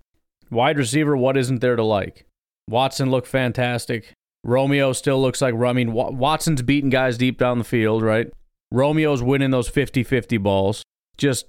Wide 0.53 0.77
receiver, 0.77 1.17
what 1.17 1.37
isn't 1.37 1.59
there 1.59 1.75
to 1.75 1.83
like? 1.83 2.25
Watson 2.67 3.09
looked 3.09 3.27
fantastic. 3.27 4.13
Romeo 4.43 4.93
still 4.93 5.21
looks 5.21 5.41
like, 5.41 5.55
I 5.55 5.73
mean, 5.73 5.93
Watson's 5.93 6.61
beating 6.61 6.89
guys 6.89 7.17
deep 7.17 7.37
down 7.37 7.57
the 7.57 7.63
field, 7.63 8.03
right? 8.03 8.27
Romeo's 8.71 9.23
winning 9.23 9.51
those 9.51 9.69
50 9.69 10.03
50 10.03 10.37
balls, 10.37 10.83
just 11.17 11.45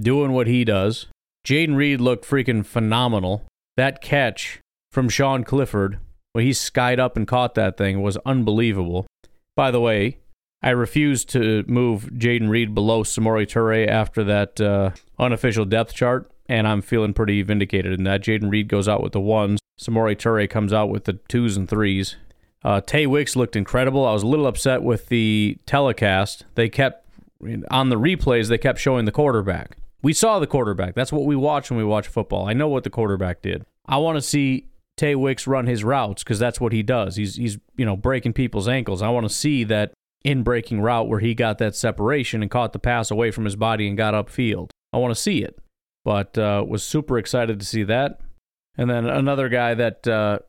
doing 0.00 0.32
what 0.32 0.46
he 0.46 0.64
does. 0.64 1.06
Jayden 1.46 1.76
Reed 1.76 2.00
looked 2.00 2.26
freaking 2.26 2.64
phenomenal. 2.64 3.44
That 3.76 4.00
catch 4.00 4.60
from 4.90 5.08
Sean 5.08 5.44
Clifford, 5.44 5.98
when 6.32 6.44
he 6.44 6.52
skied 6.52 7.00
up 7.00 7.16
and 7.16 7.26
caught 7.26 7.54
that 7.54 7.76
thing, 7.76 8.02
was 8.02 8.16
unbelievable. 8.24 9.06
By 9.56 9.70
the 9.70 9.80
way, 9.80 10.18
I 10.62 10.70
refuse 10.70 11.24
to 11.26 11.64
move 11.66 12.10
Jayden 12.14 12.48
Reed 12.48 12.74
below 12.74 13.02
Samori 13.02 13.46
Toure 13.46 13.86
after 13.86 14.22
that 14.24 14.60
uh, 14.60 14.90
unofficial 15.18 15.64
depth 15.64 15.94
chart, 15.94 16.30
and 16.52 16.68
I'm 16.68 16.82
feeling 16.82 17.14
pretty 17.14 17.40
vindicated 17.40 17.94
in 17.94 18.04
that. 18.04 18.20
Jayden 18.20 18.50
Reed 18.50 18.68
goes 18.68 18.86
out 18.86 19.02
with 19.02 19.12
the 19.12 19.20
ones. 19.20 19.58
Samori 19.80 20.14
Toure 20.14 20.48
comes 20.50 20.70
out 20.70 20.90
with 20.90 21.04
the 21.04 21.14
twos 21.14 21.56
and 21.56 21.66
threes. 21.66 22.16
Uh, 22.62 22.82
Tay 22.82 23.06
Wicks 23.06 23.34
looked 23.34 23.56
incredible. 23.56 24.04
I 24.04 24.12
was 24.12 24.22
a 24.22 24.26
little 24.26 24.46
upset 24.46 24.82
with 24.82 25.08
the 25.08 25.56
telecast. 25.64 26.44
They 26.54 26.68
kept, 26.68 27.08
on 27.70 27.88
the 27.88 27.96
replays, 27.96 28.48
they 28.48 28.58
kept 28.58 28.78
showing 28.78 29.06
the 29.06 29.12
quarterback. 29.12 29.78
We 30.02 30.12
saw 30.12 30.38
the 30.38 30.46
quarterback. 30.46 30.94
That's 30.94 31.10
what 31.10 31.24
we 31.24 31.36
watch 31.36 31.70
when 31.70 31.78
we 31.78 31.84
watch 31.84 32.06
football. 32.06 32.46
I 32.46 32.52
know 32.52 32.68
what 32.68 32.84
the 32.84 32.90
quarterback 32.90 33.40
did. 33.40 33.64
I 33.86 33.96
want 33.96 34.16
to 34.16 34.22
see 34.22 34.66
Tay 34.98 35.14
Wicks 35.14 35.46
run 35.46 35.66
his 35.66 35.82
routes 35.82 36.22
because 36.22 36.38
that's 36.38 36.60
what 36.60 36.74
he 36.74 36.82
does. 36.82 37.16
He's 37.16 37.36
he's 37.36 37.56
you 37.76 37.86
know 37.86 37.96
breaking 37.96 38.34
people's 38.34 38.68
ankles. 38.68 39.00
I 39.00 39.08
want 39.08 39.26
to 39.26 39.34
see 39.34 39.64
that 39.64 39.94
in 40.22 40.42
breaking 40.42 40.82
route 40.82 41.08
where 41.08 41.20
he 41.20 41.34
got 41.34 41.56
that 41.58 41.74
separation 41.74 42.42
and 42.42 42.50
caught 42.50 42.74
the 42.74 42.78
pass 42.78 43.10
away 43.10 43.30
from 43.30 43.46
his 43.46 43.56
body 43.56 43.88
and 43.88 43.96
got 43.96 44.12
upfield. 44.12 44.68
I 44.92 44.98
want 44.98 45.14
to 45.14 45.20
see 45.20 45.42
it. 45.42 45.58
But 46.04 46.36
uh, 46.36 46.64
was 46.66 46.82
super 46.82 47.18
excited 47.18 47.60
to 47.60 47.66
see 47.66 47.84
that. 47.84 48.20
And 48.76 48.90
then 48.90 49.06
another 49.06 49.48
guy 49.48 49.74
that 49.74 50.06
uh, 50.08 50.40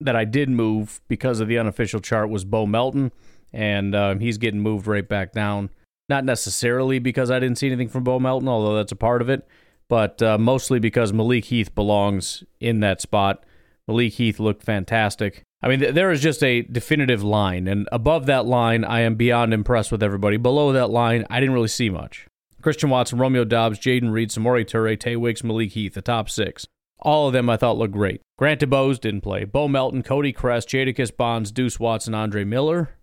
that 0.00 0.16
I 0.16 0.24
did 0.24 0.48
move 0.50 1.00
because 1.08 1.40
of 1.40 1.48
the 1.48 1.58
unofficial 1.58 2.00
chart 2.00 2.28
was 2.28 2.44
Bo 2.44 2.66
Melton, 2.66 3.12
and 3.52 3.94
uh, 3.94 4.16
he's 4.16 4.38
getting 4.38 4.60
moved 4.60 4.86
right 4.86 5.08
back 5.08 5.32
down. 5.32 5.70
Not 6.08 6.24
necessarily 6.24 6.98
because 6.98 7.30
I 7.30 7.38
didn't 7.38 7.58
see 7.58 7.68
anything 7.68 7.88
from 7.88 8.04
Bo 8.04 8.18
Melton, 8.18 8.48
although 8.48 8.76
that's 8.76 8.92
a 8.92 8.96
part 8.96 9.22
of 9.22 9.30
it, 9.30 9.46
but 9.88 10.20
uh, 10.20 10.36
mostly 10.36 10.78
because 10.78 11.12
Malik 11.12 11.46
Heath 11.46 11.74
belongs 11.74 12.44
in 12.60 12.80
that 12.80 13.00
spot. 13.00 13.44
Malik 13.88 14.14
Heath 14.14 14.38
looked 14.38 14.62
fantastic. 14.62 15.42
I 15.62 15.68
mean, 15.68 15.80
th- 15.80 15.94
there 15.94 16.10
is 16.10 16.20
just 16.20 16.42
a 16.42 16.62
definitive 16.62 17.22
line, 17.22 17.66
and 17.68 17.88
above 17.90 18.26
that 18.26 18.44
line, 18.44 18.84
I 18.84 19.00
am 19.00 19.14
beyond 19.14 19.54
impressed 19.54 19.92
with 19.92 20.02
everybody. 20.02 20.36
Below 20.36 20.72
that 20.72 20.90
line, 20.90 21.24
I 21.30 21.40
didn't 21.40 21.54
really 21.54 21.68
see 21.68 21.88
much. 21.88 22.26
Christian 22.64 22.88
Watson, 22.88 23.18
Romeo 23.18 23.44
Doubs, 23.44 23.78
Jayden 23.78 24.10
Reed, 24.10 24.30
Samori 24.30 24.64
Toure, 24.64 24.98
Tay 24.98 25.16
Wicks, 25.16 25.44
Malik 25.44 25.72
Heath, 25.72 25.92
the 25.92 26.02
top 26.02 26.30
six. 26.30 26.66
All 26.98 27.26
of 27.26 27.34
them 27.34 27.50
I 27.50 27.58
thought 27.58 27.76
looked 27.76 27.92
great. 27.92 28.22
Grant 28.38 28.60
DuBose 28.60 28.98
didn't 28.98 29.20
play. 29.20 29.44
Bo 29.44 29.68
Melton, 29.68 30.02
Cody 30.02 30.32
Chrest, 30.32 30.70
Jadakis 30.70 31.14
Bonds, 31.14 31.52
Deuce 31.52 31.78
Watson, 31.78 32.14
Andre 32.14 32.42
Miller. 32.42 32.96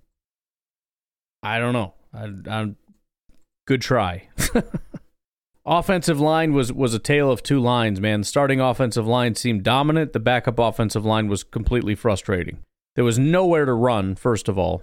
I 1.44 1.60
don't 1.60 1.74
know. 1.74 1.94
I, 2.12 2.32
I'm 2.50 2.76
Good 3.68 3.82
try. 3.82 4.28
offensive 5.66 6.20
line 6.20 6.54
was 6.54 6.74
was 6.74 6.94
a 6.94 7.00
tale 7.00 7.32
of 7.32 7.44
two 7.44 7.60
lines, 7.60 8.02
man. 8.02 8.22
The 8.22 8.26
starting 8.26 8.60
offensive 8.60 9.06
line 9.06 9.36
seemed 9.36 9.64
dominant. 9.64 10.14
The 10.14 10.20
backup 10.20 10.58
offensive 10.58 11.06
line 11.06 11.28
was 11.28 11.44
completely 11.44 11.96
frustrating. 11.96 12.60
There 12.96 13.06
was 13.06 13.20
nowhere 13.20 13.66
to 13.66 13.74
run, 13.74 14.16
first 14.16 14.50
of 14.50 14.58
all. 14.58 14.82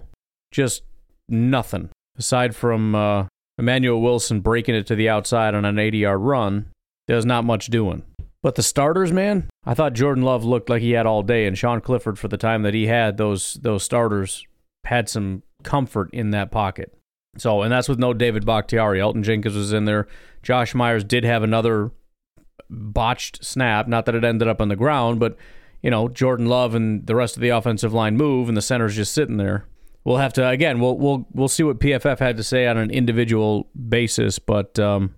Just 0.51 0.83
nothing. 1.27 1.89
Aside 2.17 2.55
from 2.55 2.95
uh, 2.95 3.25
Emmanuel 3.59 4.01
Wilson 4.01 4.39
breaking 4.39 4.75
it 4.75 4.87
to 4.87 4.95
the 4.95 5.09
outside 5.09 5.53
on 5.53 5.65
an 5.65 5.77
80 5.77 5.97
yard 5.99 6.21
run, 6.21 6.71
there's 7.07 7.25
not 7.25 7.43
much 7.43 7.67
doing. 7.67 8.03
But 8.41 8.55
the 8.55 8.63
starters, 8.63 9.11
man, 9.11 9.49
I 9.65 9.73
thought 9.73 9.93
Jordan 9.93 10.23
Love 10.23 10.45
looked 10.45 10.69
like 10.69 10.81
he 10.81 10.91
had 10.91 11.05
all 11.05 11.23
day, 11.23 11.45
and 11.45 11.57
Sean 11.57 11.81
Clifford, 11.81 12.17
for 12.17 12.29
the 12.29 12.37
time 12.37 12.63
that 12.63 12.73
he 12.73 12.87
had, 12.87 13.17
those 13.17 13.55
those 13.55 13.83
starters 13.83 14.45
had 14.85 15.09
some 15.09 15.43
comfort 15.61 16.09
in 16.13 16.31
that 16.31 16.51
pocket. 16.51 16.93
So, 17.37 17.61
and 17.61 17.71
that's 17.71 17.89
with 17.89 17.99
no 17.99 18.13
David 18.13 18.45
Bakhtiari. 18.45 18.99
Elgton 18.99 19.23
Jenkins 19.23 19.55
was 19.55 19.73
in 19.73 19.83
there. 19.83 20.07
Josh 20.41 20.73
Myers 20.73 21.03
did 21.03 21.25
have 21.25 21.43
another 21.43 21.91
botched 22.69 23.43
snap. 23.43 23.89
Not 23.89 24.05
that 24.05 24.15
it 24.15 24.23
ended 24.23 24.47
up 24.47 24.61
on 24.61 24.69
the 24.69 24.77
ground, 24.77 25.19
but 25.19 25.35
you 25.81 25.91
know, 25.91 26.07
Jordan 26.07 26.45
Love 26.45 26.75
and 26.75 27.05
the 27.05 27.15
rest 27.15 27.35
of 27.35 27.41
the 27.41 27.49
offensive 27.49 27.93
line 27.93 28.15
move, 28.15 28.47
and 28.47 28.55
the 28.55 28.61
center's 28.61 28.95
just 28.95 29.13
sitting 29.13 29.35
there. 29.35 29.65
We'll 30.03 30.17
have 30.17 30.33
to 30.33 30.47
again. 30.47 30.79
We'll 30.79 30.97
we'll 30.97 31.27
we'll 31.33 31.47
see 31.47 31.63
what 31.63 31.79
PFF 31.79 32.19
had 32.19 32.37
to 32.37 32.43
say 32.43 32.67
on 32.67 32.77
an 32.77 32.89
individual 32.89 33.69
basis, 33.87 34.39
but 34.39 34.79
um, 34.79 35.15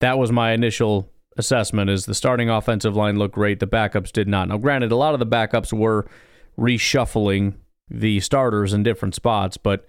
that 0.00 0.18
was 0.18 0.30
my 0.30 0.52
initial 0.52 1.10
assessment. 1.36 1.90
Is 1.90 2.06
the 2.06 2.14
starting 2.14 2.50
offensive 2.50 2.94
line 2.94 3.18
looked 3.18 3.34
great, 3.34 3.60
the 3.60 3.66
backups 3.66 4.12
did 4.12 4.28
not. 4.28 4.48
Now, 4.48 4.58
granted, 4.58 4.92
a 4.92 4.96
lot 4.96 5.14
of 5.14 5.20
the 5.20 5.26
backups 5.26 5.72
were 5.72 6.06
reshuffling 6.58 7.54
the 7.90 8.20
starters 8.20 8.72
in 8.74 8.82
different 8.82 9.14
spots, 9.14 9.56
but 9.56 9.86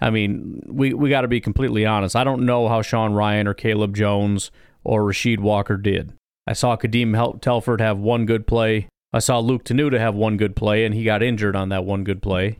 I 0.00 0.10
mean, 0.10 0.62
we, 0.66 0.94
we 0.94 1.10
got 1.10 1.22
to 1.22 1.28
be 1.28 1.40
completely 1.40 1.84
honest. 1.84 2.16
I 2.16 2.24
don't 2.24 2.46
know 2.46 2.68
how 2.68 2.82
Sean 2.82 3.12
Rhyan 3.12 3.46
or 3.46 3.54
Caleb 3.54 3.94
Jones 3.94 4.50
or 4.82 5.02
Rasheed 5.02 5.40
Walker 5.40 5.76
did. 5.76 6.12
I 6.46 6.54
saw 6.54 6.76
Kadeem 6.76 7.14
Telfort 7.40 7.80
have 7.80 7.98
one 7.98 8.24
good 8.24 8.46
play. 8.46 8.88
I 9.12 9.18
saw 9.18 9.40
Luke 9.40 9.64
Tenuta 9.64 9.98
have 9.98 10.14
one 10.14 10.36
good 10.36 10.56
play, 10.56 10.84
and 10.84 10.94
he 10.94 11.04
got 11.04 11.22
injured 11.22 11.54
on 11.54 11.68
that 11.68 11.84
one 11.84 12.04
good 12.04 12.22
play. 12.22 12.58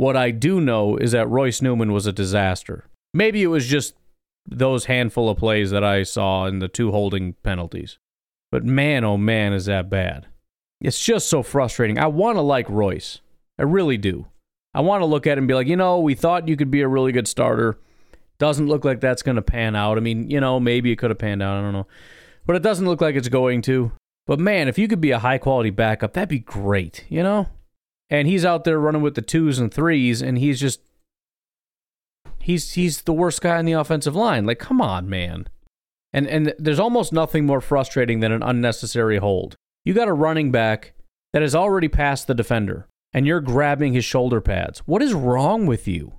What 0.00 0.16
I 0.16 0.30
do 0.30 0.62
know 0.62 0.96
is 0.96 1.12
that 1.12 1.28
Royce 1.28 1.60
Newman 1.60 1.92
was 1.92 2.06
a 2.06 2.12
disaster. 2.12 2.86
Maybe 3.12 3.42
it 3.42 3.48
was 3.48 3.66
just 3.66 3.92
those 4.46 4.86
handful 4.86 5.28
of 5.28 5.36
plays 5.36 5.72
that 5.72 5.84
I 5.84 6.04
saw 6.04 6.46
in 6.46 6.58
the 6.58 6.68
two 6.68 6.90
holding 6.90 7.34
penalties. 7.42 7.98
But 8.50 8.64
man, 8.64 9.04
oh 9.04 9.18
man, 9.18 9.52
is 9.52 9.66
that 9.66 9.90
bad. 9.90 10.26
It's 10.80 11.04
just 11.04 11.28
so 11.28 11.42
frustrating. 11.42 11.98
I 11.98 12.06
want 12.06 12.38
to 12.38 12.40
like 12.40 12.70
Royce. 12.70 13.20
I 13.58 13.64
really 13.64 13.98
do. 13.98 14.24
I 14.72 14.80
want 14.80 15.02
to 15.02 15.04
look 15.04 15.26
at 15.26 15.36
him 15.36 15.40
and 15.40 15.48
be 15.48 15.52
like, 15.52 15.66
you 15.66 15.76
know, 15.76 16.00
we 16.00 16.14
thought 16.14 16.48
you 16.48 16.56
could 16.56 16.70
be 16.70 16.80
a 16.80 16.88
really 16.88 17.12
good 17.12 17.28
starter. 17.28 17.78
Doesn't 18.38 18.68
look 18.68 18.86
like 18.86 19.02
that's 19.02 19.20
going 19.20 19.36
to 19.36 19.42
pan 19.42 19.76
out. 19.76 19.98
I 19.98 20.00
mean, 20.00 20.30
you 20.30 20.40
know, 20.40 20.58
maybe 20.58 20.90
it 20.90 20.96
could 20.96 21.10
have 21.10 21.18
panned 21.18 21.42
out. 21.42 21.58
I 21.58 21.60
don't 21.60 21.74
know. 21.74 21.86
But 22.46 22.56
it 22.56 22.62
doesn't 22.62 22.86
look 22.86 23.02
like 23.02 23.16
it's 23.16 23.28
going 23.28 23.60
to. 23.62 23.92
But 24.26 24.40
man, 24.40 24.66
if 24.66 24.78
you 24.78 24.88
could 24.88 25.02
be 25.02 25.10
a 25.10 25.18
high 25.18 25.36
quality 25.36 25.68
backup, 25.68 26.14
that'd 26.14 26.30
be 26.30 26.38
great, 26.38 27.04
you 27.10 27.22
know? 27.22 27.50
And 28.10 28.26
he's 28.26 28.44
out 28.44 28.64
there 28.64 28.78
running 28.78 29.02
with 29.02 29.14
the 29.14 29.22
twos 29.22 29.58
and 29.58 29.72
threes, 29.72 30.20
and 30.20 30.36
he's 30.36 30.60
just 30.60 30.80
he's 32.40 32.72
he's 32.72 33.02
the 33.02 33.12
worst 33.12 33.40
guy 33.40 33.56
on 33.56 33.64
the 33.64 33.72
offensive 33.72 34.16
line. 34.16 34.46
Like, 34.46 34.58
come 34.58 34.80
on, 34.80 35.08
man. 35.08 35.46
And 36.12 36.26
and 36.26 36.54
there's 36.58 36.80
almost 36.80 37.12
nothing 37.12 37.46
more 37.46 37.60
frustrating 37.60 38.20
than 38.20 38.32
an 38.32 38.42
unnecessary 38.42 39.18
hold. 39.18 39.54
You 39.84 39.94
got 39.94 40.08
a 40.08 40.12
running 40.12 40.50
back 40.50 40.92
that 41.32 41.42
has 41.42 41.54
already 41.54 41.88
passed 41.88 42.26
the 42.26 42.34
defender 42.34 42.88
and 43.12 43.26
you're 43.26 43.40
grabbing 43.40 43.92
his 43.92 44.04
shoulder 44.04 44.40
pads. 44.40 44.80
What 44.80 45.02
is 45.02 45.14
wrong 45.14 45.66
with 45.66 45.88
you? 45.88 46.14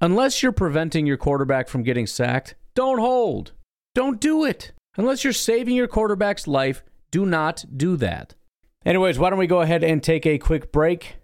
Unless 0.00 0.42
you're 0.42 0.52
preventing 0.52 1.06
your 1.06 1.16
quarterback 1.16 1.68
from 1.68 1.82
getting 1.82 2.06
sacked, 2.06 2.54
don't 2.74 2.98
hold. 2.98 3.52
Don't 3.94 4.20
do 4.20 4.44
it. 4.44 4.72
Unless 4.96 5.24
you're 5.24 5.32
saving 5.32 5.74
your 5.74 5.88
quarterback's 5.88 6.46
life, 6.46 6.82
do 7.10 7.24
not 7.24 7.64
do 7.74 7.96
that. 7.96 8.34
Anyways, 8.84 9.18
why 9.18 9.30
don't 9.30 9.38
we 9.38 9.46
go 9.46 9.62
ahead 9.62 9.82
and 9.82 10.02
take 10.02 10.26
a 10.26 10.38
quick 10.38 10.70
break? 10.70 11.16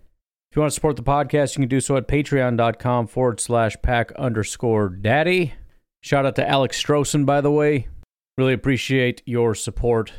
If 0.53 0.57
you 0.57 0.61
want 0.61 0.73
to 0.73 0.75
support 0.75 0.97
the 0.97 1.03
podcast, 1.03 1.57
you 1.57 1.63
can 1.63 1.71
do 1.71 1.81
so 1.81 1.97
at 1.97 2.07
patreon.com 2.07 3.07
forward 3.07 3.41
slash 3.41 3.75
pack 3.81 4.13
underscore 4.19 4.91
daddy. 4.91 5.55
Shout 6.03 6.27
out 6.27 6.37
to 6.37 6.47
Alex 6.47 6.79
Strossen, 6.79 7.25
by 7.25 7.41
the 7.41 7.51
way. 7.51 7.89
Really 8.37 8.53
appreciate 8.53 9.23
your 9.25 9.55
support 9.55 10.13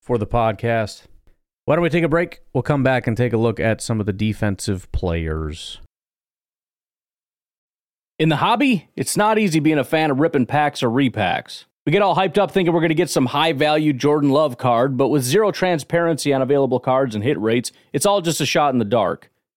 for 0.00 0.16
the 0.16 0.28
podcast. 0.28 1.06
Why 1.64 1.74
don't 1.74 1.82
we 1.82 1.90
take 1.90 2.04
a 2.04 2.08
break? 2.08 2.40
We'll 2.52 2.62
come 2.62 2.84
back 2.84 3.08
and 3.08 3.16
take 3.16 3.32
a 3.32 3.36
look 3.36 3.58
at 3.58 3.80
some 3.80 3.98
of 3.98 4.06
the 4.06 4.12
defensive 4.12 4.92
players. 4.92 5.80
In 8.16 8.28
the 8.28 8.36
hobby, 8.36 8.90
it's 8.94 9.16
not 9.16 9.40
easy 9.40 9.58
being 9.58 9.78
a 9.78 9.82
fan 9.82 10.12
of 10.12 10.20
ripping 10.20 10.46
packs 10.46 10.84
or 10.84 10.88
repacks. 10.88 11.64
We 11.84 11.90
get 11.90 12.02
all 12.02 12.14
hyped 12.14 12.38
up 12.38 12.52
thinking 12.52 12.72
we're 12.72 12.78
going 12.78 12.90
to 12.90 12.94
get 12.94 13.10
some 13.10 13.26
high 13.26 13.54
value 13.54 13.92
Jordan 13.92 14.30
Love 14.30 14.56
card, 14.56 14.96
but 14.96 15.08
with 15.08 15.24
zero 15.24 15.50
transparency 15.50 16.32
on 16.32 16.42
available 16.42 16.78
cards 16.78 17.16
and 17.16 17.24
hit 17.24 17.40
rates, 17.40 17.72
it's 17.92 18.06
all 18.06 18.20
just 18.20 18.40
a 18.40 18.46
shot 18.46 18.72
in 18.72 18.78
the 18.78 18.84
dark. 18.84 19.32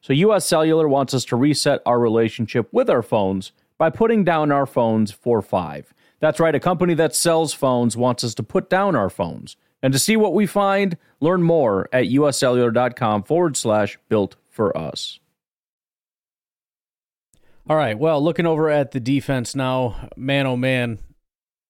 So 0.00 0.12
US 0.12 0.46
Cellular 0.46 0.88
wants 0.88 1.14
us 1.14 1.24
to 1.26 1.36
reset 1.36 1.80
our 1.86 1.98
relationship 1.98 2.68
with 2.72 2.88
our 2.88 3.02
phones 3.02 3.52
by 3.78 3.90
putting 3.90 4.24
down 4.24 4.52
our 4.52 4.66
phones 4.66 5.10
for 5.10 5.42
five. 5.42 5.92
That's 6.20 6.40
right, 6.40 6.54
a 6.54 6.60
company 6.60 6.94
that 6.94 7.14
sells 7.14 7.52
phones 7.52 7.96
wants 7.96 8.24
us 8.24 8.34
to 8.36 8.42
put 8.42 8.70
down 8.70 8.96
our 8.96 9.10
phones. 9.10 9.56
And 9.82 9.92
to 9.92 9.98
see 9.98 10.16
what 10.16 10.32
we 10.32 10.46
find, 10.46 10.96
learn 11.20 11.42
more 11.42 11.88
at 11.92 12.06
uscellular.com 12.06 13.24
forward 13.24 13.56
slash 13.56 13.98
built 14.08 14.36
for 14.48 14.76
us. 14.76 15.20
All 17.68 17.76
right, 17.76 17.98
well, 17.98 18.22
looking 18.22 18.46
over 18.46 18.70
at 18.70 18.92
the 18.92 19.00
defense 19.00 19.54
now, 19.54 20.08
man, 20.16 20.46
oh 20.46 20.56
man, 20.56 21.00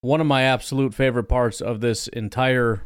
one 0.01 0.21
of 0.21 0.27
my 0.27 0.43
absolute 0.43 0.93
favorite 0.93 1.25
parts 1.25 1.59
of 1.59 1.81
this 1.81 2.07
entire 2.07 2.83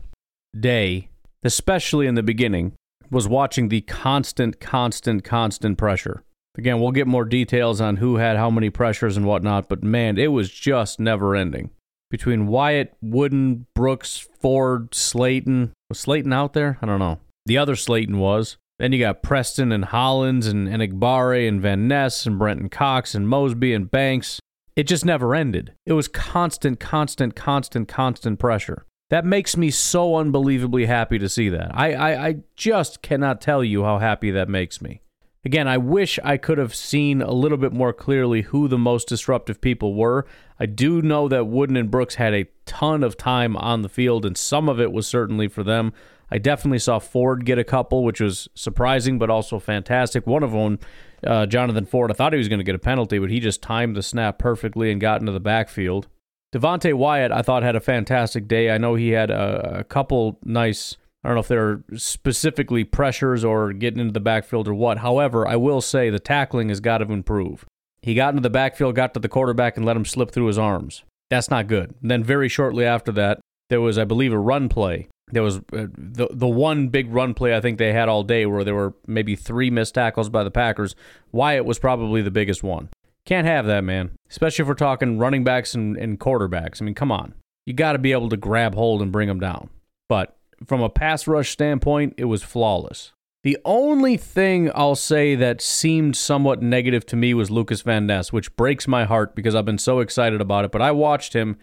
day, 0.58 1.10
especially 1.44 2.08
in 2.08 2.16
the 2.16 2.24
beginning, 2.24 2.74
was 3.12 3.28
watching 3.28 3.69
the 3.69 3.82
constant, 3.82 4.60
constant, 4.60 5.24
constant 5.24 5.78
pressure. 5.78 6.24
Again, 6.58 6.80
we'll 6.80 6.91
get 6.91 7.08
more 7.08 7.26
details 7.26 7.80
on 7.80 7.97
who 7.97 8.15
had 8.15 8.38
how 8.38 8.50
many 8.50 8.69
pressures 8.69 9.17
and 9.17 9.26
whatnot, 9.26 9.69
but 9.69 9.84
man, 9.84 10.17
it 10.17 10.32
was 10.32 10.50
just 10.50 11.00
never 11.00 11.36
ending 11.36 11.69
between 12.10 12.45
Wyatt, 12.45 12.93
Wooden, 13.02 13.65
Brooks, 13.74 14.28
Ford, 14.39 14.93
Slayton. 14.93 15.71
Was 15.89 16.00
Slayton 16.00 16.34
out 16.34 16.54
there? 16.54 16.78
I 16.82 16.86
don't 16.86 17.00
know. 17.00 17.19
The 17.45 17.58
other 17.58 17.76
Slayton 17.76 18.19
was. 18.19 18.58
Then 18.78 18.91
you 18.91 19.00
got 19.00 19.24
Preston 19.24 19.71
and 19.71 19.86
Hollins 19.86 20.47
and, 20.47 20.67
and 20.67 20.82
and 20.82 21.62
Van 21.62 21.88
Ness 21.88 22.26
and 22.26 22.38
Brenton 22.38 22.69
Cox 22.69 23.15
and 23.15 23.30
Mosby 23.30 23.74
and 23.74 23.89
Banks. 23.89 24.39
It 24.76 24.84
just 24.84 25.06
never 25.06 25.36
ended. 25.36 25.74
It 25.86 25.93
was 25.93 26.08
constant, 26.08 26.80
constant, 26.80 27.36
constant, 27.36 27.88
constant 27.88 28.39
pressure. 28.39 28.86
That 29.12 29.26
makes 29.26 29.58
me 29.58 29.71
so 29.71 30.15
unbelievably 30.15 30.86
happy 30.86 31.19
to 31.19 31.28
see 31.28 31.50
that. 31.50 31.71
I, 31.74 31.93
I, 31.93 32.28
I 32.28 32.36
just 32.56 33.02
cannot 33.02 33.41
tell 33.41 33.62
you 33.62 33.84
how 33.84 33.97
happy 34.00 34.32
that 34.32 34.47
makes 34.47 34.82
me. 34.82 35.02
Again, 35.43 35.67
I 35.67 35.78
wish 35.78 36.17
I 36.24 36.38
could 36.38 36.58
have 36.58 36.74
seen 36.74 37.21
a 37.21 37.34
little 37.34 37.58
bit 37.58 37.74
more 37.74 37.91
clearly 37.91 38.43
who 38.43 38.69
the 38.69 38.78
most 38.78 39.10
disruptive 39.10 39.60
people 39.60 39.95
were. 39.95 40.26
I 40.62 40.65
do 40.65 41.02
know 41.02 41.28
that 41.28 41.47
Wooden 41.47 41.76
and 41.76 41.91
Brooks 41.91 42.15
had 42.15 42.34
a 42.34 42.47
ton 42.65 43.04
of 43.04 43.17
time 43.17 43.58
on 43.58 43.82
the 43.82 43.89
field, 43.89 44.26
and 44.26 44.38
some 44.38 44.69
of 44.69 44.80
it 44.80 44.93
was 44.93 45.08
certainly 45.08 45.50
for 45.50 45.62
them. 45.62 45.91
I 46.32 46.38
definitely 46.38 46.80
saw 46.80 46.97
Ford 47.00 47.45
get 47.45 47.60
a 47.60 47.65
couple, 47.65 48.06
which 48.06 48.21
was 48.21 48.47
surprising, 48.56 49.19
but 49.19 49.30
also 49.30 49.60
fantastic. 49.60 50.26
One 50.26 50.41
of 50.41 50.54
them, 50.54 50.80
uh, 51.28 51.47
Jonathan 51.47 51.86
Ford, 51.86 52.12
I 52.12 52.13
thought 52.13 52.32
he 52.32 52.39
was 52.39 52.47
going 52.47 52.60
to 52.60 52.63
get 52.63 52.76
a 52.76 52.80
penalty, 52.80 53.19
but 53.19 53.30
he 53.30 53.41
just 53.41 53.62
timed 53.62 53.97
the 53.97 54.04
snap 54.04 54.39
perfectly 54.39 54.89
and 54.89 55.02
got 55.02 55.19
into 55.19 55.34
the 55.34 55.41
backfield. 55.41 56.08
Devonte 56.54 56.94
Wyatt, 56.94 57.32
I 57.32 57.42
thought 57.42 57.64
had 57.64 57.76
a 57.76 57.82
fantastic 57.82 58.48
day. 58.48 58.72
I 58.72 58.78
know 58.78 58.96
he 58.96 59.10
had 59.10 59.32
a, 59.32 59.80
a 59.80 59.84
couple 59.84 60.38
nice. 60.44 60.98
I 61.24 61.30
don't 61.30 61.36
know 61.36 61.42
if 61.42 61.48
they're 61.48 61.84
specifically 61.96 62.84
pressures 62.84 63.46
or 63.46 63.74
getting 63.74 64.00
into 64.00 64.14
the 64.14 64.20
backfield 64.20 64.68
or 64.68 64.74
what. 64.74 64.98
However, 64.98 65.48
I 65.48 65.56
will 65.56 65.82
say 65.82 66.10
the 66.10 66.20
tackling 66.20 66.70
has 66.70 66.80
got 66.80 66.98
to 66.98 67.12
improve. 67.12 67.66
He 68.02 68.16
got 68.16 68.30
into 68.30 68.42
the 68.42 68.50
backfield, 68.50 68.96
got 68.96 69.14
to 69.14 69.20
the 69.20 69.30
quarterback, 69.30 69.78
and 69.78 69.86
let 69.86 69.96
him 69.96 70.06
slip 70.06 70.32
through 70.32 70.48
his 70.48 70.58
arms. 70.58 71.04
That's 71.30 71.50
not 71.50 71.68
good. 71.68 71.96
And 72.02 72.12
then 72.12 72.24
very 72.24 72.50
shortly 72.50 72.84
after 72.84 73.12
that, 73.14 73.40
there 73.70 73.80
was, 73.80 73.98
I 73.98 74.04
believe, 74.04 74.34
a 74.34 74.40
run 74.40 74.68
play. 74.68 75.08
There 75.32 75.44
was 75.44 75.58
uh, 75.58 75.88
the 75.98 76.28
the 76.30 76.48
one 76.48 76.90
big 76.90 77.14
run 77.14 77.34
play 77.34 77.56
I 77.56 77.62
think 77.62 77.78
they 77.78 77.94
had 77.94 78.10
all 78.10 78.24
day 78.24 78.46
where 78.46 78.66
there 78.66 78.76
were 78.76 78.96
maybe 79.08 79.38
three 79.38 79.70
missed 79.70 79.96
tackles 79.96 80.28
by 80.28 80.44
the 80.44 80.52
Packers. 80.52 80.94
Wyatt 81.32 81.64
was 81.64 81.80
probably 81.80 82.22
the 82.22 82.32
biggest 82.32 82.64
one. 82.64 82.90
Can't 83.26 83.48
have 83.48 83.66
that, 83.68 83.84
man. 83.84 84.12
Especially 84.30 84.64
if 84.64 84.68
we're 84.68 84.74
talking 84.74 85.18
running 85.18 85.44
backs 85.44 85.74
and, 85.74 85.96
and 85.98 86.20
quarterbacks. 86.20 86.82
I 86.82 86.86
mean, 86.86 86.96
come 86.96 87.12
on. 87.12 87.34
You 87.66 87.74
got 87.74 87.94
to 87.94 88.00
be 88.00 88.12
able 88.12 88.30
to 88.30 88.38
grab 88.38 88.74
hold 88.74 89.02
and 89.02 89.12
bring 89.12 89.28
them 89.28 89.40
down. 89.40 89.70
But 90.10 90.36
from 90.66 90.82
a 90.82 90.90
pass 90.90 91.28
rush 91.28 91.50
standpoint, 91.50 92.16
it 92.18 92.26
was 92.26 92.44
flawless. 92.44 93.12
The 93.44 93.58
only 93.66 94.18
thing 94.18 94.70
I'll 94.76 94.96
say 94.96 95.36
that 95.36 95.62
seemed 95.62 96.16
somewhat 96.16 96.62
negative 96.62 97.06
to 97.08 97.16
me 97.16 97.34
was 97.34 97.50
Lucas 97.50 97.82
Van 97.82 98.06
Ness, 98.06 98.32
which 98.32 98.56
breaks 98.56 98.88
my 98.88 99.06
heart 99.06 99.36
because 99.36 99.56
I've 99.56 99.66
been 99.66 99.80
so 99.80 100.00
excited 100.00 100.42
about 100.42 100.66
it. 100.66 100.72
But 100.72 100.84
I 100.84 100.92
watched 100.92 101.34
him 101.34 101.58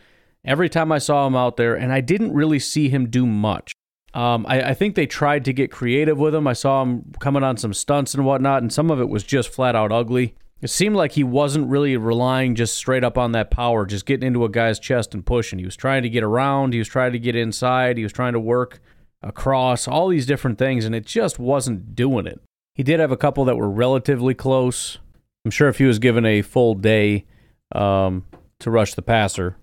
every 0.45 0.69
time 0.69 0.91
I 0.91 0.99
saw 0.99 1.27
him 1.27 1.37
out 1.37 1.57
there, 1.57 1.77
and 1.77 1.93
I 1.93 2.01
didn't 2.01 2.33
really 2.33 2.59
see 2.59 2.89
him 2.89 3.11
do 3.11 3.27
much. 3.27 3.73
Um, 4.15 4.45
I, 4.49 4.71
I, 4.71 4.75
think 4.75 4.95
they 4.95 5.07
tried 5.07 5.45
to 5.45 5.53
get 5.53 5.71
creative 5.71 6.19
with 6.19 6.35
him. 6.35 6.47
I 6.47 6.55
saw 6.55 6.83
him 6.83 7.13
coming 7.21 7.45
on 7.45 7.59
some 7.59 7.75
stunts 7.75 8.15
and 8.15 8.25
whatnot, 8.25 8.63
and 8.63 8.73
some 8.73 8.91
of 8.91 9.01
it 9.01 9.09
was 9.09 9.23
just 9.23 9.51
flat 9.51 9.77
out 9.77 9.93
ugly. 9.93 10.35
It 10.61 10.71
seemed 10.71 10.97
like 10.97 11.13
he 11.13 11.23
wasn't 11.23 11.69
really 11.69 11.97
relying 11.97 12.57
just 12.57 12.75
straight 12.75 13.05
up 13.05 13.17
on 13.17 13.33
that 13.33 13.51
power, 13.51 13.87
just 13.87 14.07
getting 14.07 14.27
into 14.27 14.45
a 14.45 14.49
guy's 14.49 14.81
chest 14.81 15.15
and 15.15 15.25
pushing. 15.25 15.59
He 15.59 15.65
was 15.65 15.77
trying 15.77 16.03
to 16.03 16.09
get 16.09 16.25
around, 16.25 16.73
he 16.73 16.81
was 16.81 16.89
trying 16.89 17.13
to 17.13 17.19
get 17.19 17.37
inside, 17.37 17.97
he 17.97 18.03
was 18.03 18.13
trying 18.13 18.33
to 18.33 18.41
work 18.41 18.81
across, 19.23 19.87
all 19.87 20.09
these 20.09 20.27
different 20.27 20.59
things, 20.59 20.85
and 20.85 20.95
it 20.95 21.07
just 21.07 21.39
wasn't 21.39 21.95
doing 21.95 22.27
it. 22.27 22.41
He 22.75 22.83
did 22.83 23.01
have 23.01 23.13
a 23.13 23.17
couple 23.17 23.45
that 23.45 23.57
were 23.57 23.71
relatively 23.71 24.35
close. 24.35 24.99
I'm 25.45 25.51
sure 25.51 25.69
if 25.69 25.79
he 25.79 25.85
was 25.85 25.99
given 25.99 26.25
a 26.25 26.43
full 26.43 26.75
day 26.75 27.27
um, 27.73 28.25
to 28.61 28.71
rush 28.71 28.95
the 28.95 29.03
passer, 29.03 29.57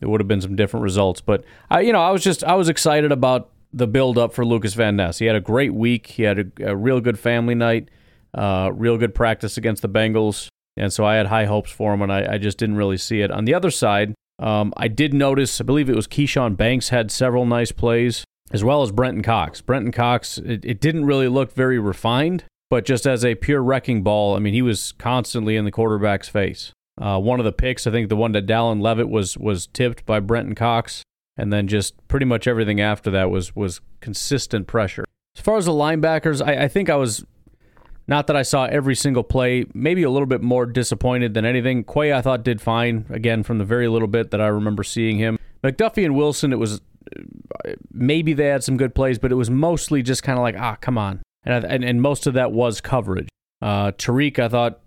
it 0.00 0.08
would 0.08 0.20
have 0.20 0.28
been 0.28 0.40
some 0.40 0.56
different 0.56 0.84
results. 0.84 1.20
But 1.20 1.44
I, 1.70 1.80
you 1.80 1.92
know, 1.92 2.02
I 2.02 2.10
was 2.10 2.22
just 2.22 2.44
I 2.44 2.54
was 2.54 2.68
excited 2.68 3.12
about 3.12 3.50
the 3.72 3.86
build 3.86 4.18
up 4.18 4.34
for 4.34 4.44
Lucas 4.44 4.74
Van 4.74 4.96
Ness. 4.96 5.18
He 5.18 5.26
had 5.26 5.36
a 5.36 5.40
great 5.40 5.72
week. 5.72 6.08
He 6.08 6.24
had 6.24 6.38
a, 6.38 6.70
a 6.70 6.76
real 6.76 7.00
good 7.00 7.18
family 7.18 7.54
night. 7.54 7.88
Uh, 8.36 8.70
real 8.72 8.96
good 8.96 9.14
practice 9.14 9.56
against 9.56 9.82
the 9.82 9.88
Bengals. 9.88 10.48
And 10.76 10.92
so 10.92 11.04
I 11.04 11.16
had 11.16 11.26
high 11.26 11.44
hopes 11.44 11.70
for 11.70 11.92
him, 11.92 12.02
and 12.02 12.12
I, 12.12 12.34
I 12.34 12.38
just 12.38 12.58
didn't 12.58 12.76
really 12.76 12.96
see 12.96 13.20
it. 13.20 13.30
On 13.30 13.44
the 13.44 13.54
other 13.54 13.70
side, 13.70 14.14
um, 14.38 14.72
I 14.76 14.88
did 14.88 15.12
notice, 15.12 15.60
I 15.60 15.64
believe 15.64 15.90
it 15.90 15.96
was 15.96 16.08
Keshawn 16.08 16.56
Banks 16.56 16.88
had 16.88 17.10
several 17.10 17.44
nice 17.44 17.72
plays, 17.72 18.24
as 18.50 18.64
well 18.64 18.82
as 18.82 18.90
Brenton 18.90 19.22
Cox. 19.22 19.60
Brenton 19.60 19.92
Cox, 19.92 20.38
it, 20.38 20.64
it 20.64 20.80
didn't 20.80 21.04
really 21.04 21.28
look 21.28 21.52
very 21.52 21.78
refined, 21.78 22.44
but 22.70 22.86
just 22.86 23.06
as 23.06 23.24
a 23.24 23.34
pure 23.34 23.62
wrecking 23.62 24.02
ball, 24.02 24.34
I 24.34 24.38
mean, 24.38 24.54
he 24.54 24.62
was 24.62 24.92
constantly 24.92 25.56
in 25.56 25.66
the 25.66 25.70
quarterback's 25.70 26.28
face. 26.28 26.72
Uh, 27.00 27.18
one 27.18 27.38
of 27.38 27.44
the 27.44 27.52
picks, 27.52 27.86
I 27.86 27.90
think 27.90 28.08
the 28.08 28.16
one 28.16 28.32
that 28.32 28.46
Dallin 28.46 28.80
Leavitt 28.80 29.08
was 29.08 29.36
was 29.38 29.66
tipped 29.66 30.04
by 30.04 30.20
Brenton 30.20 30.54
Cox, 30.54 31.02
and 31.36 31.52
then 31.52 31.66
just 31.66 32.06
pretty 32.08 32.26
much 32.26 32.46
everything 32.46 32.80
after 32.80 33.10
that 33.10 33.30
was 33.30 33.56
was 33.56 33.80
consistent 34.00 34.66
pressure. 34.66 35.04
As 35.36 35.42
far 35.42 35.56
as 35.56 35.64
the 35.64 35.72
linebackers, 35.72 36.46
I, 36.46 36.64
I 36.64 36.68
think 36.68 36.90
I 36.90 36.96
was 36.96 37.24
not 38.08 38.26
that 38.26 38.36
I 38.36 38.42
saw 38.42 38.64
every 38.66 38.94
single 38.94 39.22
play, 39.22 39.64
maybe 39.74 40.02
a 40.02 40.10
little 40.10 40.26
bit 40.26 40.42
more 40.42 40.66
disappointed 40.66 41.34
than 41.34 41.44
anything. 41.44 41.84
Quay, 41.84 42.12
I 42.12 42.20
thought, 42.20 42.42
did 42.42 42.60
fine, 42.60 43.06
again, 43.10 43.42
from 43.42 43.58
the 43.58 43.64
very 43.64 43.88
little 43.88 44.08
bit 44.08 44.30
that 44.30 44.40
I 44.40 44.48
remember 44.48 44.82
seeing 44.82 45.18
him. 45.18 45.38
McDuffie 45.62 46.04
and 46.04 46.16
Wilson, 46.16 46.52
it 46.52 46.58
was 46.58 46.80
maybe 47.92 48.32
they 48.32 48.46
had 48.46 48.64
some 48.64 48.76
good 48.76 48.94
plays, 48.94 49.18
but 49.18 49.32
it 49.32 49.36
was 49.36 49.50
mostly 49.50 50.02
just 50.02 50.22
kind 50.22 50.38
of 50.38 50.42
like, 50.42 50.56
ah, 50.58 50.76
come 50.80 50.98
on. 50.98 51.22
And, 51.44 51.64
and, 51.64 51.84
and 51.84 52.02
most 52.02 52.26
of 52.26 52.34
that 52.34 52.52
was 52.52 52.80
coverage. 52.80 53.28
Uh, 53.60 53.92
Tariq, 53.92 54.38
I 54.38 54.48
thought, 54.48 54.80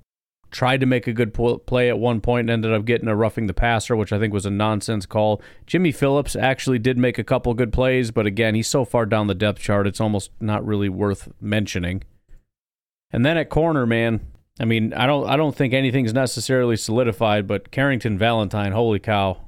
tried 0.51 0.79
to 0.79 0.85
make 0.85 1.05
a 1.05 1.13
good 1.13 1.33
play 1.33 1.89
at 1.89 1.99
one 1.99 2.21
point 2.21 2.49
and 2.49 2.51
ended 2.51 2.73
up 2.73 2.85
getting 2.85 3.09
a 3.09 3.15
roughing 3.15 3.47
the 3.47 3.53
passer, 3.53 3.95
which 3.95 4.13
I 4.13 4.19
think 4.19 4.33
was 4.33 4.45
a 4.45 4.49
nonsense 4.49 5.05
call. 5.05 5.41
Jimmy 5.65 5.91
Phillips 5.91 6.35
actually 6.35 6.79
did 6.79 6.97
make 6.97 7.17
a 7.17 7.23
couple 7.23 7.53
good 7.53 7.73
plays, 7.73 8.11
but 8.11 8.25
again, 8.25 8.55
he's 8.55 8.67
so 8.67 8.85
far 8.85 9.05
down 9.05 9.27
the 9.27 9.35
depth 9.35 9.59
chart, 9.59 9.85
it's 9.85 9.99
almost 9.99 10.31
not 10.39 10.65
really 10.65 10.89
worth 10.89 11.29
mentioning. 11.41 12.03
And 13.11 13.25
then 13.25 13.37
at 13.37 13.49
corner, 13.49 13.85
man, 13.85 14.21
I 14.59 14.65
mean, 14.65 14.93
I 14.93 15.05
don't 15.05 15.27
I 15.27 15.35
don't 15.35 15.55
think 15.55 15.73
anything's 15.73 16.13
necessarily 16.13 16.77
solidified, 16.77 17.47
but 17.47 17.71
Carrington 17.71 18.17
Valentine, 18.17 18.71
holy 18.71 18.99
cow. 18.99 19.41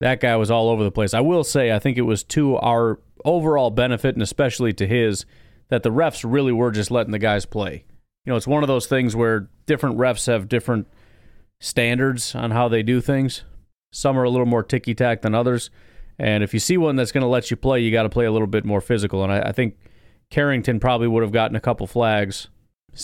That 0.00 0.20
guy 0.20 0.36
was 0.36 0.50
all 0.50 0.68
over 0.68 0.84
the 0.84 0.90
place. 0.90 1.14
I 1.14 1.20
will 1.20 1.44
say 1.44 1.72
I 1.72 1.78
think 1.78 1.96
it 1.98 2.02
was 2.02 2.22
to 2.24 2.56
our 2.56 3.00
overall 3.24 3.70
benefit 3.70 4.14
and 4.14 4.22
especially 4.22 4.72
to 4.74 4.86
his 4.86 5.24
that 5.68 5.82
the 5.82 5.90
refs 5.90 6.24
really 6.30 6.52
were 6.52 6.70
just 6.70 6.90
letting 6.90 7.12
the 7.12 7.18
guys 7.18 7.44
play. 7.44 7.84
You 8.24 8.32
know, 8.32 8.36
it's 8.36 8.46
one 8.46 8.62
of 8.62 8.68
those 8.68 8.86
things 8.86 9.16
where 9.16 9.48
different 9.66 9.98
refs 9.98 10.26
have 10.26 10.48
different 10.48 10.86
standards 11.60 12.34
on 12.34 12.50
how 12.50 12.68
they 12.68 12.82
do 12.82 13.00
things. 13.00 13.42
Some 13.92 14.18
are 14.18 14.24
a 14.24 14.30
little 14.30 14.46
more 14.46 14.62
ticky 14.62 14.94
tack 14.94 15.22
than 15.22 15.34
others. 15.34 15.70
And 16.18 16.44
if 16.44 16.54
you 16.54 16.60
see 16.60 16.76
one 16.76 16.96
that's 16.96 17.12
going 17.12 17.22
to 17.22 17.28
let 17.28 17.50
you 17.50 17.56
play, 17.56 17.80
you 17.80 17.90
got 17.90 18.04
to 18.04 18.08
play 18.08 18.26
a 18.26 18.32
little 18.32 18.46
bit 18.46 18.64
more 18.64 18.80
physical. 18.80 19.22
And 19.22 19.32
I, 19.32 19.48
I 19.48 19.52
think 19.52 19.76
Carrington 20.30 20.80
probably 20.80 21.08
would 21.08 21.22
have 21.22 21.32
gotten 21.32 21.56
a 21.56 21.60
couple 21.60 21.86
flags 21.86 22.48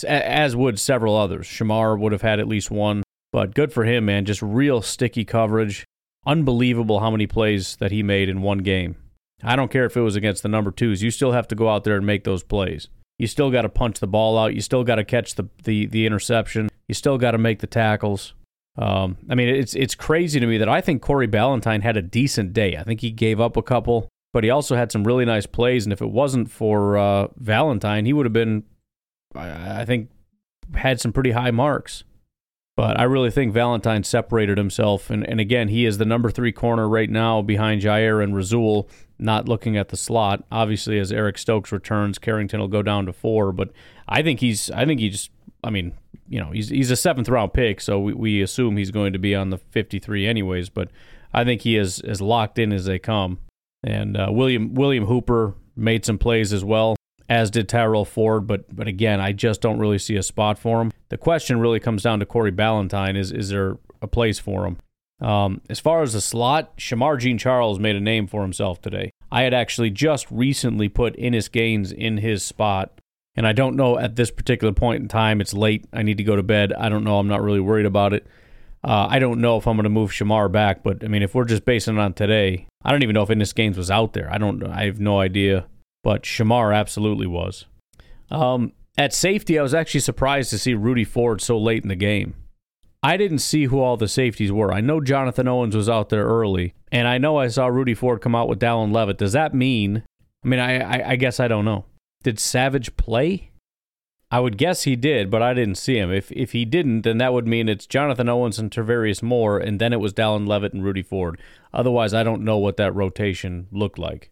as 0.03 0.55
would 0.55 0.79
several 0.79 1.15
others. 1.15 1.45
Shemar 1.47 1.99
would 1.99 2.11
have 2.11 2.21
had 2.21 2.39
at 2.39 2.47
least 2.47 2.71
one, 2.71 3.03
but 3.31 3.53
good 3.53 3.73
for 3.73 3.83
him, 3.83 4.05
man. 4.05 4.25
Just 4.25 4.41
real 4.41 4.81
sticky 4.81 5.25
coverage. 5.25 5.85
Unbelievable 6.25 6.99
how 6.99 7.11
many 7.11 7.27
plays 7.27 7.75
that 7.77 7.91
he 7.91 8.01
made 8.01 8.29
in 8.29 8.41
one 8.41 8.59
game. 8.59 8.95
I 9.43 9.55
don't 9.55 9.71
care 9.71 9.85
if 9.85 9.97
it 9.97 10.01
was 10.01 10.15
against 10.15 10.41
the 10.41 10.49
number 10.49 10.71
twos. 10.71 11.03
You 11.03 11.11
still 11.11 11.33
have 11.33 11.47
to 11.49 11.55
go 11.55 11.69
out 11.69 11.83
there 11.83 11.97
and 11.97 12.05
make 12.05 12.23
those 12.23 12.43
plays. 12.43 12.87
You 13.19 13.27
still 13.27 13.51
got 13.51 13.63
to 13.63 13.69
punch 13.69 13.99
the 13.99 14.07
ball 14.07 14.37
out. 14.37 14.55
You 14.55 14.61
still 14.61 14.83
got 14.83 14.95
to 14.95 15.03
catch 15.03 15.35
the, 15.35 15.49
the, 15.63 15.85
the 15.85 16.05
interception. 16.05 16.69
You 16.87 16.95
still 16.95 17.17
got 17.17 17.31
to 17.31 17.37
make 17.37 17.59
the 17.59 17.67
tackles. 17.67 18.33
Um, 18.77 19.17
I 19.29 19.35
mean, 19.35 19.49
it's 19.49 19.75
it's 19.75 19.93
crazy 19.93 20.39
to 20.39 20.47
me 20.47 20.57
that 20.57 20.69
I 20.69 20.81
think 20.81 21.01
Corey 21.01 21.27
Ballentine 21.27 21.83
had 21.83 21.95
a 21.95 22.01
decent 22.01 22.53
day. 22.53 22.75
I 22.75 22.83
think 22.83 23.01
he 23.01 23.11
gave 23.11 23.39
up 23.39 23.55
a 23.55 23.61
couple, 23.61 24.09
but 24.33 24.43
he 24.43 24.49
also 24.49 24.75
had 24.75 24.91
some 24.91 25.03
really 25.03 25.25
nice 25.25 25.45
plays. 25.45 25.85
And 25.85 25.93
if 25.93 26.01
it 26.01 26.09
wasn't 26.09 26.49
for 26.49 26.97
uh, 26.97 27.27
Valentine, 27.37 28.05
he 28.05 28.13
would 28.13 28.25
have 28.25 28.33
been 28.33 28.63
I 29.35 29.85
think 29.85 30.09
had 30.75 30.99
some 30.99 31.13
pretty 31.13 31.31
high 31.31 31.51
marks. 31.51 32.03
But 32.75 32.99
I 32.99 33.03
really 33.03 33.29
think 33.29 33.53
Valentine 33.53 34.03
separated 34.03 34.57
himself. 34.57 35.11
And, 35.11 35.27
and 35.27 35.39
again, 35.39 35.67
he 35.67 35.85
is 35.85 35.99
the 35.99 36.05
number 36.05 36.31
three 36.31 36.51
corner 36.51 36.89
right 36.89 37.09
now 37.09 37.43
behind 37.43 37.83
Jair 37.83 38.23
and 38.23 38.35
Rasul, 38.35 38.89
not 39.19 39.47
looking 39.47 39.77
at 39.77 39.89
the 39.89 39.97
slot. 39.97 40.43
Obviously, 40.51 40.97
as 40.97 41.11
Eric 41.11 41.37
Stokes 41.37 41.71
returns, 41.71 42.17
Carrington 42.17 42.59
will 42.59 42.67
go 42.67 42.81
down 42.81 43.05
to 43.05 43.13
four. 43.13 43.51
But 43.51 43.69
I 44.07 44.23
think 44.23 44.39
he's, 44.39 44.71
I 44.71 44.85
think 44.85 44.99
he's, 44.99 45.29
I 45.63 45.69
mean, 45.69 45.93
you 46.27 46.39
know, 46.39 46.49
he's, 46.49 46.69
he's 46.69 46.89
a 46.89 46.95
seventh 46.95 47.29
round 47.29 47.53
pick, 47.53 47.79
so 47.79 47.99
we, 47.99 48.13
we 48.13 48.41
assume 48.41 48.77
he's 48.77 48.91
going 48.91 49.13
to 49.13 49.19
be 49.19 49.35
on 49.35 49.51
the 49.51 49.59
53 49.59 50.25
anyways. 50.25 50.69
But 50.69 50.89
I 51.31 51.43
think 51.43 51.61
he 51.61 51.77
is 51.77 51.99
as 51.99 52.21
locked 52.21 52.57
in 52.57 52.73
as 52.73 52.85
they 52.85 52.97
come. 52.97 53.39
And 53.83 54.17
uh, 54.17 54.29
William 54.31 54.73
William 54.73 55.05
Hooper 55.05 55.53
made 55.75 56.05
some 56.05 56.17
plays 56.17 56.53
as 56.53 56.63
well 56.63 56.95
as 57.29 57.51
did 57.51 57.69
Tyrell 57.69 58.05
Ford. 58.05 58.47
But 58.47 58.75
but 58.75 58.87
again, 58.87 59.19
I 59.19 59.31
just 59.31 59.61
don't 59.61 59.79
really 59.79 59.99
see 59.99 60.15
a 60.15 60.23
spot 60.23 60.57
for 60.57 60.81
him. 60.81 60.91
The 61.09 61.17
question 61.17 61.59
really 61.59 61.79
comes 61.79 62.03
down 62.03 62.19
to 62.19 62.25
Corey 62.25 62.51
Ballentine: 62.51 63.17
is 63.17 63.31
is 63.31 63.49
there 63.49 63.77
a 64.01 64.07
place 64.07 64.39
for 64.39 64.65
him? 64.65 64.77
Um, 65.21 65.61
as 65.69 65.79
far 65.79 66.01
as 66.01 66.13
the 66.13 66.21
slot, 66.21 66.77
Shemar 66.77 67.17
Jean 67.19 67.37
Charles 67.37 67.79
made 67.79 67.95
a 67.95 68.01
name 68.01 68.27
for 68.27 68.41
himself 68.41 68.81
today. 68.81 69.11
I 69.31 69.43
had 69.43 69.53
actually 69.53 69.89
just 69.89 70.29
recently 70.29 70.89
put 70.89 71.17
Innis 71.17 71.47
Gaines 71.47 71.91
in 71.91 72.17
his 72.17 72.43
spot, 72.43 72.99
and 73.35 73.47
I 73.47 73.53
don't 73.53 73.75
know 73.75 73.97
at 73.97 74.15
this 74.15 74.31
particular 74.31 74.73
point 74.73 75.01
in 75.01 75.07
time. 75.07 75.39
It's 75.39 75.53
late. 75.53 75.85
I 75.93 76.03
need 76.03 76.17
to 76.17 76.23
go 76.23 76.35
to 76.35 76.43
bed. 76.43 76.73
I 76.73 76.89
don't 76.89 77.03
know. 77.03 77.19
I'm 77.19 77.27
not 77.27 77.41
really 77.41 77.61
worried 77.61 77.85
about 77.85 78.13
it. 78.13 78.27
Uh, 78.83 79.07
I 79.09 79.19
don't 79.19 79.39
know 79.39 79.55
if 79.55 79.65
I'm 79.65 79.77
going 79.77 79.85
to 79.85 79.89
move 79.89 80.11
Shemar 80.11 80.51
back, 80.51 80.83
but 80.83 81.05
I 81.05 81.07
mean, 81.07 81.23
if 81.23 81.33
we're 81.33 81.45
just 81.45 81.63
basing 81.63 81.95
it 81.95 82.01
on 82.01 82.13
today, 82.13 82.67
I 82.83 82.91
don't 82.91 83.01
even 83.03 83.13
know 83.13 83.23
if 83.23 83.29
Innis 83.29 83.53
Gaines 83.53 83.77
was 83.77 83.89
out 83.89 84.11
there. 84.11 84.29
I 84.29 84.37
don't. 84.37 84.61
I 84.63 84.85
have 84.85 84.99
no 84.99 85.21
idea 85.21 85.67
but 86.03 86.23
Shemar 86.23 86.75
absolutely 86.75 87.27
was. 87.27 87.65
Um, 88.29 88.73
at 88.97 89.13
safety, 89.13 89.57
I 89.57 89.63
was 89.63 89.73
actually 89.73 90.01
surprised 90.01 90.49
to 90.51 90.59
see 90.59 90.73
Rudy 90.73 91.03
Ford 91.03 91.41
so 91.41 91.57
late 91.57 91.83
in 91.83 91.89
the 91.89 91.95
game. 91.95 92.35
I 93.01 93.17
didn't 93.17 93.39
see 93.39 93.65
who 93.65 93.81
all 93.81 93.97
the 93.97 94.07
safeties 94.07 94.51
were. 94.51 94.71
I 94.71 94.79
know 94.79 95.01
Jonathan 95.01 95.47
Owens 95.47 95.75
was 95.75 95.89
out 95.89 96.09
there 96.09 96.25
early, 96.25 96.73
and 96.91 97.07
I 97.07 97.17
know 97.17 97.37
I 97.37 97.47
saw 97.47 97.67
Rudy 97.67 97.93
Ford 97.93 98.21
come 98.21 98.35
out 98.35 98.47
with 98.47 98.59
Dallin 98.59 98.93
Leavitt. 98.93 99.17
Does 99.17 99.33
that 99.33 99.53
mean? 99.53 100.03
I 100.43 100.47
mean, 100.47 100.59
I, 100.59 100.79
I, 100.79 101.09
I 101.11 101.15
guess 101.15 101.39
I 101.39 101.47
don't 101.47 101.65
know. 101.65 101.85
Did 102.23 102.39
Savage 102.39 102.95
play? 102.95 103.51
I 104.31 104.39
would 104.39 104.57
guess 104.57 104.83
he 104.83 104.95
did, 104.95 105.29
but 105.29 105.43
I 105.43 105.53
didn't 105.53 105.75
see 105.75 105.97
him. 105.97 106.11
If 106.11 106.31
if 106.31 106.53
he 106.53 106.65
didn't, 106.65 107.01
then 107.01 107.19
that 107.19 107.33
would 107.33 107.47
mean 107.47 107.69
it's 107.69 107.85
Jonathan 107.85 108.29
Owens 108.29 108.57
and 108.57 108.71
Tarvarius 108.71 109.21
Moore, 109.21 109.59
and 109.59 109.79
then 109.79 109.93
it 109.93 109.99
was 109.99 110.13
Dallin 110.13 110.47
Leavitt 110.47 110.73
and 110.73 110.83
Rudy 110.83 111.03
Ford. 111.03 111.39
Otherwise, 111.71 112.15
I 112.15 112.23
don't 112.23 112.43
know 112.43 112.57
what 112.57 112.77
that 112.77 112.95
rotation 112.95 113.67
looked 113.71 113.99
like. 113.99 114.31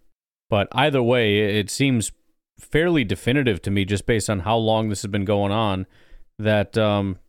But 0.51 0.67
either 0.73 1.01
way, 1.01 1.57
it 1.57 1.69
seems 1.69 2.11
fairly 2.59 3.05
definitive 3.05 3.61
to 3.61 3.71
me, 3.71 3.85
just 3.85 4.05
based 4.05 4.29
on 4.29 4.41
how 4.41 4.57
long 4.57 4.89
this 4.89 5.01
has 5.01 5.09
been 5.09 5.23
going 5.23 5.53
on, 5.53 5.87
that 6.37 6.77
um, 6.77 7.19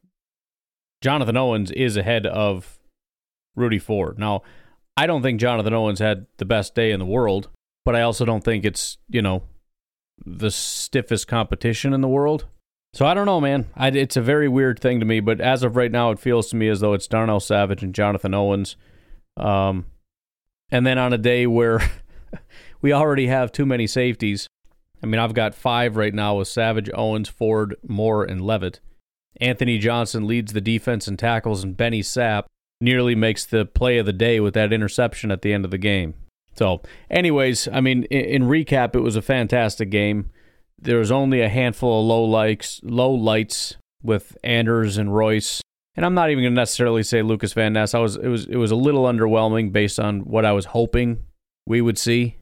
Jonathan 1.01 1.37
Owens 1.37 1.71
is 1.71 1.97
ahead 1.97 2.27
of 2.27 2.81
Rudy 3.55 3.79
Ford. 3.79 4.19
Now, 4.19 4.43
I 4.97 5.07
don't 5.07 5.23
think 5.23 5.41
Jonathan 5.41 5.73
Owens 5.73 6.01
had 6.01 6.27
the 6.39 6.45
best 6.45 6.75
day 6.75 6.91
in 6.91 6.99
the 6.99 7.07
world, 7.07 7.49
but 7.85 7.95
I 7.95 8.03
also 8.03 8.25
don't 8.25 8.43
think 8.43 8.65
it's, 8.65 8.99
you 9.09 9.23
know, 9.23 9.45
the 10.27 10.51
stiffest 10.51 11.29
competition 11.29 11.93
in 11.93 12.01
the 12.01 12.09
world. 12.09 12.47
So 12.93 13.07
I 13.07 13.15
don't 13.15 13.27
know, 13.27 13.41
man. 13.41 13.69
I, 13.77 13.87
it's 13.89 14.17
a 14.17 14.21
very 14.21 14.49
weird 14.49 14.81
thing 14.81 14.99
to 14.99 15.07
me, 15.07 15.21
but 15.21 15.41
as 15.41 15.63
of 15.63 15.77
right 15.77 15.93
now, 15.93 16.11
it 16.11 16.19
feels 16.19 16.51
to 16.51 16.57
me 16.57 16.67
as 16.67 16.81
though 16.81 16.93
it's 16.93 17.07
Darnell 17.07 17.39
Savage 17.39 17.85
and 17.85 17.95
Jonathan 17.95 18.35
Owens. 18.35 18.75
Um, 19.37 19.87
and 20.73 20.85
then 20.85 20.99
on 20.99 21.13
a 21.13 21.19
day 21.19 21.47
where 21.47 21.81
we 22.83 22.93
already 22.93 23.29
have 23.29 23.53
too 23.53 23.65
many 23.65 23.87
safeties, 23.87 24.49
I 25.03 25.07
mean, 25.07 25.19
I've 25.19 25.35
got 25.35 25.55
five 25.55 25.97
right 25.97 26.15
now 26.15 26.37
with 26.37 26.49
Savage, 26.49 26.89
Owens, 26.95 27.29
Ford, 27.29 27.77
Moore, 27.87 28.25
and 28.25 28.41
Leavitt. 28.41 28.81
Anthony 29.41 29.79
Johnson 29.79 30.27
leads 30.27 30.53
the 30.53 30.61
defense 30.61 31.09
and 31.09 31.19
tackles, 31.19 31.65
and 31.65 31.77
Benny 31.77 32.03
Sapp 32.03 32.45
nearly 32.81 33.15
makes 33.15 33.45
the 33.45 33.65
play 33.65 33.99
of 33.99 34.07
the 34.07 34.13
day 34.13 34.39
with 34.39 34.55
that 34.55 34.73
interception 34.73 35.31
at 35.31 35.43
the 35.43 35.53
end 35.53 35.65
of 35.65 35.71
the 35.71 35.79
game. 35.79 36.15
So, 36.55 36.83
anyways, 37.11 37.67
I 37.73 37.81
mean, 37.81 38.05
in, 38.05 38.43
in 38.43 38.43
recap, 38.43 38.95
it 38.95 39.01
was 39.01 39.17
a 39.17 39.23
fantastic 39.23 39.91
game. 39.91 40.31
There 40.79 40.99
was 40.99 41.11
only 41.11 41.41
a 41.41 41.49
handful 41.49 42.01
of 42.01 42.07
low 42.07 42.25
likes, 42.25 42.81
low 42.85 43.11
lights 43.11 43.77
with 44.03 44.37
Anders 44.45 44.99
and 44.99 45.15
Royce, 45.15 45.63
and 45.97 46.05
I'm 46.05 46.15
not 46.15 46.31
even 46.31 46.45
going 46.45 46.55
to 46.55 46.61
necessarily 46.61 47.03
say 47.03 47.23
Lucas 47.23 47.53
Van 47.53 47.73
Ness. 47.73 47.95
I 47.95 47.99
was 47.99 48.17
it 48.17 48.29
was 48.29 48.47
it 48.47 48.57
was 48.57 48.71
a 48.71 48.77
little 48.77 49.05
underwhelming 49.05 49.73
based 49.73 50.01
on 50.01 50.21
what 50.21 50.45
I 50.45 50.53
was 50.53 50.67
hoping 50.67 51.25
we 51.67 51.81
would 51.81 51.99
see. 51.99 52.37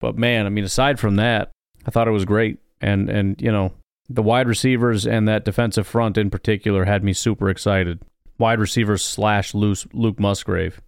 But 0.00 0.16
man, 0.16 0.46
I 0.46 0.48
mean, 0.48 0.64
aside 0.64 0.98
from 0.98 1.16
that, 1.16 1.50
I 1.86 1.90
thought 1.90 2.08
it 2.08 2.12
was 2.12 2.24
great, 2.24 2.58
and 2.80 3.08
and 3.08 3.40
you 3.40 3.52
know 3.52 3.72
the 4.08 4.22
wide 4.22 4.48
receivers 4.48 5.06
and 5.06 5.28
that 5.28 5.44
defensive 5.44 5.86
front 5.86 6.18
in 6.18 6.30
particular 6.30 6.84
had 6.84 7.04
me 7.04 7.12
super 7.12 7.48
excited. 7.48 8.00
Wide 8.38 8.58
receivers 8.58 9.04
slash 9.04 9.54
Luke 9.54 10.18
Musgrave. 10.18 10.80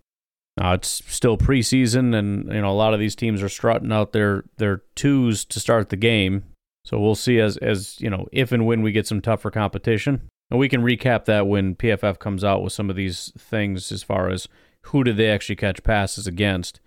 Uh, 0.61 0.73
it's 0.75 1.03
still 1.07 1.39
preseason, 1.39 2.15
and 2.15 2.53
you 2.53 2.61
know 2.61 2.71
a 2.71 2.73
lot 2.73 2.95
of 2.95 3.01
these 3.01 3.15
teams 3.15 3.43
are 3.43 3.49
strutting 3.49 3.93
out 3.93 4.13
their 4.13 4.45
their 4.57 4.83
twos 4.95 5.45
to 5.47 5.61
start 5.61 5.89
the 5.89 5.97
game. 5.97 6.45
So 6.85 6.99
we'll 6.99 7.15
see 7.15 7.39
as 7.39 7.57
as 7.59 8.01
you 8.01 8.11
know 8.11 8.27
if 8.33 8.53
and 8.53 8.67
when 8.67 8.83
we 8.83 8.93
get 8.93 9.07
some 9.07 9.21
tougher 9.21 9.51
competition, 9.51 10.29
and 10.51 10.59
we 10.59 10.69
can 10.69 10.83
recap 10.83 11.25
that 11.27 11.47
when 11.47 11.75
PFF 11.75 12.19
comes 12.19 12.45
out 12.45 12.63
with 12.63 12.73
some 12.73 12.91
of 12.91 12.97
these 12.97 13.33
things 13.39 13.93
as 13.93 14.03
far 14.03 14.29
as 14.29 14.49
who 14.87 15.05
did 15.05 15.17
they 15.17 15.31
actually 15.31 15.57
catch 15.57 15.83
passes 15.83 16.27
against. 16.27 16.81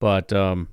But 0.00 0.32
um, 0.32 0.68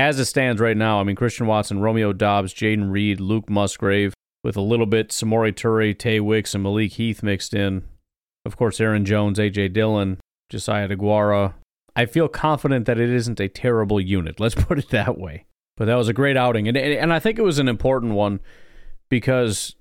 as 0.00 0.18
it 0.18 0.24
stands 0.24 0.60
right 0.60 0.76
now, 0.76 0.98
I 0.98 1.04
mean 1.04 1.14
Christian 1.14 1.46
Watson, 1.46 1.80
Romeo 1.80 2.12
Doubs, 2.14 2.54
Jayden 2.54 2.90
Reed, 2.90 3.20
Luke 3.20 3.50
Musgrave, 3.50 4.14
with 4.42 4.56
a 4.56 4.62
little 4.62 4.86
bit 4.86 5.10
Samori 5.10 5.52
Toure, 5.52 5.96
Tay 5.96 6.20
Wicks, 6.20 6.54
and 6.54 6.62
Malik 6.62 6.92
Heath 6.92 7.22
mixed 7.22 7.52
in. 7.52 7.84
Of 8.46 8.56
course, 8.56 8.80
Aaron 8.80 9.04
Jones, 9.04 9.38
AJ 9.38 9.74
Dillon, 9.74 10.18
Josiah 10.48 10.88
DeGuara. 10.88 11.52
I 11.94 12.06
feel 12.06 12.28
confident 12.28 12.86
that 12.86 12.98
it 12.98 13.10
isn't 13.10 13.40
a 13.40 13.48
terrible 13.48 14.00
unit. 14.00 14.40
Let's 14.40 14.54
put 14.66 14.78
it 14.78 14.88
that 14.88 15.18
way. 15.18 15.44
But 15.76 15.84
that 15.84 15.96
was 15.96 16.08
a 16.08 16.14
great 16.14 16.36
outing, 16.36 16.66
and 16.66 16.76
and 16.76 17.12
I 17.12 17.18
think 17.18 17.38
it 17.38 17.42
was 17.42 17.58
an 17.58 17.68
important 17.68 18.14
one 18.14 18.40
because 19.08 19.76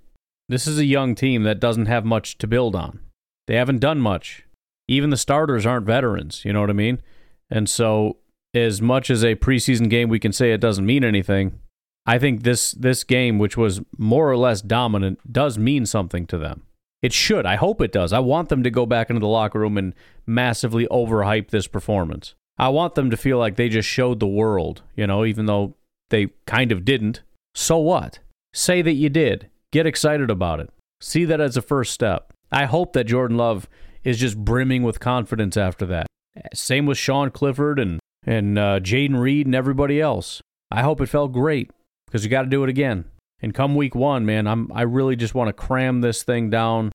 this 0.48 0.68
is 0.68 0.78
a 0.78 0.86
young 0.86 1.16
team 1.16 1.44
that 1.44 1.60
doesn't 1.60 1.86
have 1.86 2.06
much 2.06 2.38
to 2.40 2.48
build 2.48 2.76
on. 2.76 3.00
They 3.48 3.56
haven't 3.56 3.80
done 3.80 4.00
much. 4.00 4.46
Even 4.88 5.10
the 5.10 5.18
starters 5.18 5.66
aren't 5.66 5.86
veterans. 5.86 6.44
You 6.44 6.54
know 6.54 6.62
what 6.62 6.70
I 6.70 6.74
mean? 6.74 7.02
And 7.50 7.70
so, 7.70 8.18
as 8.54 8.82
much 8.82 9.10
as 9.10 9.24
a 9.24 9.36
preseason 9.36 9.90
game, 9.90 10.10
we 10.10 10.20
can 10.20 10.32
say 10.32 10.52
it 10.52 10.62
doesn't 10.62 10.86
mean 10.86 11.04
anything. 11.04 11.60
I 12.06 12.18
think 12.18 12.44
this 12.44 12.72
this 12.72 13.04
game, 13.04 13.38
which 13.38 13.58
was 13.58 13.82
more 13.98 14.30
or 14.30 14.38
less 14.38 14.62
dominant, 14.62 15.20
does 15.32 15.58
mean 15.58 15.86
something 15.86 16.26
to 16.28 16.38
them. 16.38 16.64
It 17.02 17.14
should. 17.14 17.46
I 17.46 17.56
hope 17.56 17.82
it 17.82 17.92
does. 17.92 18.12
I 18.12 18.20
want 18.20 18.50
them 18.50 18.64
to 18.64 18.72
go 18.72 18.86
back 18.86 19.10
into 19.10 19.20
the 19.20 19.28
locker 19.28 19.60
room 19.60 19.78
and 19.78 19.94
massively 20.26 20.88
overhype 20.88 21.50
this 21.50 21.68
performance. 21.68 22.36
I 22.58 22.70
want 22.70 22.96
them 22.96 23.10
to 23.10 23.18
feel 23.18 23.38
like 23.38 23.56
they 23.56 23.70
just 23.70 23.88
showed 23.88 24.20
the 24.20 24.28
world, 24.28 24.82
you 24.96 25.08
know, 25.08 25.24
even 25.24 25.46
though 25.46 25.76
they 26.10 26.28
kind 26.46 26.72
of 26.72 26.84
didn't. 26.84 27.22
So 27.56 27.78
what? 27.78 28.20
Say 28.54 28.82
that 28.82 28.94
you 28.94 29.10
did. 29.10 29.50
Get 29.72 29.86
excited 29.86 30.30
about 30.30 30.60
it. 30.60 30.70
See 31.00 31.24
that 31.26 31.40
as 31.40 31.56
a 31.56 31.62
first 31.62 31.94
step. 31.94 32.34
I 32.52 32.66
hope 32.66 32.94
that 32.94 33.06
Jordan 33.06 33.38
Love 33.38 33.70
is 34.04 34.20
just 34.20 34.38
brimming 34.38 34.84
with 34.84 35.00
confidence 35.00 35.56
after 35.56 35.86
that. 35.86 36.08
Same 36.54 36.86
with 36.86 36.98
Sean 36.98 37.30
Clifford 37.32 37.80
and 37.80 38.00
and 38.24 38.58
uh, 38.58 38.80
Jayden 38.80 39.20
Reed 39.20 39.46
and 39.46 39.56
everybody 39.56 40.02
else. 40.02 40.42
I 40.72 40.84
hope 40.84 41.02
it 41.02 41.08
felt 41.08 41.32
great 41.32 41.72
because 42.06 42.24
you 42.24 42.30
got 42.30 42.44
to 42.44 42.50
do 42.50 42.64
it 42.64 42.70
again. 42.70 43.06
And 43.42 43.54
come 43.54 43.76
week 43.76 43.96
one, 43.96 44.26
man, 44.26 44.48
I'm 44.48 44.72
I 44.74 44.82
really 44.82 45.16
just 45.16 45.34
want 45.34 45.48
to 45.48 45.54
cram 45.54 46.02
this 46.02 46.24
thing 46.24 46.50
down 46.50 46.92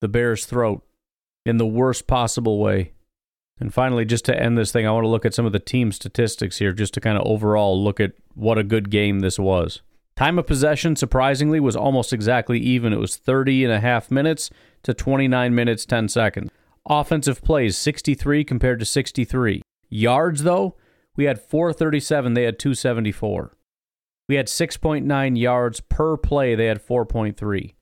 the 0.00 0.08
Bears' 0.08 0.46
throat 0.46 0.82
in 1.44 1.58
the 1.58 1.66
worst 1.66 2.06
possible 2.06 2.58
way. 2.58 2.92
And 3.58 3.72
finally, 3.72 4.04
just 4.04 4.24
to 4.26 4.38
end 4.38 4.58
this 4.58 4.72
thing, 4.72 4.86
I 4.86 4.90
want 4.90 5.04
to 5.04 5.08
look 5.08 5.24
at 5.24 5.32
some 5.32 5.46
of 5.46 5.52
the 5.52 5.58
team 5.58 5.92
statistics 5.92 6.58
here, 6.58 6.72
just 6.72 6.92
to 6.94 7.00
kind 7.00 7.16
of 7.16 7.26
overall 7.26 7.82
look 7.82 8.00
at 8.00 8.12
what 8.34 8.58
a 8.58 8.64
good 8.64 8.90
game 8.90 9.20
this 9.20 9.38
was. 9.38 9.80
Time 10.14 10.38
of 10.38 10.46
possession, 10.46 10.96
surprisingly, 10.96 11.60
was 11.60 11.76
almost 11.76 12.12
exactly 12.12 12.58
even. 12.58 12.92
It 12.92 12.98
was 12.98 13.16
30 13.16 13.64
and 13.64 13.72
a 13.72 13.80
half 13.80 14.10
minutes 14.10 14.50
to 14.82 14.92
29 14.94 15.54
minutes, 15.54 15.86
10 15.86 16.08
seconds. 16.08 16.50
Offensive 16.88 17.42
plays, 17.42 17.76
63 17.76 18.44
compared 18.44 18.78
to 18.78 18.84
63. 18.84 19.62
Yards, 19.88 20.42
though, 20.42 20.76
we 21.16 21.24
had 21.24 21.40
437, 21.40 22.34
they 22.34 22.44
had 22.44 22.58
274. 22.58 23.56
We 24.28 24.34
had 24.34 24.46
6.9 24.46 25.38
yards 25.38 25.80
per 25.80 26.16
play. 26.16 26.54
They 26.54 26.66
had 26.66 26.84
4.3. 26.84 27.74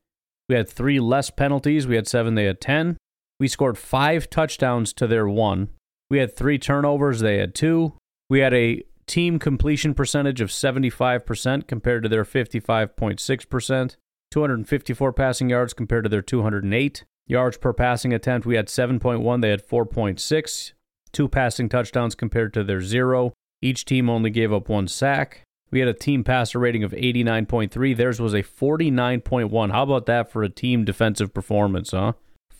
We 0.49 0.55
had 0.55 0.69
three 0.69 1.01
less 1.01 1.31
penalties. 1.31 1.87
We 1.87 1.97
had 1.97 2.07
seven. 2.07 2.35
They 2.35 2.45
had 2.45 2.61
10. 2.61 2.99
We 3.41 3.49
scored 3.49 3.79
five 3.79 4.29
touchdowns 4.29 4.93
to 4.95 5.07
their 5.07 5.27
one. 5.27 5.71
We 6.11 6.19
had 6.19 6.37
three 6.37 6.59
turnovers. 6.59 7.21
They 7.21 7.39
had 7.39 7.55
two. 7.55 7.95
We 8.29 8.41
had 8.41 8.53
a 8.53 8.83
team 9.07 9.39
completion 9.39 9.95
percentage 9.95 10.41
of 10.41 10.51
75% 10.51 11.67
compared 11.67 12.03
to 12.03 12.09
their 12.09 12.25
55.6%. 12.25 13.97
254 14.31 15.13
passing 15.13 15.51
yards 15.51 15.73
compared 15.73 16.05
to 16.05 16.11
their 16.11 16.23
208. 16.23 17.05
Yards 17.27 17.57
per 17.57 17.73
passing 17.73 18.13
attempt, 18.13 18.47
we 18.47 18.57
had 18.57 18.67
7.1. 18.67 19.41
They 19.41 19.51
had 19.51 19.67
4.6. 19.67 20.73
Two 21.15 21.29
passing 21.29 21.69
touchdowns 21.69 22.17
compared 22.17 22.53
to 22.55 22.65
their 22.65 22.83
zero. 22.83 23.33
Each 23.63 23.85
team 23.85 24.11
only 24.11 24.31
gave 24.31 24.53
up 24.53 24.69
one 24.69 24.89
sack. 24.89 25.43
We 25.71 25.79
had 25.79 25.89
a 25.89 25.95
team 25.95 26.25
passer 26.25 26.59
rating 26.59 26.83
of 26.83 26.91
89.3. 26.91 27.97
Theirs 27.97 28.21
was 28.21 28.35
a 28.35 28.43
49.1. 28.43 29.71
How 29.71 29.83
about 29.85 30.07
that 30.07 30.31
for 30.31 30.43
a 30.43 30.49
team 30.49 30.85
defensive 30.85 31.33
performance, 31.33 31.93
huh? 31.93 32.15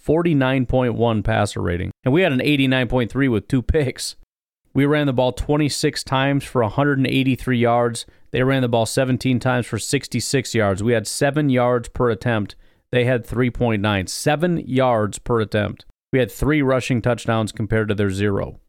49.1 0.07 1.25
passer 1.25 1.61
rating. 1.61 1.91
And 2.05 2.15
we 2.15 2.23
had 2.23 2.33
an 2.33 2.39
89.3 2.39 3.29
with 3.29 3.49
two 3.49 3.61
picks. 3.61 4.15
We 4.73 4.87
ran 4.87 5.07
the 5.07 5.13
ball 5.13 5.33
26 5.33 6.05
times 6.05 6.45
for 6.45 6.63
183 6.63 7.59
yards. 7.59 8.07
They 8.31 8.45
ran 8.45 8.63
the 8.63 8.69
ball 8.69 8.87
17 8.87 9.41
times 9.41 9.67
for 9.67 9.81
66 9.81 10.55
yards. 10.55 10.83
We 10.83 10.93
had 10.93 11.09
7 11.09 11.51
yards 11.51 11.89
per 11.89 12.09
attempt. 12.09 12.55
They 12.93 13.05
had 13.05 13.27
3.9. 13.27 14.09
7 14.09 14.59
yards 14.59 15.19
per 15.19 15.41
attempt. 15.41 15.87
We 16.15 16.21
had 16.21 16.31
3 16.31 16.63
rushing 16.63 17.03
touchdowns 17.03 17.51
compared 17.51 17.89
to 17.89 17.95
their 17.97 18.09
0. 18.09 18.61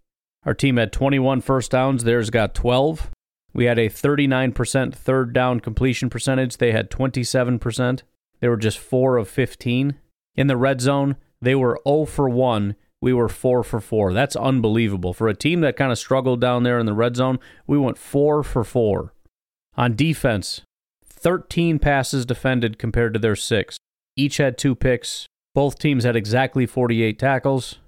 Our 0.45 0.55
team 0.55 0.77
had 0.77 0.91
21 0.91 1.41
first 1.41 1.69
downs. 1.69 2.03
Theirs 2.03 2.31
got 2.31 2.55
12. 2.55 3.11
We 3.53 3.65
had 3.65 3.77
a 3.77 3.87
39% 3.87 4.95
third 4.95 5.31
down 5.31 5.59
completion 5.59 6.09
percentage. 6.09 6.57
They 6.57 6.71
had 6.71 6.89
27%. 6.89 8.01
They 8.39 8.47
were 8.47 8.57
just 8.57 8.79
4 8.79 9.17
of 9.17 9.29
15. 9.29 9.93
In 10.35 10.47
the 10.47 10.57
red 10.57 10.81
zone, 10.81 11.17
they 11.39 11.53
were 11.53 11.79
0 11.87 12.05
for 12.05 12.27
1. 12.27 12.75
We 12.99 13.13
were 13.13 13.29
4 13.29 13.61
for 13.61 13.79
4. 13.79 14.11
That's 14.11 14.35
unbelievable. 14.35 15.13
For 15.13 15.27
a 15.27 15.35
team 15.35 15.61
that 15.61 15.77
kind 15.77 15.91
of 15.91 15.99
struggled 15.99 16.41
down 16.41 16.63
there 16.63 16.79
in 16.79 16.87
the 16.87 16.93
red 16.93 17.15
zone, 17.15 17.37
we 17.67 17.77
went 17.77 17.99
4 17.99 18.41
for 18.41 18.63
4. 18.63 19.13
On 19.77 19.95
defense, 19.95 20.63
13 21.05 21.77
passes 21.77 22.25
defended 22.25 22.79
compared 22.79 23.13
to 23.13 23.19
their 23.19 23.35
6. 23.35 23.77
Each 24.15 24.37
had 24.37 24.57
two 24.57 24.73
picks. 24.73 25.27
Both 25.55 25.79
teams 25.79 26.03
had 26.03 26.17
exactly 26.17 26.65
48 26.67 27.17
tackles. 27.17 27.79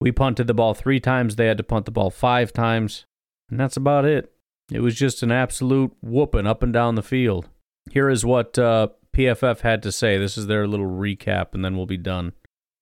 We 0.00 0.12
punted 0.12 0.46
the 0.46 0.54
ball 0.54 0.74
three 0.74 1.00
times. 1.00 1.34
They 1.34 1.46
had 1.46 1.56
to 1.58 1.64
punt 1.64 1.84
the 1.84 1.90
ball 1.90 2.08
five 2.08 2.52
times. 2.52 3.04
And 3.50 3.58
that's 3.58 3.76
about 3.76 4.04
it. 4.04 4.32
It 4.72 4.80
was 4.80 4.94
just 4.94 5.24
an 5.24 5.32
absolute 5.32 5.92
whooping 6.00 6.46
up 6.46 6.62
and 6.62 6.72
down 6.72 6.94
the 6.94 7.02
field. 7.02 7.48
Here 7.90 8.08
is 8.08 8.24
what 8.24 8.56
uh, 8.58 8.88
PFF 9.12 9.60
had 9.60 9.82
to 9.82 9.92
say. 9.92 10.18
This 10.18 10.38
is 10.38 10.46
their 10.46 10.68
little 10.68 10.86
recap, 10.86 11.52
and 11.52 11.64
then 11.64 11.76
we'll 11.76 11.86
be 11.86 11.96
done. 11.96 12.32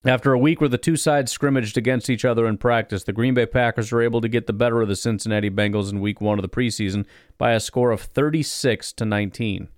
After 0.05 0.35
a 0.35 0.39
week 0.39 0.61
where 0.61 0.69
the 0.69 0.77
two 0.77 0.97
sides 0.97 1.33
scrimmaged 1.33 1.79
against 1.79 2.11
each 2.11 2.27
other 2.27 2.47
in 2.47 2.59
practice, 2.59 3.05
the 3.05 3.13
Green 3.15 3.33
Bay 3.33 3.47
Packers 3.47 3.91
were 3.91 4.03
able 4.03 4.21
to 4.21 4.29
get 4.29 4.47
the 4.47 4.53
better 4.53 4.83
of 4.83 4.89
the 4.89 4.97
Cincinnati 4.97 5.49
Bengals 5.49 5.91
in 5.91 6.01
week 6.01 6.21
1 6.21 6.39
of 6.39 6.43
the 6.43 6.49
preseason 6.49 7.07
by 7.39 7.53
a 7.53 7.61
score 7.61 7.91
of 7.91 8.03
36 8.03 8.93
to 8.93 9.05
19. 9.07 9.69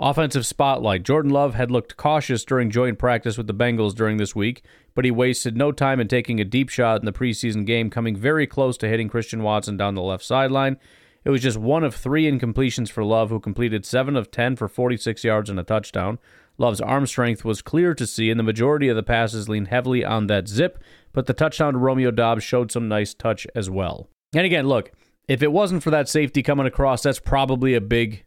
Offensive 0.00 0.46
spotlight. 0.46 1.02
Jordan 1.02 1.32
Love 1.32 1.54
had 1.54 1.72
looked 1.72 1.96
cautious 1.96 2.44
during 2.44 2.70
joint 2.70 3.00
practice 3.00 3.36
with 3.36 3.48
the 3.48 3.54
Bengals 3.54 3.96
during 3.96 4.16
this 4.16 4.34
week, 4.34 4.62
but 4.94 5.04
he 5.04 5.10
wasted 5.10 5.56
no 5.56 5.72
time 5.72 5.98
in 5.98 6.06
taking 6.06 6.40
a 6.40 6.44
deep 6.44 6.68
shot 6.68 7.00
in 7.00 7.04
the 7.04 7.12
preseason 7.12 7.66
game, 7.66 7.90
coming 7.90 8.14
very 8.14 8.46
close 8.46 8.76
to 8.78 8.88
hitting 8.88 9.08
Christian 9.08 9.42
Watson 9.42 9.76
down 9.76 9.96
the 9.96 10.02
left 10.02 10.24
sideline. 10.24 10.76
It 11.24 11.30
was 11.30 11.42
just 11.42 11.58
one 11.58 11.82
of 11.82 11.96
three 11.96 12.30
incompletions 12.30 12.90
for 12.90 13.02
Love, 13.02 13.30
who 13.30 13.40
completed 13.40 13.84
7 13.84 14.14
of 14.16 14.30
10 14.30 14.54
for 14.54 14.68
46 14.68 15.24
yards 15.24 15.50
and 15.50 15.58
a 15.58 15.64
touchdown. 15.64 16.20
Love's 16.58 16.80
arm 16.80 17.06
strength 17.06 17.44
was 17.44 17.60
clear 17.60 17.92
to 17.94 18.06
see, 18.06 18.30
and 18.30 18.38
the 18.38 18.44
majority 18.44 18.88
of 18.88 18.94
the 18.94 19.02
passes 19.02 19.48
leaned 19.48 19.68
heavily 19.68 20.04
on 20.04 20.28
that 20.28 20.46
zip, 20.46 20.82
but 21.12 21.26
the 21.26 21.34
touchdown 21.34 21.72
to 21.72 21.78
Romeo 21.78 22.12
Doubs 22.12 22.44
showed 22.44 22.70
some 22.70 22.86
nice 22.86 23.14
touch 23.14 23.48
as 23.54 23.68
well. 23.68 24.08
And 24.32 24.46
again, 24.46 24.68
look, 24.68 24.92
if 25.26 25.42
it 25.42 25.52
wasn't 25.52 25.82
for 25.82 25.90
that 25.90 26.08
safety 26.08 26.42
coming 26.42 26.66
across, 26.66 27.02
that's 27.02 27.20
probably 27.20 27.74
a 27.74 27.80
big 27.80 28.24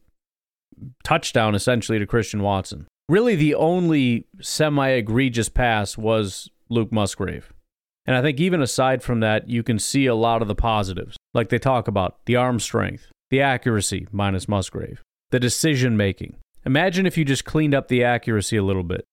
touchdown 1.03 1.55
essentially 1.55 1.99
to 1.99 2.05
Christian 2.05 2.41
Watson. 2.41 2.88
Really, 3.09 3.36
the 3.36 3.55
only 3.55 4.28
semi 4.41 4.88
egregious 4.89 5.49
pass 5.49 5.97
was 5.97 6.49
Luke 6.69 6.91
Musgrave. 6.91 7.51
And 8.05 8.15
I 8.15 8.22
think 8.22 8.39
even 8.39 8.61
aside 8.61 9.03
from 9.03 9.19
that, 9.19 9.49
you 9.49 9.63
can 9.63 9.80
see 9.80 10.05
a 10.05 10.15
lot 10.15 10.41
of 10.41 10.47
the 10.47 10.55
positives. 10.55 11.17
Like 11.34 11.49
they 11.49 11.59
talk 11.59 11.88
about 11.88 12.26
the 12.26 12.36
arm 12.36 12.59
strength, 12.59 13.11
the 13.30 13.41
accuracy 13.41 14.07
minus 14.11 14.47
Musgrave, 14.47 15.01
the 15.30 15.39
decision 15.39 15.95
making. 15.97 16.38
Imagine 16.65 17.05
if 17.05 17.17
you 17.17 17.26
just 17.26 17.45
cleaned 17.45 17.74
up 17.76 17.88
the 17.88 18.03
accuracy 18.03 18.57
a 18.57 18.63
little 18.63 18.84
bit. 18.84 19.05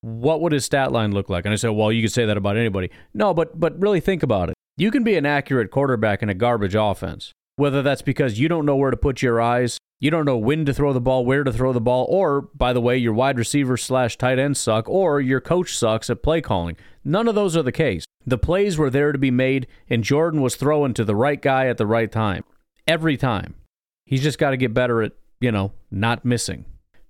What 0.00 0.40
would 0.40 0.52
his 0.52 0.64
stat 0.64 0.92
line 0.92 1.12
look 1.12 1.28
like? 1.28 1.44
And 1.44 1.52
I 1.52 1.56
said, 1.56 1.70
well, 1.70 1.92
you 1.92 2.02
could 2.02 2.12
say 2.12 2.26
that 2.26 2.36
about 2.36 2.56
anybody. 2.56 2.90
No, 3.14 3.32
but 3.32 3.58
but 3.58 3.80
really 3.80 4.00
think 4.00 4.22
about 4.22 4.48
it. 4.48 4.54
You 4.76 4.90
can 4.90 5.04
be 5.04 5.16
an 5.16 5.26
accurate 5.26 5.70
quarterback 5.70 6.22
in 6.22 6.28
a 6.28 6.34
garbage 6.34 6.74
offense. 6.74 7.32
Whether 7.56 7.82
that's 7.82 8.02
because 8.02 8.40
you 8.40 8.48
don't 8.48 8.66
know 8.66 8.76
where 8.76 8.90
to 8.90 8.96
put 8.96 9.22
your 9.22 9.40
eyes, 9.40 9.78
you 10.02 10.10
don't 10.10 10.24
know 10.24 10.36
when 10.36 10.64
to 10.64 10.74
throw 10.74 10.92
the 10.92 11.00
ball, 11.00 11.24
where 11.24 11.44
to 11.44 11.52
throw 11.52 11.72
the 11.72 11.80
ball, 11.80 12.06
or, 12.08 12.40
by 12.40 12.72
the 12.72 12.80
way, 12.80 12.96
your 12.96 13.12
wide 13.12 13.38
receiver 13.38 13.76
slash 13.76 14.18
tight 14.18 14.36
end 14.36 14.56
suck, 14.56 14.88
or 14.88 15.20
your 15.20 15.40
coach 15.40 15.78
sucks 15.78 16.10
at 16.10 16.24
play 16.24 16.40
calling. 16.40 16.76
None 17.04 17.28
of 17.28 17.36
those 17.36 17.56
are 17.56 17.62
the 17.62 17.70
case. 17.70 18.04
The 18.26 18.36
plays 18.36 18.76
were 18.76 18.90
there 18.90 19.12
to 19.12 19.18
be 19.18 19.30
made, 19.30 19.68
and 19.88 20.02
Jordan 20.02 20.40
was 20.40 20.56
throwing 20.56 20.92
to 20.94 21.04
the 21.04 21.14
right 21.14 21.40
guy 21.40 21.68
at 21.68 21.78
the 21.78 21.86
right 21.86 22.10
time. 22.10 22.42
Every 22.88 23.16
time. 23.16 23.54
He's 24.04 24.24
just 24.24 24.40
got 24.40 24.50
to 24.50 24.56
get 24.56 24.74
better 24.74 25.02
at, 25.02 25.12
you 25.40 25.52
know, 25.52 25.70
not 25.88 26.24
missing. 26.24 26.64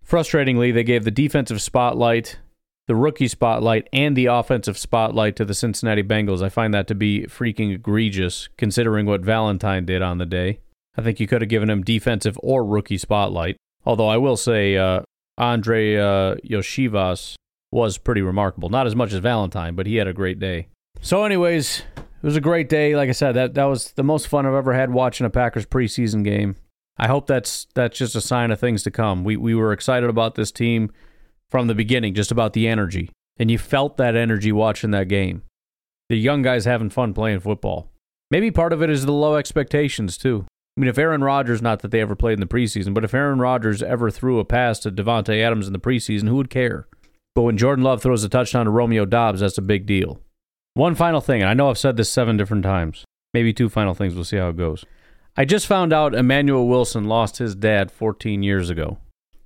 Frustratingly, 0.07 0.75
they 0.75 0.85
gave 0.85 1.05
the 1.05 1.11
defensive 1.11 1.63
spotlight, 1.63 2.41
the 2.89 2.95
rookie 2.95 3.27
spotlight, 3.27 3.89
and 3.95 4.15
the 4.15 4.27
offensive 4.27 4.77
spotlight 4.77 5.35
to 5.37 5.47
the 5.47 5.55
Cincinnati 5.55 6.03
Bengals. 6.03 6.43
I 6.43 6.51
find 6.51 6.75
that 6.75 6.89
to 6.89 6.95
be 6.95 7.23
freaking 7.23 7.73
egregious, 7.73 8.51
considering 8.59 9.07
what 9.07 9.23
Valentine 9.23 9.87
did 9.87 10.03
on 10.03 10.19
the 10.19 10.27
day. 10.27 10.61
I 10.97 11.03
think 11.03 11.21
you 11.21 11.27
could 11.27 11.43
have 11.43 11.49
given 11.49 11.71
him 11.71 11.83
defensive 11.83 12.39
or 12.43 12.65
rookie 12.65 12.99
spotlight. 12.99 13.57
Although 13.85 14.09
I 14.09 14.19
will 14.19 14.37
say, 14.37 14.77
uh, 14.77 15.03
Andrei 15.39 15.97
uh, 15.97 16.37
Iosivas 16.45 17.35
was 17.71 17.99
pretty 17.99 18.23
remarkable. 18.23 18.69
Not 18.69 18.87
as 18.87 18.95
much 18.95 19.13
as 19.13 19.19
Valentine, 19.21 19.75
but 19.75 19.87
he 19.87 19.97
had 19.97 20.07
a 20.07 20.13
great 20.13 20.39
day. 20.39 20.69
So, 21.01 21.25
anyways, 21.25 21.83
it 21.97 22.27
was 22.27 22.37
a 22.37 22.41
great 22.41 22.69
day. 22.69 22.95
Like 22.95 23.09
I 23.09 23.13
said, 23.13 23.33
that 23.33 23.55
that 23.55 23.65
was 23.65 23.93
the 23.93 24.05
most 24.05 24.29
fun 24.29 24.47
I've 24.47 24.55
ever 24.55 24.75
had 24.75 24.93
watching 24.93 25.27
a 25.27 25.31
Packers 25.31 25.67
preseason 25.67 26.23
game. 26.23 26.57
I 26.99 27.09
hope 27.09 27.27
that's 27.27 27.67
that's 27.75 27.99
just 27.99 28.15
a 28.15 28.21
sign 28.21 28.51
of 28.51 28.61
things 28.61 28.83
to 28.85 28.91
come. 28.91 29.25
We 29.25 29.37
we 29.37 29.55
were 29.55 29.73
excited 29.73 30.09
about 30.09 30.35
this 30.35 30.53
team 30.53 30.93
from 31.51 31.67
the 31.67 31.75
beginning, 31.75 32.15
just 32.15 32.31
about 32.31 32.53
the 32.53 32.69
energy, 32.69 33.11
and 33.39 33.51
you 33.51 33.59
felt 33.59 33.97
that 33.97 34.15
energy 34.15 34.53
watching 34.53 34.91
that 34.93 35.09
game. 35.09 35.43
The 36.09 36.17
young 36.17 36.43
guys 36.43 36.67
having 36.67 36.91
fun 36.91 37.15
playing 37.15 37.41
football. 37.41 37.91
Maybe 38.31 38.51
part 38.51 38.73
of 38.73 38.83
it 38.83 38.91
is 38.91 39.05
the 39.05 39.13
low 39.13 39.37
expectations 39.37 40.17
too. 40.17 40.47
I 40.77 40.81
mean, 40.81 40.89
if 40.89 40.99
Aaron 40.99 41.23
Rodgers, 41.23 41.61
not 41.61 41.81
that 41.81 41.91
they 41.91 42.01
ever 42.01 42.17
played 42.17 42.35
in 42.35 42.41
the 42.41 42.47
preseason, 42.47 42.95
but 42.95 43.05
if 43.05 43.13
Aaron 43.13 43.39
Rodgers 43.39 43.83
ever 43.83 44.11
threw 44.11 44.39
a 44.39 44.45
pass 44.45 44.79
to 44.81 44.91
Davante 44.91 45.43
Adams 45.43 45.67
in 45.67 45.73
the 45.73 45.79
preseason, 45.79 46.29
who 46.29 46.37
would 46.37 46.51
care? 46.51 46.89
But 47.35 47.43
when 47.43 47.59
Jordan 47.59 47.85
Love 47.85 48.03
throws 48.03 48.25
a 48.25 48.29
touchdown 48.29 48.65
to 48.65 48.71
Romeo 48.71 49.05
Doubs, 49.05 49.41
that's 49.41 49.59
a 49.59 49.63
big 49.63 49.85
deal. 49.85 50.21
One 50.75 50.95
final 50.95 51.21
thing, 51.21 51.43
and 51.43 51.51
I 51.51 51.55
know 51.55 51.69
I've 51.69 51.79
said 51.79 51.97
this 51.97 52.11
seven 52.11 52.39
different 52.39 52.63
times. 52.63 53.05
Maybe 53.35 53.53
two 53.53 53.69
final 53.69 53.95
things. 53.95 54.15
We'll 54.15 54.25
see 54.25 54.39
how 54.39 54.49
it 54.49 54.57
goes. 54.57 54.85
I 55.37 55.45
just 55.45 55.67
found 55.67 55.93
out 55.93 56.15
Emmanuel 56.15 56.69
Wilson 56.69 57.05
lost 57.05 57.39
his 57.39 57.55
dad 57.55 57.91
14 57.91 58.43
years 58.43 58.71
ago. 58.71 58.99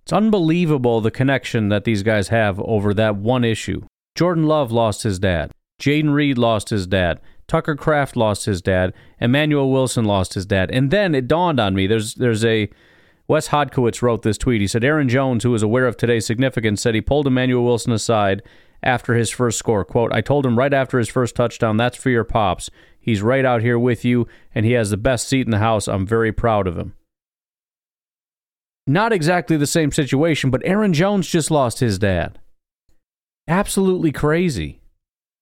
It's 0.03 0.13
unbelievable 0.13 1.01
the 1.01 1.11
connection 1.11 1.69
that 1.69 1.85
these 1.85 2.05
guys 2.05 2.29
have 2.29 2.61
over 2.61 2.95
that 2.95 3.17
one 3.17 3.45
issue. 3.45 3.83
Jordan 4.15 4.45
Love 4.45 4.71
lost 4.71 5.03
his 5.03 5.19
dad. 5.19 5.51
Jayden 5.81 6.13
Reed 6.13 6.39
lost 6.39 6.71
his 6.71 6.87
dad. 6.87 7.21
Tucker 7.49 7.77
Kraft 7.77 8.17
lost 8.17 8.47
his 8.47 8.61
dad. 8.61 8.93
Emmanuel 9.21 9.71
Wilson 9.71 10.05
lost 10.05 10.35
his 10.35 10.47
dad. 10.47 10.71
And 10.71 10.91
then 10.91 11.15
it 11.15 11.29
dawned 11.29 11.61
on 11.61 11.75
me. 11.75 11.87
There's 11.87 12.15
there's 12.15 12.45
a 12.45 12.69
Wes 13.29 13.49
Hodkiewicz 13.49 14.03
wrote 14.03 14.23
this 14.23 14.39
tweet. 14.39 14.61
He 14.61 14.67
said 14.67 14.85
Aaron 14.85 15.09
Jones, 15.09 15.43
who 15.43 15.51
was 15.51 15.63
aware 15.63 15.87
of 15.87 15.97
today's 15.97 16.27
significance, 16.27 16.81
said 16.81 16.95
he 16.95 17.01
pulled 17.01 17.27
Emmanuel 17.27 17.65
Wilson 17.65 17.93
aside 17.93 18.43
after 18.83 19.15
his 19.15 19.31
first 19.31 19.59
score. 19.59 19.85
Quote, 19.85 20.13
I 20.13 20.21
told 20.21 20.47
him 20.47 20.59
right 20.59 20.73
after 20.73 20.99
his 20.99 21.09
first 21.09 21.35
touchdown, 21.35 21.77
that's 21.77 21.97
for 21.97 22.11
your 22.11 22.25
pops. 22.25 22.71
He's 23.01 23.23
right 23.23 23.45
out 23.45 23.63
here 23.63 23.79
with 23.79 24.05
you, 24.05 24.29
and 24.55 24.65
he 24.65 24.73
has 24.73 24.91
the 24.91 24.97
best 24.97 25.29
seat 25.29 25.47
in 25.47 25.51
the 25.51 25.59
house. 25.59 25.89
I'm 25.89 26.07
very 26.07 26.33
proud 26.33 26.67
of 26.67 26.77
him. 26.77 26.95
Not 28.87 29.13
exactly 29.13 29.57
the 29.57 29.67
same 29.67 29.91
situation, 29.91 30.51
but 30.51 30.63
Aaron 30.65 30.93
Jones 30.93 31.29
just 31.29 31.51
lost 31.51 31.81
his 31.81 31.99
dad. 31.99 32.39
Absolutely 33.49 34.13
crazy. 34.13 34.81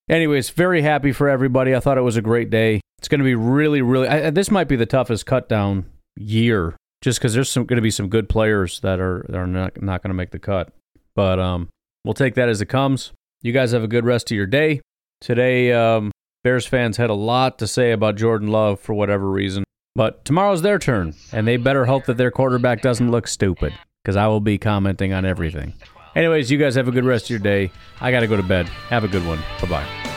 Anyways, 0.08 0.50
very 0.50 0.82
happy 0.82 1.12
for 1.12 1.28
everybody. 1.28 1.74
I 1.74 1.80
thought 1.80 1.96
it 1.96 2.02
was 2.02 2.16
a 2.16 2.22
great 2.22 2.50
day. 2.50 2.80
It's 2.98 3.08
going 3.08 3.20
to 3.20 3.24
be 3.24 3.34
really, 3.34 3.82
really. 3.82 4.08
I, 4.08 4.30
this 4.30 4.50
might 4.50 4.68
be 4.68 4.76
the 4.76 4.86
toughest 4.86 5.24
cut 5.26 5.48
down 5.48 5.86
year, 6.16 6.76
just 7.02 7.18
because 7.18 7.34
there's 7.34 7.50
some 7.50 7.64
going 7.64 7.76
to 7.76 7.82
be 7.82 7.90
some 7.90 8.08
good 8.08 8.28
players 8.28 8.80
that 8.80 9.00
are 9.00 9.24
that 9.28 9.36
are 9.36 9.46
not 9.46 9.80
not 9.82 10.02
going 10.02 10.10
to 10.10 10.14
make 10.14 10.30
the 10.30 10.38
cut. 10.38 10.72
But 11.16 11.38
um, 11.38 11.68
we'll 12.04 12.14
take 12.14 12.34
that 12.34 12.48
as 12.48 12.60
it 12.60 12.66
comes. 12.66 13.12
You 13.42 13.52
guys 13.52 13.72
have 13.72 13.82
a 13.82 13.88
good 13.88 14.04
rest 14.04 14.30
of 14.30 14.36
your 14.36 14.46
day. 14.46 14.80
Today, 15.20 15.72
um, 15.72 16.10
Bears 16.42 16.66
fans 16.66 16.98
had 16.98 17.08
a 17.08 17.14
lot 17.14 17.58
to 17.60 17.66
say 17.66 17.92
about 17.92 18.16
Jordan 18.16 18.48
Love 18.48 18.80
for 18.80 18.92
whatever 18.94 19.30
reason. 19.30 19.64
But 19.94 20.24
tomorrow's 20.24 20.62
their 20.62 20.78
turn, 20.78 21.14
and 21.32 21.46
they 21.46 21.56
better 21.56 21.86
hope 21.86 22.06
that 22.06 22.16
their 22.16 22.30
quarterback 22.30 22.82
doesn't 22.82 23.10
look 23.10 23.28
stupid, 23.28 23.72
because 24.02 24.16
I 24.16 24.26
will 24.26 24.40
be 24.40 24.58
commenting 24.58 25.12
on 25.12 25.24
everything. 25.24 25.74
Anyways, 26.14 26.50
you 26.50 26.58
guys 26.58 26.74
have 26.76 26.88
a 26.88 26.92
good 26.92 27.04
rest 27.04 27.26
of 27.26 27.30
your 27.30 27.38
day. 27.40 27.70
I 28.00 28.10
got 28.10 28.20
to 28.20 28.26
go 28.26 28.36
to 28.36 28.42
bed. 28.42 28.66
Have 28.88 29.04
a 29.04 29.08
good 29.08 29.26
one. 29.26 29.40
Bye 29.60 29.68
bye. 29.68 30.13